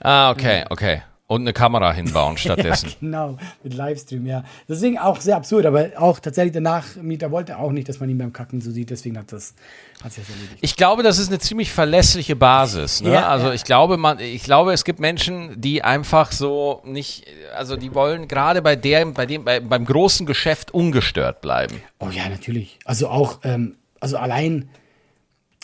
Ah, 0.00 0.30
okay, 0.30 0.64
okay. 0.70 1.02
Und 1.28 1.42
eine 1.42 1.52
Kamera 1.52 1.92
hinbauen 1.92 2.38
stattdessen. 2.38 2.88
Ja, 2.88 2.94
genau, 3.00 3.36
mit 3.62 3.74
Livestream, 3.74 4.26
ja. 4.26 4.44
Deswegen 4.66 4.98
auch 4.98 5.20
sehr 5.20 5.36
absurd, 5.36 5.66
aber 5.66 5.90
auch 5.96 6.20
tatsächlich 6.20 6.52
der 6.52 6.62
Nachmieter 6.62 7.30
wollte 7.30 7.58
auch 7.58 7.70
nicht, 7.70 7.86
dass 7.86 8.00
man 8.00 8.08
ihn 8.08 8.16
beim 8.16 8.32
Kacken 8.32 8.62
so 8.62 8.70
sieht, 8.70 8.88
deswegen 8.88 9.18
hat 9.18 9.30
das, 9.30 9.54
hat 10.02 10.12
sich 10.14 10.24
das 10.24 10.34
erledigt. 10.34 10.58
Ich 10.62 10.74
glaube, 10.76 11.02
das 11.02 11.18
ist 11.18 11.28
eine 11.28 11.38
ziemlich 11.38 11.70
verlässliche 11.70 12.34
Basis. 12.34 13.02
Ne? 13.02 13.12
Ja, 13.12 13.28
also 13.28 13.48
ja. 13.48 13.52
ich 13.52 13.64
glaube, 13.64 13.98
man, 13.98 14.18
ich 14.20 14.42
glaube, 14.42 14.72
es 14.72 14.84
gibt 14.86 15.00
Menschen, 15.00 15.60
die 15.60 15.84
einfach 15.84 16.32
so 16.32 16.80
nicht, 16.86 17.26
also 17.54 17.76
die 17.76 17.94
wollen 17.94 18.26
gerade 18.26 18.62
bei 18.62 18.74
der, 18.74 19.04
bei 19.04 19.26
dem, 19.26 19.44
bei, 19.44 19.60
beim 19.60 19.84
großen 19.84 20.24
Geschäft 20.24 20.72
ungestört 20.72 21.42
bleiben. 21.42 21.82
Oh 21.98 22.08
ja, 22.08 22.26
natürlich. 22.30 22.78
Also 22.86 23.08
auch, 23.08 23.40
ähm, 23.44 23.76
also 24.00 24.16
allein, 24.16 24.70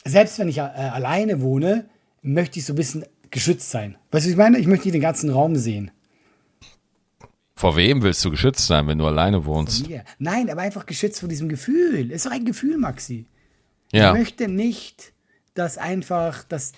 selbst 0.04 0.38
wenn 0.38 0.48
ich 0.48 0.58
äh, 0.58 0.60
alleine 0.60 1.40
wohne, 1.40 1.86
möchte 2.20 2.58
ich 2.58 2.66
so 2.66 2.74
ein 2.74 2.76
bisschen 2.76 3.06
geschützt 3.34 3.70
sein. 3.70 3.96
Weißt 4.10 4.24
du, 4.24 4.28
was 4.28 4.32
ich 4.32 4.36
meine? 4.36 4.58
Ich 4.58 4.66
möchte 4.68 4.86
nicht 4.86 4.94
den 4.94 5.02
ganzen 5.02 5.28
Raum 5.28 5.56
sehen. 5.56 5.90
Vor 7.56 7.76
wem 7.76 8.02
willst 8.02 8.24
du 8.24 8.30
geschützt 8.30 8.66
sein, 8.66 8.86
wenn 8.86 8.98
du 8.98 9.06
alleine 9.06 9.44
wohnst? 9.44 9.88
Nein, 10.18 10.48
aber 10.50 10.62
einfach 10.62 10.86
geschützt 10.86 11.20
vor 11.20 11.28
diesem 11.28 11.48
Gefühl. 11.48 12.10
Es 12.10 12.18
ist 12.18 12.26
doch 12.26 12.30
ein 12.30 12.44
Gefühl, 12.44 12.78
Maxi. 12.78 13.26
Ja. 13.92 14.12
Ich 14.12 14.18
möchte 14.18 14.48
nicht, 14.48 15.12
dass 15.54 15.78
einfach, 15.78 16.44
dass 16.44 16.72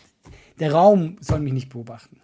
der 0.58 0.72
Raum 0.72 1.18
soll 1.20 1.40
mich 1.40 1.52
nicht 1.52 1.68
beobachten. 1.68 2.20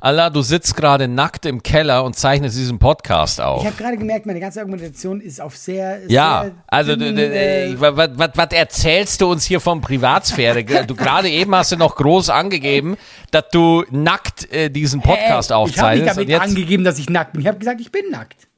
Allah, 0.00 0.28
du 0.28 0.42
sitzt 0.42 0.76
gerade 0.76 1.08
nackt 1.08 1.46
im 1.46 1.62
Keller 1.62 2.04
und 2.04 2.14
zeichnest 2.14 2.56
diesen 2.56 2.78
Podcast 2.78 3.38
Ich 3.38 3.44
auf. 3.44 3.64
habe 3.64 3.74
gerade 3.76 3.96
gemerkt, 3.96 4.26
meine 4.26 4.38
ganze 4.38 4.60
Argumentation 4.60 5.20
ist 5.20 5.40
auf 5.40 5.56
sehr. 5.56 6.00
Ja, 6.08 6.42
sehr 6.42 6.52
also 6.66 6.96
dünnen, 6.96 7.18
äh, 7.18 7.74
was, 7.78 8.52
erzählst 8.52 9.20
du 9.22 9.30
uns 9.30 9.44
hier 9.44 9.60
vom 9.60 9.80
Privatsphäre? 9.80 10.64
Du 10.86 10.94
gerade 10.94 11.30
eben 11.30 11.54
hast 11.54 11.72
du 11.72 11.76
noch 11.76 11.96
groß 11.96 12.28
angegeben, 12.28 12.96
dass 13.30 13.44
du 13.52 13.84
nackt 13.90 14.52
äh, 14.52 14.68
diesen 14.70 15.00
Podcast 15.00 15.50
äh, 15.50 15.54
Ich 15.54 15.56
habe 15.56 15.62
aufzeichnest. 15.62 16.18
nicht 16.18 16.30
damit 16.32 16.48
angegeben, 16.48 16.84
dass 16.84 16.98
ich 16.98 17.08
nackt 17.08 17.32
bin. 17.32 17.40
Ich 17.42 17.48
habe 17.48 17.58
gesagt, 17.58 17.80
ich 17.80 17.90
bin 17.90 18.10
nackt. 18.10 18.48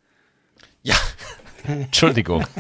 Ja, 0.83 0.97
Entschuldigung. 1.69 2.45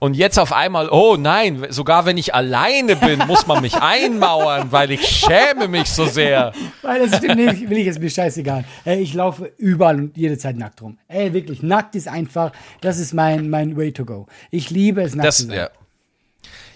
Und 0.00 0.14
jetzt 0.14 0.38
auf 0.38 0.52
einmal, 0.52 0.88
oh 0.90 1.16
nein, 1.18 1.66
sogar 1.70 2.06
wenn 2.06 2.16
ich 2.18 2.32
alleine 2.32 2.94
bin, 2.94 3.18
muss 3.26 3.48
man 3.48 3.60
mich 3.62 3.74
einmauern, 3.82 4.70
weil 4.70 4.92
ich 4.92 5.04
schäme 5.06 5.66
mich 5.66 5.90
so 5.90 6.06
sehr. 6.06 6.52
Weil 6.82 7.08
das 7.08 7.18
stimmt 7.18 7.36
nicht, 7.36 7.68
will 7.68 7.78
ich 7.78 7.86
jetzt 7.86 7.98
mir 7.98 8.08
scheißegal. 8.08 8.64
Ey, 8.84 9.00
ich 9.00 9.14
laufe 9.14 9.52
überall 9.58 9.96
und 9.96 10.16
jede 10.16 10.38
Zeit 10.38 10.56
nackt 10.56 10.80
rum. 10.82 10.98
Ey, 11.08 11.32
wirklich, 11.32 11.64
nackt 11.64 11.96
ist 11.96 12.06
einfach, 12.06 12.52
das 12.80 12.98
ist 13.00 13.12
mein, 13.12 13.50
mein 13.50 13.76
way 13.76 13.92
to 13.92 14.04
go. 14.04 14.26
Ich 14.52 14.70
liebe 14.70 15.02
es, 15.02 15.16
nackt 15.16 15.26
Das, 15.26 15.38
zu 15.38 15.46
sein. 15.46 15.56
ja. 15.56 15.68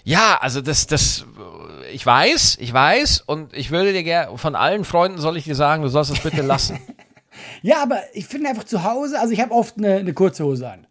ja, 0.03 0.37
also 0.41 0.59
das, 0.59 0.87
das, 0.87 1.25
ich 1.93 2.05
weiß, 2.05 2.57
ich 2.59 2.73
weiß 2.73 3.21
und 3.25 3.53
ich 3.53 3.71
würde 3.71 3.93
dir 3.93 4.03
gerne, 4.03 4.37
von 4.37 4.55
allen 4.55 4.83
Freunden 4.83 5.19
soll 5.21 5.37
ich 5.37 5.45
dir 5.45 5.55
sagen, 5.55 5.81
du 5.83 5.87
sollst 5.87 6.11
das 6.11 6.19
bitte 6.19 6.41
lassen. 6.41 6.77
Ja, 7.63 7.81
aber 7.81 7.99
ich 8.13 8.27
finde 8.27 8.49
einfach 8.49 8.63
zu 8.65 8.83
Hause, 8.83 9.19
also 9.19 9.33
ich 9.33 9.39
habe 9.41 9.51
oft 9.53 9.77
eine, 9.79 9.95
eine 9.95 10.13
kurze 10.13 10.43
Hose 10.45 10.69
an. 10.69 10.85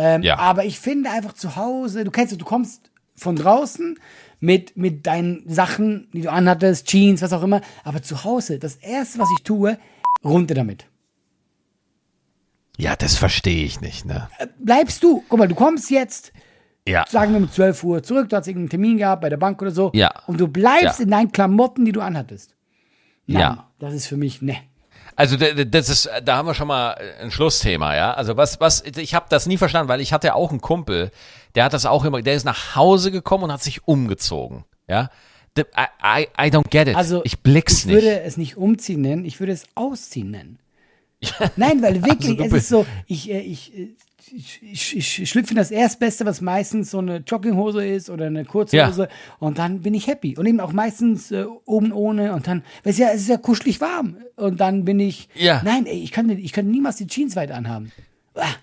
Ähm, 0.00 0.22
Ja. 0.22 0.38
Aber 0.38 0.64
ich 0.64 0.78
finde 0.78 1.10
einfach 1.10 1.32
zu 1.32 1.56
Hause, 1.56 2.04
du 2.04 2.10
kennst 2.10 2.38
du 2.40 2.44
kommst 2.44 2.90
von 3.16 3.34
draußen 3.36 3.98
mit, 4.40 4.76
mit 4.76 5.06
deinen 5.06 5.42
Sachen, 5.48 6.08
die 6.12 6.20
du 6.22 6.30
anhattest, 6.30 6.86
Jeans, 6.86 7.20
was 7.22 7.32
auch 7.32 7.42
immer, 7.42 7.60
aber 7.84 8.02
zu 8.02 8.22
Hause, 8.24 8.58
das 8.60 8.76
erste, 8.76 9.18
was 9.18 9.28
ich 9.36 9.42
tue, 9.42 9.76
runter 10.24 10.54
damit. 10.54 10.86
Ja, 12.76 12.94
das 12.94 13.16
verstehe 13.16 13.64
ich 13.64 13.80
nicht, 13.80 14.04
ne? 14.06 14.28
Bleibst 14.60 15.02
du, 15.02 15.24
guck 15.28 15.38
mal, 15.38 15.48
du 15.48 15.56
kommst 15.56 15.90
jetzt, 15.90 16.32
Ja. 16.86 17.04
sagen 17.08 17.32
wir 17.32 17.38
um 17.40 17.50
12 17.50 17.82
Uhr 17.82 18.02
zurück, 18.04 18.28
du 18.28 18.36
hast 18.36 18.46
irgendeinen 18.46 18.70
Termin 18.70 18.98
gehabt 18.98 19.22
bei 19.22 19.28
der 19.28 19.36
Bank 19.36 19.60
oder 19.60 19.72
so, 19.72 19.90
Ja. 19.94 20.12
und 20.28 20.38
du 20.38 20.46
bleibst 20.46 20.98
Ja. 21.00 21.04
in 21.04 21.10
deinen 21.10 21.32
Klamotten, 21.32 21.84
die 21.84 21.92
du 21.92 22.00
anhattest. 22.00 22.54
Nein, 23.26 23.40
Ja. 23.40 23.64
Das 23.80 23.94
ist 23.94 24.06
für 24.06 24.16
mich, 24.16 24.42
ne. 24.42 24.56
Also 25.18 25.36
das 25.36 25.88
ist, 25.88 26.08
da 26.22 26.36
haben 26.36 26.46
wir 26.46 26.54
schon 26.54 26.68
mal 26.68 26.96
ein 27.20 27.32
Schlussthema, 27.32 27.96
ja. 27.96 28.14
Also 28.14 28.36
was, 28.36 28.60
was, 28.60 28.84
ich 28.84 29.14
habe 29.16 29.26
das 29.28 29.46
nie 29.46 29.56
verstanden, 29.56 29.88
weil 29.88 30.00
ich 30.00 30.12
hatte 30.12 30.36
auch 30.36 30.50
einen 30.50 30.60
Kumpel, 30.60 31.10
der 31.56 31.64
hat 31.64 31.72
das 31.72 31.86
auch 31.86 32.04
immer, 32.04 32.22
der 32.22 32.34
ist 32.34 32.44
nach 32.44 32.76
Hause 32.76 33.10
gekommen 33.10 33.42
und 33.42 33.52
hat 33.52 33.60
sich 33.60 33.88
umgezogen, 33.88 34.64
ja. 34.86 35.10
I, 35.58 35.62
I, 36.04 36.28
I 36.40 36.50
don't 36.52 36.68
get 36.70 36.86
it. 36.86 36.94
Also, 36.94 37.22
ich 37.24 37.40
blick's 37.40 37.80
ich 37.80 37.86
nicht. 37.86 37.94
würde 37.96 38.20
es 38.20 38.36
nicht 38.36 38.56
umziehen 38.56 39.00
nennen, 39.00 39.24
ich 39.24 39.40
würde 39.40 39.50
es 39.50 39.64
ausziehen 39.74 40.30
nennen. 40.30 40.60
Nein, 41.56 41.82
weil 41.82 42.04
wirklich, 42.04 42.36
du 42.36 42.44
es 42.44 42.52
ist 42.52 42.68
so, 42.68 42.86
ich, 43.08 43.28
äh, 43.28 43.40
ich, 44.32 44.60
ich, 44.62 44.96
ich, 44.96 45.22
ich 45.22 45.30
schlüpfe 45.30 45.50
in 45.50 45.56
das 45.56 45.70
Erstbeste, 45.70 46.24
was 46.26 46.40
meistens 46.40 46.90
so 46.90 46.98
eine 46.98 47.18
Jogginghose 47.18 47.84
ist 47.86 48.10
oder 48.10 48.26
eine 48.26 48.44
kurze 48.44 48.76
Ja. 48.76 48.92
Und 49.38 49.58
dann 49.58 49.80
bin 49.82 49.94
ich 49.94 50.06
happy. 50.06 50.36
Und 50.36 50.46
eben 50.46 50.60
auch 50.60 50.72
meistens 50.72 51.30
äh, 51.30 51.44
oben 51.64 51.92
ohne 51.92 52.32
und 52.32 52.46
dann, 52.46 52.62
weil 52.84 52.92
es 52.92 52.98
ja, 52.98 53.08
es 53.08 53.22
ist 53.22 53.28
ja 53.28 53.36
kuschelig 53.36 53.80
warm 53.80 54.16
und 54.36 54.60
dann 54.60 54.84
bin 54.84 55.00
ich, 55.00 55.28
Ja. 55.34 55.62
nein, 55.64 55.86
ey, 55.86 56.02
ich 56.02 56.12
kann, 56.12 56.28
ich 56.30 56.52
kann 56.52 56.70
niemals 56.70 56.96
die 56.96 57.06
Jeans 57.06 57.36
weiter 57.36 57.54
anhaben. 57.54 57.92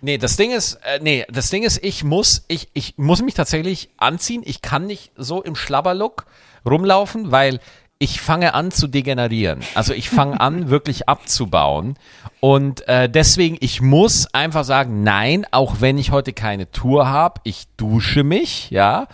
Nee, 0.01 0.17
das 0.17 0.38
Ding 0.38 0.51
ist, 0.51 0.75
äh, 0.86 0.99
nee, 1.01 1.25
das 1.30 1.49
Ding 1.49 1.63
ist, 1.63 1.84
ich 1.84 2.04
muss, 2.04 2.45
ich, 2.47 2.69
ich 2.73 2.93
muss 2.97 3.21
mich 3.21 3.34
tatsächlich 3.34 3.89
anziehen. 3.97 4.41
Ich 4.45 4.62
kann 4.62 4.86
nicht 4.88 5.12
so 5.17 5.41
im 5.43 5.56
Schlabberlook 5.56 6.25
rumlaufen, 6.65 7.32
weil 7.32 7.60
ich 7.99 8.19
fange 8.19 8.53
an 8.53 8.71
zu 8.71 8.88
degenerieren. 8.88 9.60
Also 9.73 9.93
ich 9.93 10.10
fange 10.10 10.39
an, 10.39 10.69
wirklich 10.69 11.08
abzubauen. 11.08 11.95
Und 12.39 12.88
äh, 12.88 13.10
deswegen, 13.10 13.58
ich 13.62 13.81
muss 13.81 14.34
einfach 14.34 14.63
sagen, 14.63 15.03
nein, 15.03 15.45
auch 15.51 15.81
wenn 15.81 15.97
ich 15.97 16.12
heute 16.12 16.34
keine 16.34 16.69
Tour 16.71 17.08
habe, 17.08 17.41
ich 17.43 17.67
dusche 17.77 18.23
mich, 18.23 18.69
ja, 18.69 19.08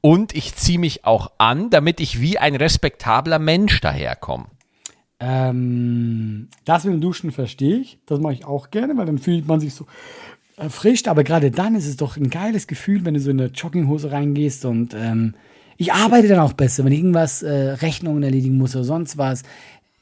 und 0.00 0.34
ich 0.34 0.54
ziehe 0.54 0.78
mich 0.78 1.04
auch 1.04 1.32
an, 1.38 1.70
damit 1.70 2.00
ich 2.00 2.20
wie 2.20 2.38
ein 2.38 2.54
respektabler 2.54 3.38
Mensch 3.38 3.80
daherkomme. 3.80 4.46
Ähm, 5.20 6.48
das 6.64 6.84
mit 6.84 6.94
dem 6.94 7.00
Duschen 7.00 7.32
verstehe 7.32 7.78
ich. 7.78 7.98
Das 8.06 8.20
mache 8.20 8.34
ich 8.34 8.44
auch 8.44 8.70
gerne, 8.70 8.96
weil 8.96 9.06
dann 9.06 9.18
fühlt 9.18 9.48
man 9.48 9.58
sich 9.58 9.74
so 9.74 9.86
erfrischt. 10.56 11.08
Aber 11.08 11.24
gerade 11.24 11.50
dann 11.50 11.74
ist 11.74 11.86
es 11.86 11.96
doch 11.96 12.16
ein 12.16 12.30
geiles 12.30 12.68
Gefühl, 12.68 13.04
wenn 13.04 13.14
du 13.14 13.20
so 13.20 13.30
in 13.30 13.40
eine 13.40 13.50
Jogginghose 13.50 14.12
reingehst 14.12 14.64
und 14.64 14.94
ähm, 14.94 15.34
ich 15.78 15.92
arbeite 15.92 16.28
dann 16.28 16.40
auch 16.40 16.52
besser, 16.52 16.84
wenn 16.84 16.92
ich 16.92 16.98
irgendwas 16.98 17.42
äh, 17.42 17.50
Rechnungen 17.80 18.22
erledigen 18.22 18.58
muss 18.58 18.74
oder 18.76 18.84
sonst 18.84 19.16
was. 19.16 19.42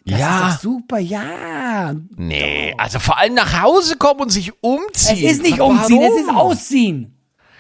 Das 0.05 0.19
Ja. 0.21 0.49
ist 0.49 0.55
doch 0.57 0.61
super, 0.63 0.99
ja. 0.99 1.95
Nee, 2.17 2.75
also 2.79 2.99
vor 2.99 3.19
allem 3.19 3.35
nach 3.35 3.61
Hause 3.63 3.97
kommen 3.97 4.21
und 4.21 4.31
sich 4.31 4.53
umziehen. 4.63 5.27
Es 5.27 5.33
ist 5.33 5.43
nicht 5.43 5.59
Warum? 5.59 5.79
umziehen, 5.79 6.03
es 6.03 6.23
ist 6.23 6.31
ausziehen. 6.35 7.13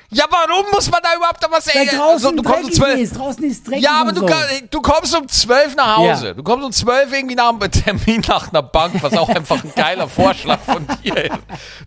Ja, 0.08 0.24
warum 0.30 0.64
muss 0.72 0.88
man 0.88 1.00
da 1.02 1.16
überhaupt 1.16 1.42
noch 1.42 1.50
was 1.50 1.66
Weil 1.66 1.82
ey, 1.82 1.88
draußen 1.96 2.20
so, 2.20 2.30
du 2.30 2.40
kommst 2.44 2.62
um 2.62 2.70
dreckig 2.70 2.76
zwölf. 2.76 3.00
ist, 3.00 3.18
draußen 3.18 3.42
ist 3.44 3.66
dreckig 3.66 3.82
Ja, 3.82 4.00
aber 4.00 4.12
du, 4.12 4.20
so. 4.20 4.26
kann, 4.26 4.38
du 4.70 4.80
kommst 4.80 5.16
um 5.16 5.26
zwölf 5.28 5.74
nach 5.74 5.96
Hause. 5.96 6.26
Ja. 6.28 6.32
Du 6.34 6.44
kommst 6.44 6.64
um 6.64 6.70
zwölf 6.70 7.12
irgendwie 7.12 7.34
nach 7.34 7.48
einem 7.48 7.68
Termin 7.72 8.22
nach 8.28 8.48
einer 8.48 8.62
Bank, 8.62 8.94
was 9.02 9.14
auch 9.14 9.28
einfach 9.28 9.64
ein 9.64 9.72
geiler 9.74 10.08
Vorschlag 10.08 10.60
von 10.60 10.86
dir 11.02 11.16
ist. 11.24 11.34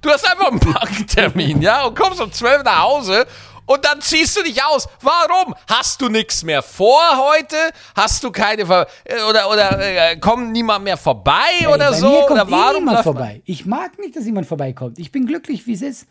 Du 0.01 0.09
hast 0.09 0.29
einfach 0.29 0.51
einen 0.51 0.59
Banktermin, 0.59 1.61
ja, 1.61 1.85
und 1.85 1.97
kommst 1.97 2.19
um 2.19 2.29
zwölf 2.33 2.61
nach 2.65 2.81
Hause 2.83 3.25
und 3.69 3.85
dann 3.85 4.01
ziehst 4.01 4.35
du 4.35 4.41
dich 4.41 4.63
aus. 4.63 4.87
Warum? 4.99 5.53
Hast 5.67 6.01
du 6.01 6.09
nichts 6.09 6.43
mehr 6.43 6.63
vor 6.63 7.03
heute? 7.17 7.55
Hast 7.95 8.23
du 8.23 8.31
keine 8.31 8.65
Ver 8.65 8.87
äh, 9.05 9.21
oder 9.29 9.47
oder 9.47 9.79
äh, 9.79 10.17
kommt 10.17 10.51
niemand 10.51 10.83
mehr 10.85 10.97
vorbei 10.97 11.51
Ey, 11.61 11.67
oder 11.67 11.93
so? 11.93 12.09
Mir 12.09 12.21
kommt 12.21 12.31
oder 12.31 12.49
warum 12.51 12.75
eh 12.77 12.79
niemand 12.79 13.03
vorbei. 13.03 13.41
Ich 13.45 13.67
mag 13.67 13.99
nicht, 13.99 14.15
dass 14.15 14.25
jemand 14.25 14.47
vorbeikommt. 14.47 14.97
Ich 14.97 15.11
bin 15.11 15.27
glücklich, 15.27 15.67
wie 15.67 15.73
es 15.73 15.83
ist. 15.83 16.07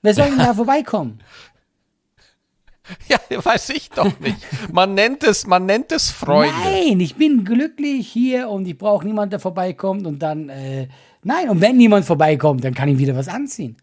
Wer 0.00 0.14
soll 0.14 0.30
denn 0.30 0.38
da 0.38 0.54
vorbeikommen? 0.62 1.20
Ja, 3.08 3.18
weiß 3.28 3.68
ich 3.70 3.90
doch 3.90 4.18
nicht. 4.20 4.38
Man 4.72 4.94
nennt 4.94 5.22
es, 5.22 5.46
man 5.46 5.66
nennt 5.66 5.92
es 5.92 6.10
Freude. 6.10 6.52
Nein, 6.64 6.98
ich 7.00 7.14
bin 7.16 7.44
glücklich 7.44 8.08
hier 8.08 8.48
und 8.48 8.66
ich 8.66 8.78
brauche 8.78 9.04
niemanden, 9.04 9.30
der 9.30 9.40
vorbeikommt 9.40 10.06
und 10.06 10.18
dann, 10.18 10.48
äh, 10.48 10.88
nein, 11.22 11.50
und 11.50 11.60
wenn 11.60 11.76
niemand 11.76 12.06
vorbeikommt, 12.06 12.64
dann 12.64 12.74
kann 12.74 12.88
ich 12.88 12.96
wieder 12.96 13.14
was 13.14 13.28
anziehen. 13.28 13.76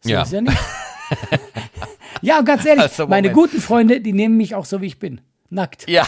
So 0.00 0.10
Ja. 0.10 0.24
ja 0.24 0.40
nicht. 0.40 0.58
ja, 2.22 2.38
und 2.38 2.44
ganz 2.44 2.64
ehrlich, 2.64 2.82
Also, 2.82 3.06
meine 3.06 3.32
guten 3.32 3.60
Freunde, 3.60 4.00
die 4.00 4.12
nehmen 4.12 4.36
mich 4.36 4.54
auch 4.54 4.64
so, 4.64 4.80
wie 4.80 4.86
ich 4.86 4.98
bin. 4.98 5.20
Nackt. 5.50 5.88
Ja, 5.88 6.06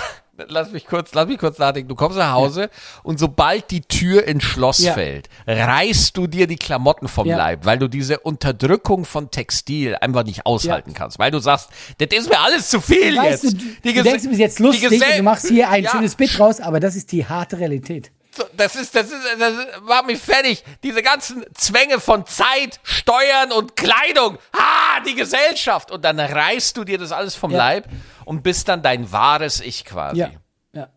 lass 0.48 0.70
mich 0.70 0.86
kurz, 0.86 1.14
lass 1.14 1.26
mich 1.26 1.38
kurz 1.38 1.58
nachdenken. 1.58 1.88
Du 1.88 1.94
kommst 1.94 2.18
nach 2.18 2.32
Hause 2.32 2.68
und 3.02 3.18
sobald 3.18 3.70
die 3.70 3.80
Tür 3.80 4.24
ins 4.28 4.44
Schloss 4.44 4.78
Ja. 4.80 4.92
fällt, 4.92 5.28
reißt 5.46 6.14
du 6.16 6.26
dir 6.26 6.46
die 6.46 6.56
Klamotten 6.56 7.08
vom 7.08 7.26
Ja. 7.26 7.38
Leib, 7.38 7.64
weil 7.64 7.78
du 7.78 7.88
diese 7.88 8.20
Unterdrückung 8.20 9.04
von 9.06 9.30
Textil 9.30 9.96
einfach 9.96 10.24
nicht 10.24 10.44
aushalten 10.44 10.92
kannst, 10.92 11.18
weil 11.18 11.30
du 11.30 11.38
sagst, 11.38 11.70
das 11.98 12.08
ist 12.18 12.28
mir 12.28 12.38
alles 12.38 12.68
zu 12.68 12.80
viel 12.82 13.16
Weißt 13.16 13.44
jetzt. 13.44 13.54
du, 13.54 13.66
Die 13.84 13.94
du 13.94 14.02
denkst, 14.02 14.22
du 14.24 14.28
bist 14.28 14.40
jetzt 14.40 14.58
lustig 14.58 15.00
du 15.16 15.22
machst 15.22 15.48
hier 15.48 15.70
ein 15.70 15.84
Ja. 15.84 15.90
schönes 15.90 16.14
Bit 16.16 16.38
raus, 16.38 16.60
aber 16.60 16.80
das 16.80 16.96
ist 16.96 17.12
die 17.12 17.24
harte 17.26 17.58
Realität. 17.58 18.10
Du, 18.40 18.44
das 18.56 18.76
ist, 18.76 18.94
das 18.94 19.06
ist, 19.10 19.20
das 19.38 19.54
macht 19.82 20.06
mich 20.06 20.18
fertig. 20.18 20.64
Diese 20.82 21.02
ganzen 21.02 21.44
Zwänge 21.54 22.00
von 22.00 22.26
Zeit, 22.26 22.80
Steuern 22.82 23.52
und 23.52 23.76
Kleidung. 23.76 24.38
Ah, 24.52 25.00
die 25.06 25.14
Gesellschaft. 25.14 25.90
Und 25.90 26.04
dann 26.04 26.18
reißt 26.18 26.76
du 26.76 26.84
dir 26.84 26.98
das 26.98 27.12
alles 27.12 27.34
vom 27.34 27.50
Ja. 27.52 27.58
Leib 27.58 27.88
und 28.24 28.42
bist 28.42 28.68
dann 28.68 28.82
dein 28.82 29.10
wahres 29.12 29.60
Ich 29.60 29.84
quasi. 29.84 30.20
Ja, 30.20 30.30
ja. 30.72 30.88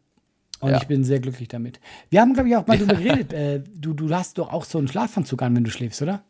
Und 0.59 0.71
Ja. 0.71 0.77
ich 0.77 0.87
bin 0.87 1.03
sehr 1.03 1.19
glücklich 1.19 1.47
damit. 1.49 1.79
Wir 2.09 2.21
haben, 2.21 2.33
glaube 2.33 2.49
ich, 2.49 2.55
auch 2.55 2.65
mal 2.65 2.77
drüber 2.79 2.95
geredet. 2.95 3.33
Äh, 3.33 3.61
du, 3.75 3.93
du 3.93 4.13
hast 4.13 4.37
doch 4.37 4.51
auch 4.51 4.63
so 4.65 4.77
einen 4.77 4.87
Schlafanzug 4.87 5.41
an, 5.41 5.55
wenn 5.55 5.63
du 5.63 5.71
schläfst, 5.71 6.01
oder? 6.01 6.23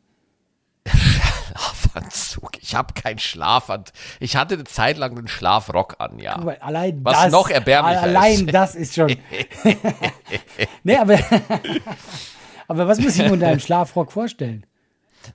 Ich 2.73 2.77
habe 2.77 2.93
keinen 2.95 3.19
Schlafanzug. 3.19 3.93
Ich 4.19 4.35
hatte 4.35 4.55
eine 4.55 4.63
Zeit 4.63 4.97
lang 4.97 5.15
einen 5.15 5.27
Schlafrock 5.27 5.97
an, 5.99 6.17
ja. 6.17 6.37
Aber 6.37 6.57
allein 6.63 7.05
Was 7.05 7.25
das, 7.25 7.31
noch 7.31 7.51
erbärmlicher 7.51 8.01
Allein 8.01 8.47
ist. 8.47 8.53
das 8.53 8.73
ist 8.73 8.95
schon. 8.95 9.15
nee, 10.83 10.95
aber, 10.97 11.19
aber 12.67 12.87
was 12.87 12.99
muss 12.99 13.15
ich 13.15 13.21
mir 13.25 13.33
unter 13.33 13.47
einem 13.47 13.59
Schlafrock 13.59 14.11
vorstellen? 14.11 14.65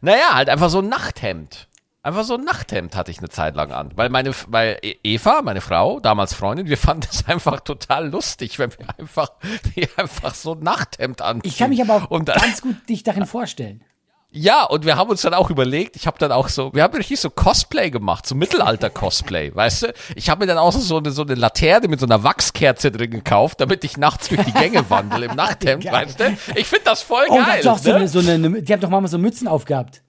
Naja, 0.00 0.34
halt 0.34 0.48
einfach 0.48 0.68
so 0.68 0.80
ein 0.80 0.88
Nachthemd. 0.88 1.68
Einfach 2.02 2.24
so 2.24 2.34
ein 2.34 2.44
Nachthemd 2.44 2.96
hatte 2.96 3.12
ich 3.12 3.18
eine 3.18 3.28
Zeit 3.28 3.54
lang 3.54 3.70
an. 3.70 3.92
Weil 3.94 4.08
meine, 4.08 4.32
weil 4.48 4.78
E- 4.82 4.96
Eva, 5.04 5.42
meine 5.42 5.60
Frau, 5.60 6.00
damals 6.00 6.34
Freundin, 6.34 6.68
wir 6.68 6.76
fanden 6.76 7.06
es 7.08 7.28
einfach 7.28 7.60
total 7.60 8.08
lustig, 8.10 8.58
wenn 8.58 8.72
wir 8.72 8.98
einfach, 8.98 9.30
wir 9.74 9.88
einfach 9.96 10.34
so 10.34 10.54
ein 10.54 10.60
Nachthemd 10.60 11.22
anziehen. 11.22 11.48
Ich 11.48 11.58
kann 11.58 11.70
mich 11.70 11.82
aber 11.82 12.10
auch 12.10 12.24
ganz 12.24 12.62
gut 12.62 12.88
dich 12.88 13.04
darin 13.04 13.26
vorstellen. 13.26 13.84
Ja, 14.30 14.64
und 14.64 14.84
wir 14.84 14.96
haben 14.96 15.08
uns 15.08 15.22
dann 15.22 15.32
auch 15.32 15.48
überlegt, 15.48 15.96
ich 15.96 16.06
habe 16.06 16.18
dann 16.18 16.32
auch 16.32 16.48
so, 16.48 16.74
wir 16.74 16.82
haben 16.82 16.94
richtig 16.94 17.18
so 17.18 17.30
Cosplay 17.30 17.90
gemacht, 17.90 18.26
so 18.26 18.34
Mittelalter-Cosplay, 18.34 19.52
weißt 19.54 19.82
du? 19.84 19.94
Ich 20.16 20.28
habe 20.28 20.40
mir 20.40 20.46
dann 20.46 20.58
auch 20.58 20.72
so 20.72 20.98
eine, 20.98 21.10
so 21.12 21.22
eine 21.22 21.34
Laterne 21.34 21.88
mit 21.88 21.98
so 21.98 22.04
einer 22.04 22.22
Wachskerze 22.22 22.90
drin 22.90 23.10
gekauft, 23.10 23.60
damit 23.60 23.84
ich 23.84 23.96
nachts 23.96 24.28
durch 24.28 24.42
die 24.44 24.52
Gänge 24.52 24.88
wandle 24.90 25.26
im 25.26 25.34
Nachthemd, 25.34 25.90
weißt 25.90 26.20
du? 26.20 26.36
Ich 26.56 26.66
finde 26.66 26.84
das 26.84 27.00
voll 27.00 27.24
Oh, 27.30 27.36
geil. 27.36 27.44
hat's 27.44 27.66
auch 27.66 27.78
so 27.78 27.90
ne? 27.90 27.96
eine, 27.96 28.08
so 28.08 28.18
eine, 28.18 28.62
die 28.62 28.72
haben 28.72 28.80
doch 28.80 28.90
mal 28.90 29.06
so 29.08 29.16
Mützen 29.16 29.48
aufgehabt. 29.48 30.02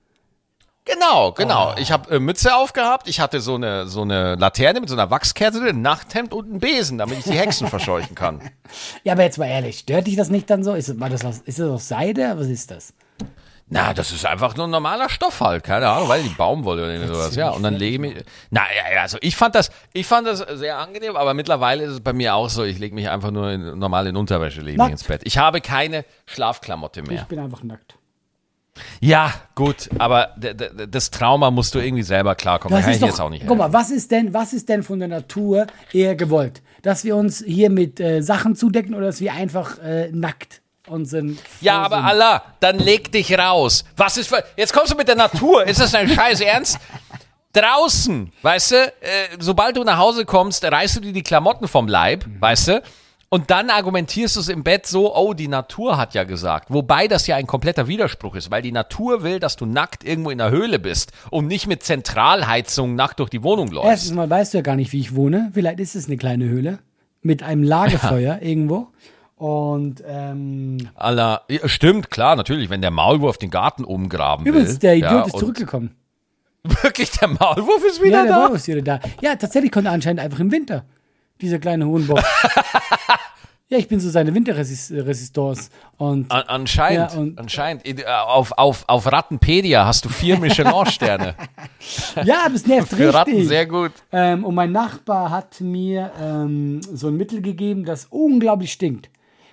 Genau, 0.83 1.31
genau. 1.33 1.69
Ah. 1.69 1.75
Ich 1.77 1.91
habe 1.91 2.15
äh, 2.15 2.19
Mütze 2.19 2.55
aufgehabt, 2.55 3.07
ich 3.07 3.19
hatte 3.21 3.39
so 3.41 3.55
eine, 3.55 3.87
so 3.87 4.01
eine 4.01 4.35
Laterne 4.35 4.81
mit 4.81 4.89
so 4.89 4.95
einer 4.95 5.11
Wachskerze 5.11 5.59
drin, 5.59 5.77
ein 5.77 5.81
Nachthemd 5.81 6.33
und 6.33 6.49
einen 6.49 6.59
Besen, 6.59 6.97
damit 6.97 7.19
ich 7.19 7.25
die 7.25 7.37
Hexen 7.37 7.67
verscheuchen 7.69 8.15
kann. 8.15 8.41
Ja, 9.03 9.13
aber 9.13 9.23
jetzt 9.23 9.37
mal 9.37 9.45
ehrlich, 9.45 9.79
stört 9.79 10.07
dich 10.07 10.15
das 10.15 10.29
nicht 10.29 10.49
dann 10.49 10.63
so? 10.63 10.73
Ist, 10.73 10.99
war 10.99 11.09
das 11.09 11.23
ist 11.45 11.59
das 11.59 11.69
aus 11.69 11.87
Seide? 11.87 12.33
Was 12.37 12.47
ist 12.47 12.71
das? 12.71 12.93
Na, 13.71 13.93
das 13.93 14.11
ist 14.11 14.25
einfach 14.25 14.55
nur 14.57 14.65
ein 14.67 14.71
normaler 14.71 15.09
Stoff 15.09 15.41
halt, 15.41 15.63
keine 15.63 15.87
Ahnung, 15.89 16.09
weil 16.09 16.23
die 16.23 16.29
Baumwolle 16.29 16.83
oder 16.85 17.07
sowas, 17.07 17.35
ja. 17.35 17.49
Und 17.51 17.61
dann 17.61 17.75
lege 17.75 17.93
ich 17.93 17.99
mich, 17.99 18.23
na, 18.49 18.61
ja, 18.75 18.95
ja, 18.95 19.01
also 19.03 19.19
ich 19.21 19.35
fand 19.35 19.53
das, 19.53 19.69
ich 19.93 20.07
fand 20.07 20.25
das 20.27 20.39
sehr 20.39 20.79
angenehm, 20.79 21.15
aber 21.15 21.35
mittlerweile 21.35 21.83
ist 21.83 21.91
es 21.91 21.99
bei 22.01 22.11
mir 22.13 22.33
auch 22.33 22.49
so, 22.49 22.63
ich 22.63 22.79
lege 22.79 22.95
mich 22.95 23.07
einfach 23.09 23.29
nur 23.29 23.51
in, 23.51 23.77
normal 23.77 24.07
in 24.07 24.15
Unterwäsche, 24.17 24.61
lege 24.61 24.81
mich 24.81 24.91
ins 24.91 25.03
Bett. 25.03 25.21
Ich 25.23 25.37
habe 25.37 25.61
keine 25.61 26.03
Schlafklamotte 26.25 27.01
Ich 27.01 27.07
mehr. 27.07 27.25
bin 27.29 27.37
einfach 27.37 27.61
nackt. 27.61 27.95
Ja, 29.01 29.33
gut, 29.55 29.89
aber 29.99 30.35
das 30.87 31.11
Trauma 31.11 31.51
musst 31.51 31.75
du 31.75 31.79
irgendwie 31.79 32.03
selber 32.03 32.33
klarkommen, 32.35 32.71
da 32.73 32.77
Das 32.77 32.85
kann 32.85 32.91
ist 32.91 32.97
ich 32.97 33.01
doch, 33.01 33.07
jetzt 33.09 33.19
auch 33.19 33.29
nicht 33.29 33.45
guck 33.45 33.57
mal, 33.57 33.65
helfen. 33.65 33.73
was 33.73 33.91
ist 33.91 34.09
denn, 34.09 34.33
was 34.33 34.53
ist 34.53 34.69
denn 34.69 34.83
von 34.83 34.99
der 34.99 35.09
Natur 35.09 35.67
eher 35.91 36.15
gewollt? 36.15 36.61
Dass 36.81 37.03
wir 37.03 37.15
uns 37.17 37.43
hier 37.45 37.69
mit 37.69 37.99
äh, 37.99 38.21
Sachen 38.21 38.55
zudecken 38.55 38.95
oder 38.95 39.07
dass 39.07 39.19
wir 39.19 39.33
einfach 39.33 39.77
äh, 39.79 40.09
nackt 40.11 40.58
unseren 40.89 41.37
Ja, 41.61 41.79
aber 41.81 42.03
Allah, 42.03 42.43
dann 42.59 42.79
leg 42.79 43.11
dich 43.11 43.37
raus. 43.37 43.85
Was 43.95 44.17
ist 44.17 44.27
für, 44.27 44.43
jetzt 44.57 44.73
kommst 44.73 44.91
du 44.91 44.97
mit 44.97 45.07
der 45.07 45.15
Natur, 45.15 45.65
ist 45.65 45.79
das 45.79 45.91
dein 45.91 46.09
Scheiß 46.09 46.41
Ernst? 46.41 46.79
Draußen, 47.53 48.31
weißt 48.43 48.71
du, 48.71 48.75
äh, 48.75 48.91
sobald 49.39 49.75
du 49.75 49.83
nach 49.83 49.97
Hause 49.97 50.25
kommst, 50.25 50.63
reißt 50.63 50.97
du 50.97 50.99
dir 50.99 51.13
die 51.13 51.23
Klamotten 51.23 51.67
vom 51.67 51.87
Leib, 51.87 52.25
weißt 52.39 52.67
du? 52.67 52.83
Und 53.31 53.51
dann 53.51 53.69
argumentierst 53.69 54.35
du 54.35 54.39
es 54.39 54.49
im 54.49 54.63
Bett 54.63 54.87
so, 54.87 55.15
oh, 55.15 55.35
die 55.35 55.47
Natur 55.47 55.97
hat 55.97 56.15
ja 56.15 56.23
gesagt. 56.23 56.71
Wobei 56.71 57.07
das 57.07 57.27
ja 57.27 57.35
ein 57.35 57.45
kompletter 57.45 57.87
Widerspruch 57.87 58.35
ist, 58.35 58.49
weil 58.49 58.63
die 58.63 58.71
Natur 58.71 59.21
will, 59.21 59.39
dass 59.39 59.55
du 59.55 59.67
nackt 59.67 60.03
irgendwo 60.03 60.31
in 60.31 60.39
der 60.39 60.49
Höhle 60.49 60.79
bist 60.79 61.11
und 61.29 61.45
nicht 61.45 61.67
mit 61.67 61.83
Zentralheizung 61.83 62.95
nackt 62.95 63.19
durch 63.19 63.29
die 63.29 63.43
Wohnung 63.43 63.69
läufst. 63.69 63.89
Erstens 63.89 64.13
mal 64.13 64.29
weißt 64.29 64.53
du 64.53 64.57
ja 64.57 64.61
gar 64.63 64.75
nicht, 64.75 64.91
wie 64.93 64.99
ich 64.99 65.15
wohne. 65.15 65.51
Vielleicht 65.53 65.79
ist 65.79 65.95
es 65.95 66.07
eine 66.07 66.17
kleine 66.17 66.45
Höhle 66.45 66.79
mit 67.21 67.43
einem 67.43 67.61
Lagerfeuer 67.63 68.39
irgendwo. 68.41 68.87
Und 69.39 70.03
ähm, 70.05 70.89
Allah, 70.95 71.43
ja, 71.49 71.65
stimmt, 71.69 72.11
klar, 72.11 72.35
natürlich, 72.35 72.69
wenn 72.69 72.81
der 72.81 72.91
Maulwurf 72.91 73.37
den 73.37 73.49
Garten 73.49 73.85
umgraben 73.85 74.45
übrigens, 74.45 74.71
will. 74.73 74.77
der 74.79 74.95
Idiot 74.97 75.11
ja, 75.11 75.21
ist 75.23 75.37
zurückgekommen. 75.39 75.95
Wirklich, 76.83 77.09
der 77.11 77.29
Maulwurf 77.29 77.81
ist 77.87 78.03
wieder 78.03 78.17
Ja, 78.17 78.23
der 78.23 78.33
da. 78.33 78.41
Wolf 78.49 78.55
ist 78.55 78.67
wieder 78.67 78.81
da. 78.81 78.99
Ja, 79.21 79.35
tatsächlich 79.37 79.71
konnte 79.71 79.89
er 79.89 79.93
anscheinend 79.93 80.19
einfach 80.19 80.39
im 80.41 80.51
Winter. 80.51 80.83
Dieser 81.39 81.57
kleine 81.57 81.87
Hohenbock. 81.87 82.19
ja, 83.69 83.77
ich 83.77 83.87
bin 83.87 84.01
so 84.01 84.09
seine 84.09 84.35
Winterresistance. 84.35 85.69
Und 85.97 86.29
An, 86.29 86.43
anscheinend, 86.47 87.13
Ja, 87.13 87.17
und- 87.19 87.39
anscheinend. 87.39 87.83
In- 87.85 87.99
äh, 87.99 88.03
Auf, 88.05 88.51
auf, 88.57 88.83
auf 88.87 89.09
Rattenpedia 89.09 89.85
hast 89.85 90.03
du 90.03 90.09
vier 90.09 90.37
Michelin-Sterne. 90.41 91.35
ja, 92.25 92.47
es 92.53 92.67
nervt 92.67 92.89
Für 92.89 93.13
Ratten 93.13 93.29
richtig. 93.31 93.47
sehr 93.47 93.65
gut. 93.65 93.93
Ähm, 94.11 94.43
und 94.43 94.53
mein 94.53 94.73
Nachbar 94.73 95.29
hat 95.29 95.61
mir 95.61 96.11
ähm, 96.21 96.81
so 96.81 97.07
ein 97.07 97.15
Mittel 97.15 97.41
gegeben, 97.41 97.85
das 97.85 98.05
unglaublich 98.09 98.73
stinkt. 98.73 99.09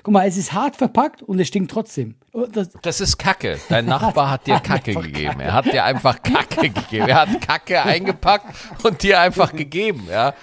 Guck 0.07 0.13
mal, 0.13 0.29
es 0.29 0.37
ist 0.37 0.53
hart 0.53 0.77
verpackt 0.77 1.21
und 1.21 1.41
es 1.41 1.49
stinkt 1.49 1.69
trotzdem. 1.69 2.15
Das, 2.53 2.71
Das 2.81 3.01
ist 3.01 3.19
Kacke. 3.19 3.59
Dein 3.69 3.87
Nachbar 3.87 4.31
hat 4.31 4.47
dir 4.47 4.61
Kacke 4.61 4.95
gegeben. 4.95 5.41
Er 5.41 5.53
hat 5.53 5.65
dir 5.65 5.83
einfach 5.83 6.23
Kacke 6.23 6.71
gegeben. 6.71 7.09
Er 7.09 7.23
hat 7.23 7.41
Kacke 7.41 7.83
eingepackt 7.83 8.55
und 8.85 9.03
dir 9.03 9.19
einfach 9.19 9.53
gegeben, 9.53 10.07
ja. 10.09 10.35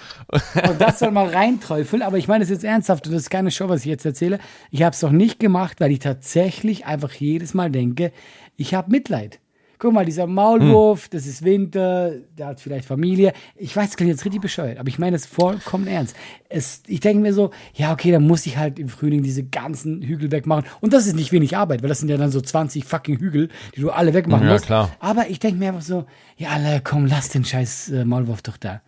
und 0.68 0.78
das 0.78 0.98
soll 0.98 1.12
mal 1.12 1.30
reinträufeln. 1.30 2.02
Aber 2.02 2.18
ich 2.18 2.28
meine 2.28 2.44
es 2.44 2.50
jetzt 2.50 2.62
ernsthaft 2.62 3.06
und 3.06 3.14
das 3.14 3.22
ist 3.22 3.30
keine 3.30 3.50
Show, 3.50 3.70
was 3.70 3.80
ich 3.80 3.86
jetzt 3.86 4.04
erzähle. 4.04 4.38
Ich 4.70 4.82
habe 4.82 4.92
es 4.92 5.00
doch 5.00 5.12
nicht 5.12 5.40
gemacht, 5.40 5.80
weil 5.80 5.92
ich 5.92 6.00
tatsächlich 6.00 6.84
einfach 6.84 7.14
jedes 7.14 7.54
Mal 7.54 7.70
denke, 7.70 8.12
ich 8.58 8.74
habe 8.74 8.90
Mitleid. 8.90 9.40
Guck 9.84 9.92
mal, 9.92 10.06
dieser 10.06 10.26
Maulwurf, 10.26 11.10
das 11.10 11.26
ist 11.26 11.44
Winter, 11.44 12.12
der 12.38 12.46
hat 12.46 12.58
vielleicht 12.62 12.86
Familie. 12.88 13.34
Ich 13.54 13.76
weiß, 13.76 13.88
das 13.88 13.96
klingt 13.98 14.10
jetzt 14.10 14.24
richtig 14.24 14.40
bescheuert, 14.40 14.78
aber 14.78 14.88
ich 14.88 14.98
meine 14.98 15.14
es 15.14 15.26
vollkommen 15.26 15.86
ernst. 15.86 16.16
Es, 16.48 16.82
ich 16.86 17.00
denke 17.00 17.20
mir 17.20 17.34
so, 17.34 17.50
ja, 17.74 17.92
okay, 17.92 18.10
dann 18.10 18.26
muss 18.26 18.46
ich 18.46 18.56
halt 18.56 18.78
im 18.78 18.88
Frühling 18.88 19.22
diese 19.22 19.44
ganzen 19.44 20.00
Hügel 20.00 20.32
wegmachen. 20.32 20.64
Und 20.80 20.94
das 20.94 21.06
ist 21.06 21.16
nicht 21.16 21.32
wenig 21.32 21.54
Arbeit, 21.58 21.82
weil 21.82 21.90
das 21.90 21.98
sind 21.98 22.08
ja 22.08 22.16
dann 22.16 22.30
so 22.30 22.40
20 22.40 22.82
fucking 22.86 23.18
Hügel, 23.18 23.50
die 23.76 23.82
du 23.82 23.90
alle 23.90 24.14
wegmachen 24.14 24.46
Ja, 24.46 24.54
musst. 24.54 24.64
klar. 24.64 24.90
Aber 25.00 25.28
ich 25.28 25.38
denke 25.38 25.58
mir 25.58 25.68
einfach 25.68 25.82
so, 25.82 26.06
ja, 26.38 26.48
alle, 26.48 26.80
komm, 26.82 27.04
lass 27.04 27.28
den 27.28 27.44
scheiß 27.44 27.90
äh, 27.90 28.04
Maulwurf 28.06 28.40
doch 28.40 28.56
da. 28.56 28.80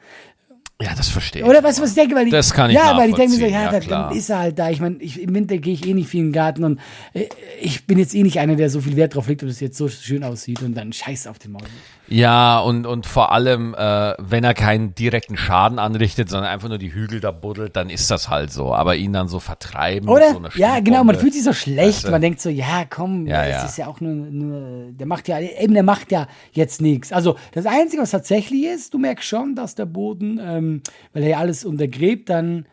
Ja, 0.83 0.95
das 0.95 1.09
verstehe 1.09 1.41
ich. 1.41 1.49
Oder 1.49 1.63
du, 1.63 1.69
was 1.69 1.89
ich 1.89 1.95
denke? 1.95 2.15
Weil 2.15 2.27
ich, 2.27 2.33
Das 2.33 2.53
kann 2.53 2.69
ich 2.69 2.77
Ja, 2.77 2.97
weil 2.99 3.09
ich 3.09 3.15
denke 3.15 3.33
mir 3.33 3.39
so, 3.39 3.47
ja, 3.47 3.73
ja, 3.73 3.81
dann, 3.81 4.15
ist 4.15 4.29
er 4.29 4.41
halt 4.41 4.59
da. 4.59 4.69
Ich 4.69 4.79
meine, 4.79 4.97
ich, 4.99 5.23
im 5.23 5.35
Winter 5.35 5.57
gehe 5.57 5.73
ich 5.73 5.87
eh 5.87 5.95
nicht 5.95 6.09
viel 6.09 6.21
in 6.21 6.27
den 6.27 6.33
Garten 6.35 6.65
und 6.65 6.81
äh, 7.15 7.25
ich 7.63 7.87
bin 7.87 7.99
jetzt 7.99 8.15
eh 8.15 8.23
nicht 8.23 8.39
einer, 8.41 8.57
der 8.57 8.69
so 8.69 8.83
viel 8.83 8.95
Wert 8.97 9.15
drauf 9.15 9.27
legt, 9.27 9.43
ob 9.43 9.49
es 9.49 9.61
jetzt 9.61 9.79
so 9.79 9.89
schön 9.89 10.23
aussieht 10.23 10.61
und 10.63 10.75
dann 10.75 10.93
scheiß 10.93 11.29
auf 11.29 11.39
den 11.39 11.53
Maul. 11.53 11.63
Ja, 12.09 12.61
und, 12.61 12.87
und 12.87 13.07
vor 13.07 13.33
allem, 13.33 13.75
äh, 13.75 14.15
wenn 14.19 14.45
er 14.45 14.55
keinen 14.55 14.95
direkten 14.95 15.37
Schaden 15.37 15.79
anrichtet, 15.79 16.29
sondern 16.29 16.51
einfach 16.51 16.69
nur 16.69 16.79
die 16.79 16.93
Hügel 16.93 17.21
da 17.21 17.31
buddelt, 17.31 17.77
dann 17.77 17.91
ist 17.91 18.11
das 18.11 18.29
halt 18.29 18.53
so. 18.53 18.75
Aber 18.75 18.97
ihn 18.97 19.13
dann 19.13 19.29
so 19.29 19.41
vertreiben. 19.41 20.09
Oder? 20.09 20.33
So 20.33 20.41
ja, 20.57 20.81
genau, 20.81 21.05
man 21.05 21.17
fühlt 21.17 21.35
sich 21.35 21.43
so 21.43 21.53
schlecht. 21.53 21.89
Weißt 21.89 22.07
du? 22.07 22.11
Man 22.11 22.21
denkt 22.21 22.41
so, 22.41 22.49
ja, 22.49 22.85
komm, 22.89 23.27
Ja, 23.27 23.45
es 23.45 23.51
ja. 23.51 23.65
ist 23.65 23.79
ja 23.79 23.87
auch 23.89 24.01
nur, 24.01 24.13
nur, 24.13 24.93
der 24.93 25.07
macht 25.07 25.29
ja, 25.29 25.41
eben, 25.41 25.75
der 25.75 25.83
macht 25.83 26.13
ja 26.13 26.29
jetzt 26.53 26.81
nichts. 26.81 27.13
Also, 27.13 27.37
das 27.53 27.67
Einzige, 27.67 28.03
was 28.03 28.11
tatsächlich 28.11 28.65
ist, 28.65 28.95
du 28.95 28.99
merkst 28.99 29.27
schon, 29.27 29.55
dass 29.55 29.75
der 29.75 29.87
Boden, 29.87 30.41
ähm, 30.43 30.83
weil 31.13 31.25
er 31.25 31.29
ja 31.31 31.39
alles 31.39 31.65
untergräbt, 31.65 32.31
dann 32.31 32.67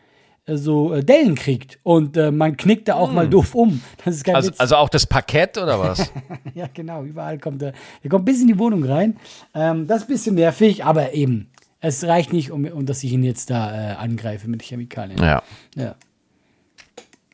so 0.46 0.92
äh, 0.94 1.02
Dellen 1.04 1.34
kriegt. 1.34 1.78
Und 1.82 2.16
äh, 2.16 2.30
man 2.30 2.56
knickt 2.56 2.88
da 2.88 2.94
auch 2.94 3.10
mal 3.10 3.28
doof 3.28 3.54
um. 3.54 3.82
Das 4.04 4.14
ist 4.16 4.24
kein 4.24 4.32
Hm. 4.34 4.36
Also, 4.36 4.48
Witz. 4.50 4.60
also 4.60 4.76
auch 4.76 4.88
das 4.88 5.06
Parkett 5.06 5.56
oder 5.58 5.78
was? 5.80 6.12
Ja, 6.54 6.68
genau, 6.72 7.02
überall 7.02 7.38
kommt 7.38 7.62
er. 7.62 7.72
Er 8.02 8.10
kommt 8.10 8.24
bis 8.26 8.40
in 8.40 8.48
die 8.48 8.58
Wohnung 8.58 8.84
rein. 8.84 9.16
Ähm, 9.54 9.86
das 9.86 9.98
ist 9.98 10.04
ein 10.04 10.12
bisschen 10.12 10.34
nervig, 10.36 10.84
aber 10.84 11.14
eben, 11.14 11.50
es 11.80 12.04
reicht 12.04 12.32
nicht, 12.32 12.50
um, 12.50 12.64
um 12.66 12.86
dass 12.86 13.02
ich 13.02 13.12
ihn 13.12 13.24
jetzt 13.24 13.50
da 13.50 13.92
äh, 13.92 13.94
angreife 13.96 14.48
mit 14.48 14.62
Chemikalien. 14.62 15.18
ja. 15.20 15.42
Ja. 15.74 15.94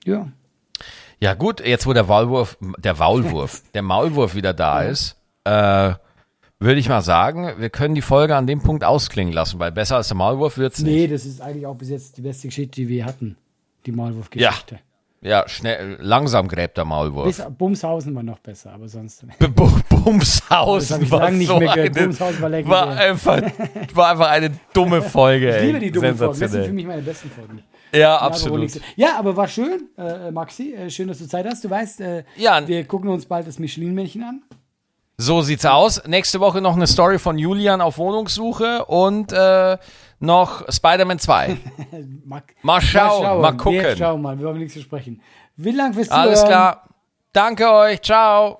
Ja. 0.05 0.29
Ja 1.23 1.35
gut, 1.35 1.61
jetzt 1.61 1.87
wo 1.87 1.93
der 1.93 2.05
Maulwurf, 2.05 2.57
der 2.79 2.95
Maulwurf, 2.95 3.63
der 3.75 3.83
Maulwurf 3.83 4.35
wieder 4.35 4.55
da 4.55 4.83
ist, 4.83 5.17
äh, 5.45 5.93
würde 6.61 6.79
ich 6.79 6.89
mal 6.89 7.01
sagen, 7.03 7.53
wir 7.59 7.71
können 7.71 7.95
die 7.95 8.03
Folge 8.03 8.37
an 8.37 8.47
dem 8.47 8.61
Punkt 8.63 8.85
ausklingen 8.85 9.33
lassen, 9.33 9.59
weil 9.59 9.73
besser 9.73 9.97
als 9.97 10.09
der 10.09 10.17
Maulwurf 10.17 10.57
wird's 10.59 10.79
nicht. 10.81 10.93
Nee, 10.95 11.07
das 11.09 11.25
ist 11.27 11.41
eigentlich 11.41 11.67
auch 11.67 11.75
bis 11.77 11.89
jetzt 11.91 12.17
die 12.19 12.23
beste 12.23 12.49
Geschichte, 12.49 12.77
die 12.83 12.89
wir 12.89 13.05
hatten. 13.07 13.37
Die 13.87 13.93
Maulwurf-Geschichte. 13.93 14.79
Ja, 15.23 15.47
schnell, 15.49 15.97
langsam 16.01 16.49
gräbt 16.49 16.79
der 16.79 16.85
Maulwurf. 16.87 17.27
Bis 17.27 17.43
Bumshausen 17.59 18.15
war 18.15 18.23
noch 18.23 18.39
besser, 18.39 18.73
aber 18.73 18.89
sonst. 18.89 19.27
B- 19.39 19.45
Das 19.91 20.05
Bumshausen 20.05 21.03
ich 21.03 21.11
war 21.11 21.31
nicht 21.31 21.49
so 21.49 21.59
mehr 21.59 21.73
eine, 21.73 21.91
Bumshausen 21.91 22.41
war 22.41 22.49
legendär. 22.49 22.79
war 22.79 22.97
einfach, 22.97 23.43
war 23.95 24.11
einfach 24.13 24.29
eine 24.31 24.51
dumme 24.73 25.03
Folge. 25.17 25.57
Ich 25.59 25.63
liebe 25.65 25.79
die 25.79 25.91
dummen 25.91 26.17
Folgen. 26.17 26.41
Das 26.41 26.53
sind 26.53 26.65
für 26.67 26.73
mich 26.73 26.87
meine 26.87 27.03
besten 27.03 27.31
Folgen. 27.31 27.63
Ja, 27.93 28.17
absolut. 28.19 28.61
nichts- 28.61 28.81
Ja, 28.97 29.19
aber 29.19 29.37
war 29.37 29.47
schön, 29.49 29.89
äh, 29.99 30.31
Maxi. 30.31 30.73
Äh, 30.75 30.89
schön, 30.91 31.09
dass 31.09 31.19
du 31.19 31.27
Zeit 31.27 31.45
hast. 31.47 31.65
Du 31.65 31.69
weißt, 31.71 32.01
äh, 32.01 32.25
Ja. 32.37 32.67
wir 32.67 32.85
gucken 32.85 33.11
uns 33.11 33.27
bald 33.27 33.47
das 33.47 33.59
Michelin-Männchen 33.59 34.23
an. 34.23 34.43
So 35.21 35.43
sieht's 35.43 35.67
aus. 35.67 36.03
Nächste 36.07 36.41
Woche 36.41 36.63
noch 36.63 36.77
eine 36.77 36.87
Story 36.87 37.19
von 37.19 37.37
Julian 37.37 37.83
auf 37.83 37.99
Wohnungssuche 37.99 38.87
und 38.87 39.33
äh, 39.33 39.77
noch 40.19 40.65
Spider-Man 40.73 41.19
2. 41.19 41.59
Mal, 42.25 42.43
Mal 42.63 42.81
schauen, 42.81 43.43
mal 43.43 43.53
gucken. 43.53 43.83
Wir 43.83 43.97
schauen 43.99 44.23
mal, 44.23 44.39
wir 44.39 44.47
wollen 44.47 44.61
nichts 44.61 44.75
besprechen. 44.75 45.21
Wie 45.57 45.73
lange 45.73 45.95
wirst 45.97 46.11
du 46.11 46.15
Alles 46.17 46.43
klar. 46.43 46.89
Danke 47.35 47.71
euch. 47.71 48.01
Ciao. 48.01 48.59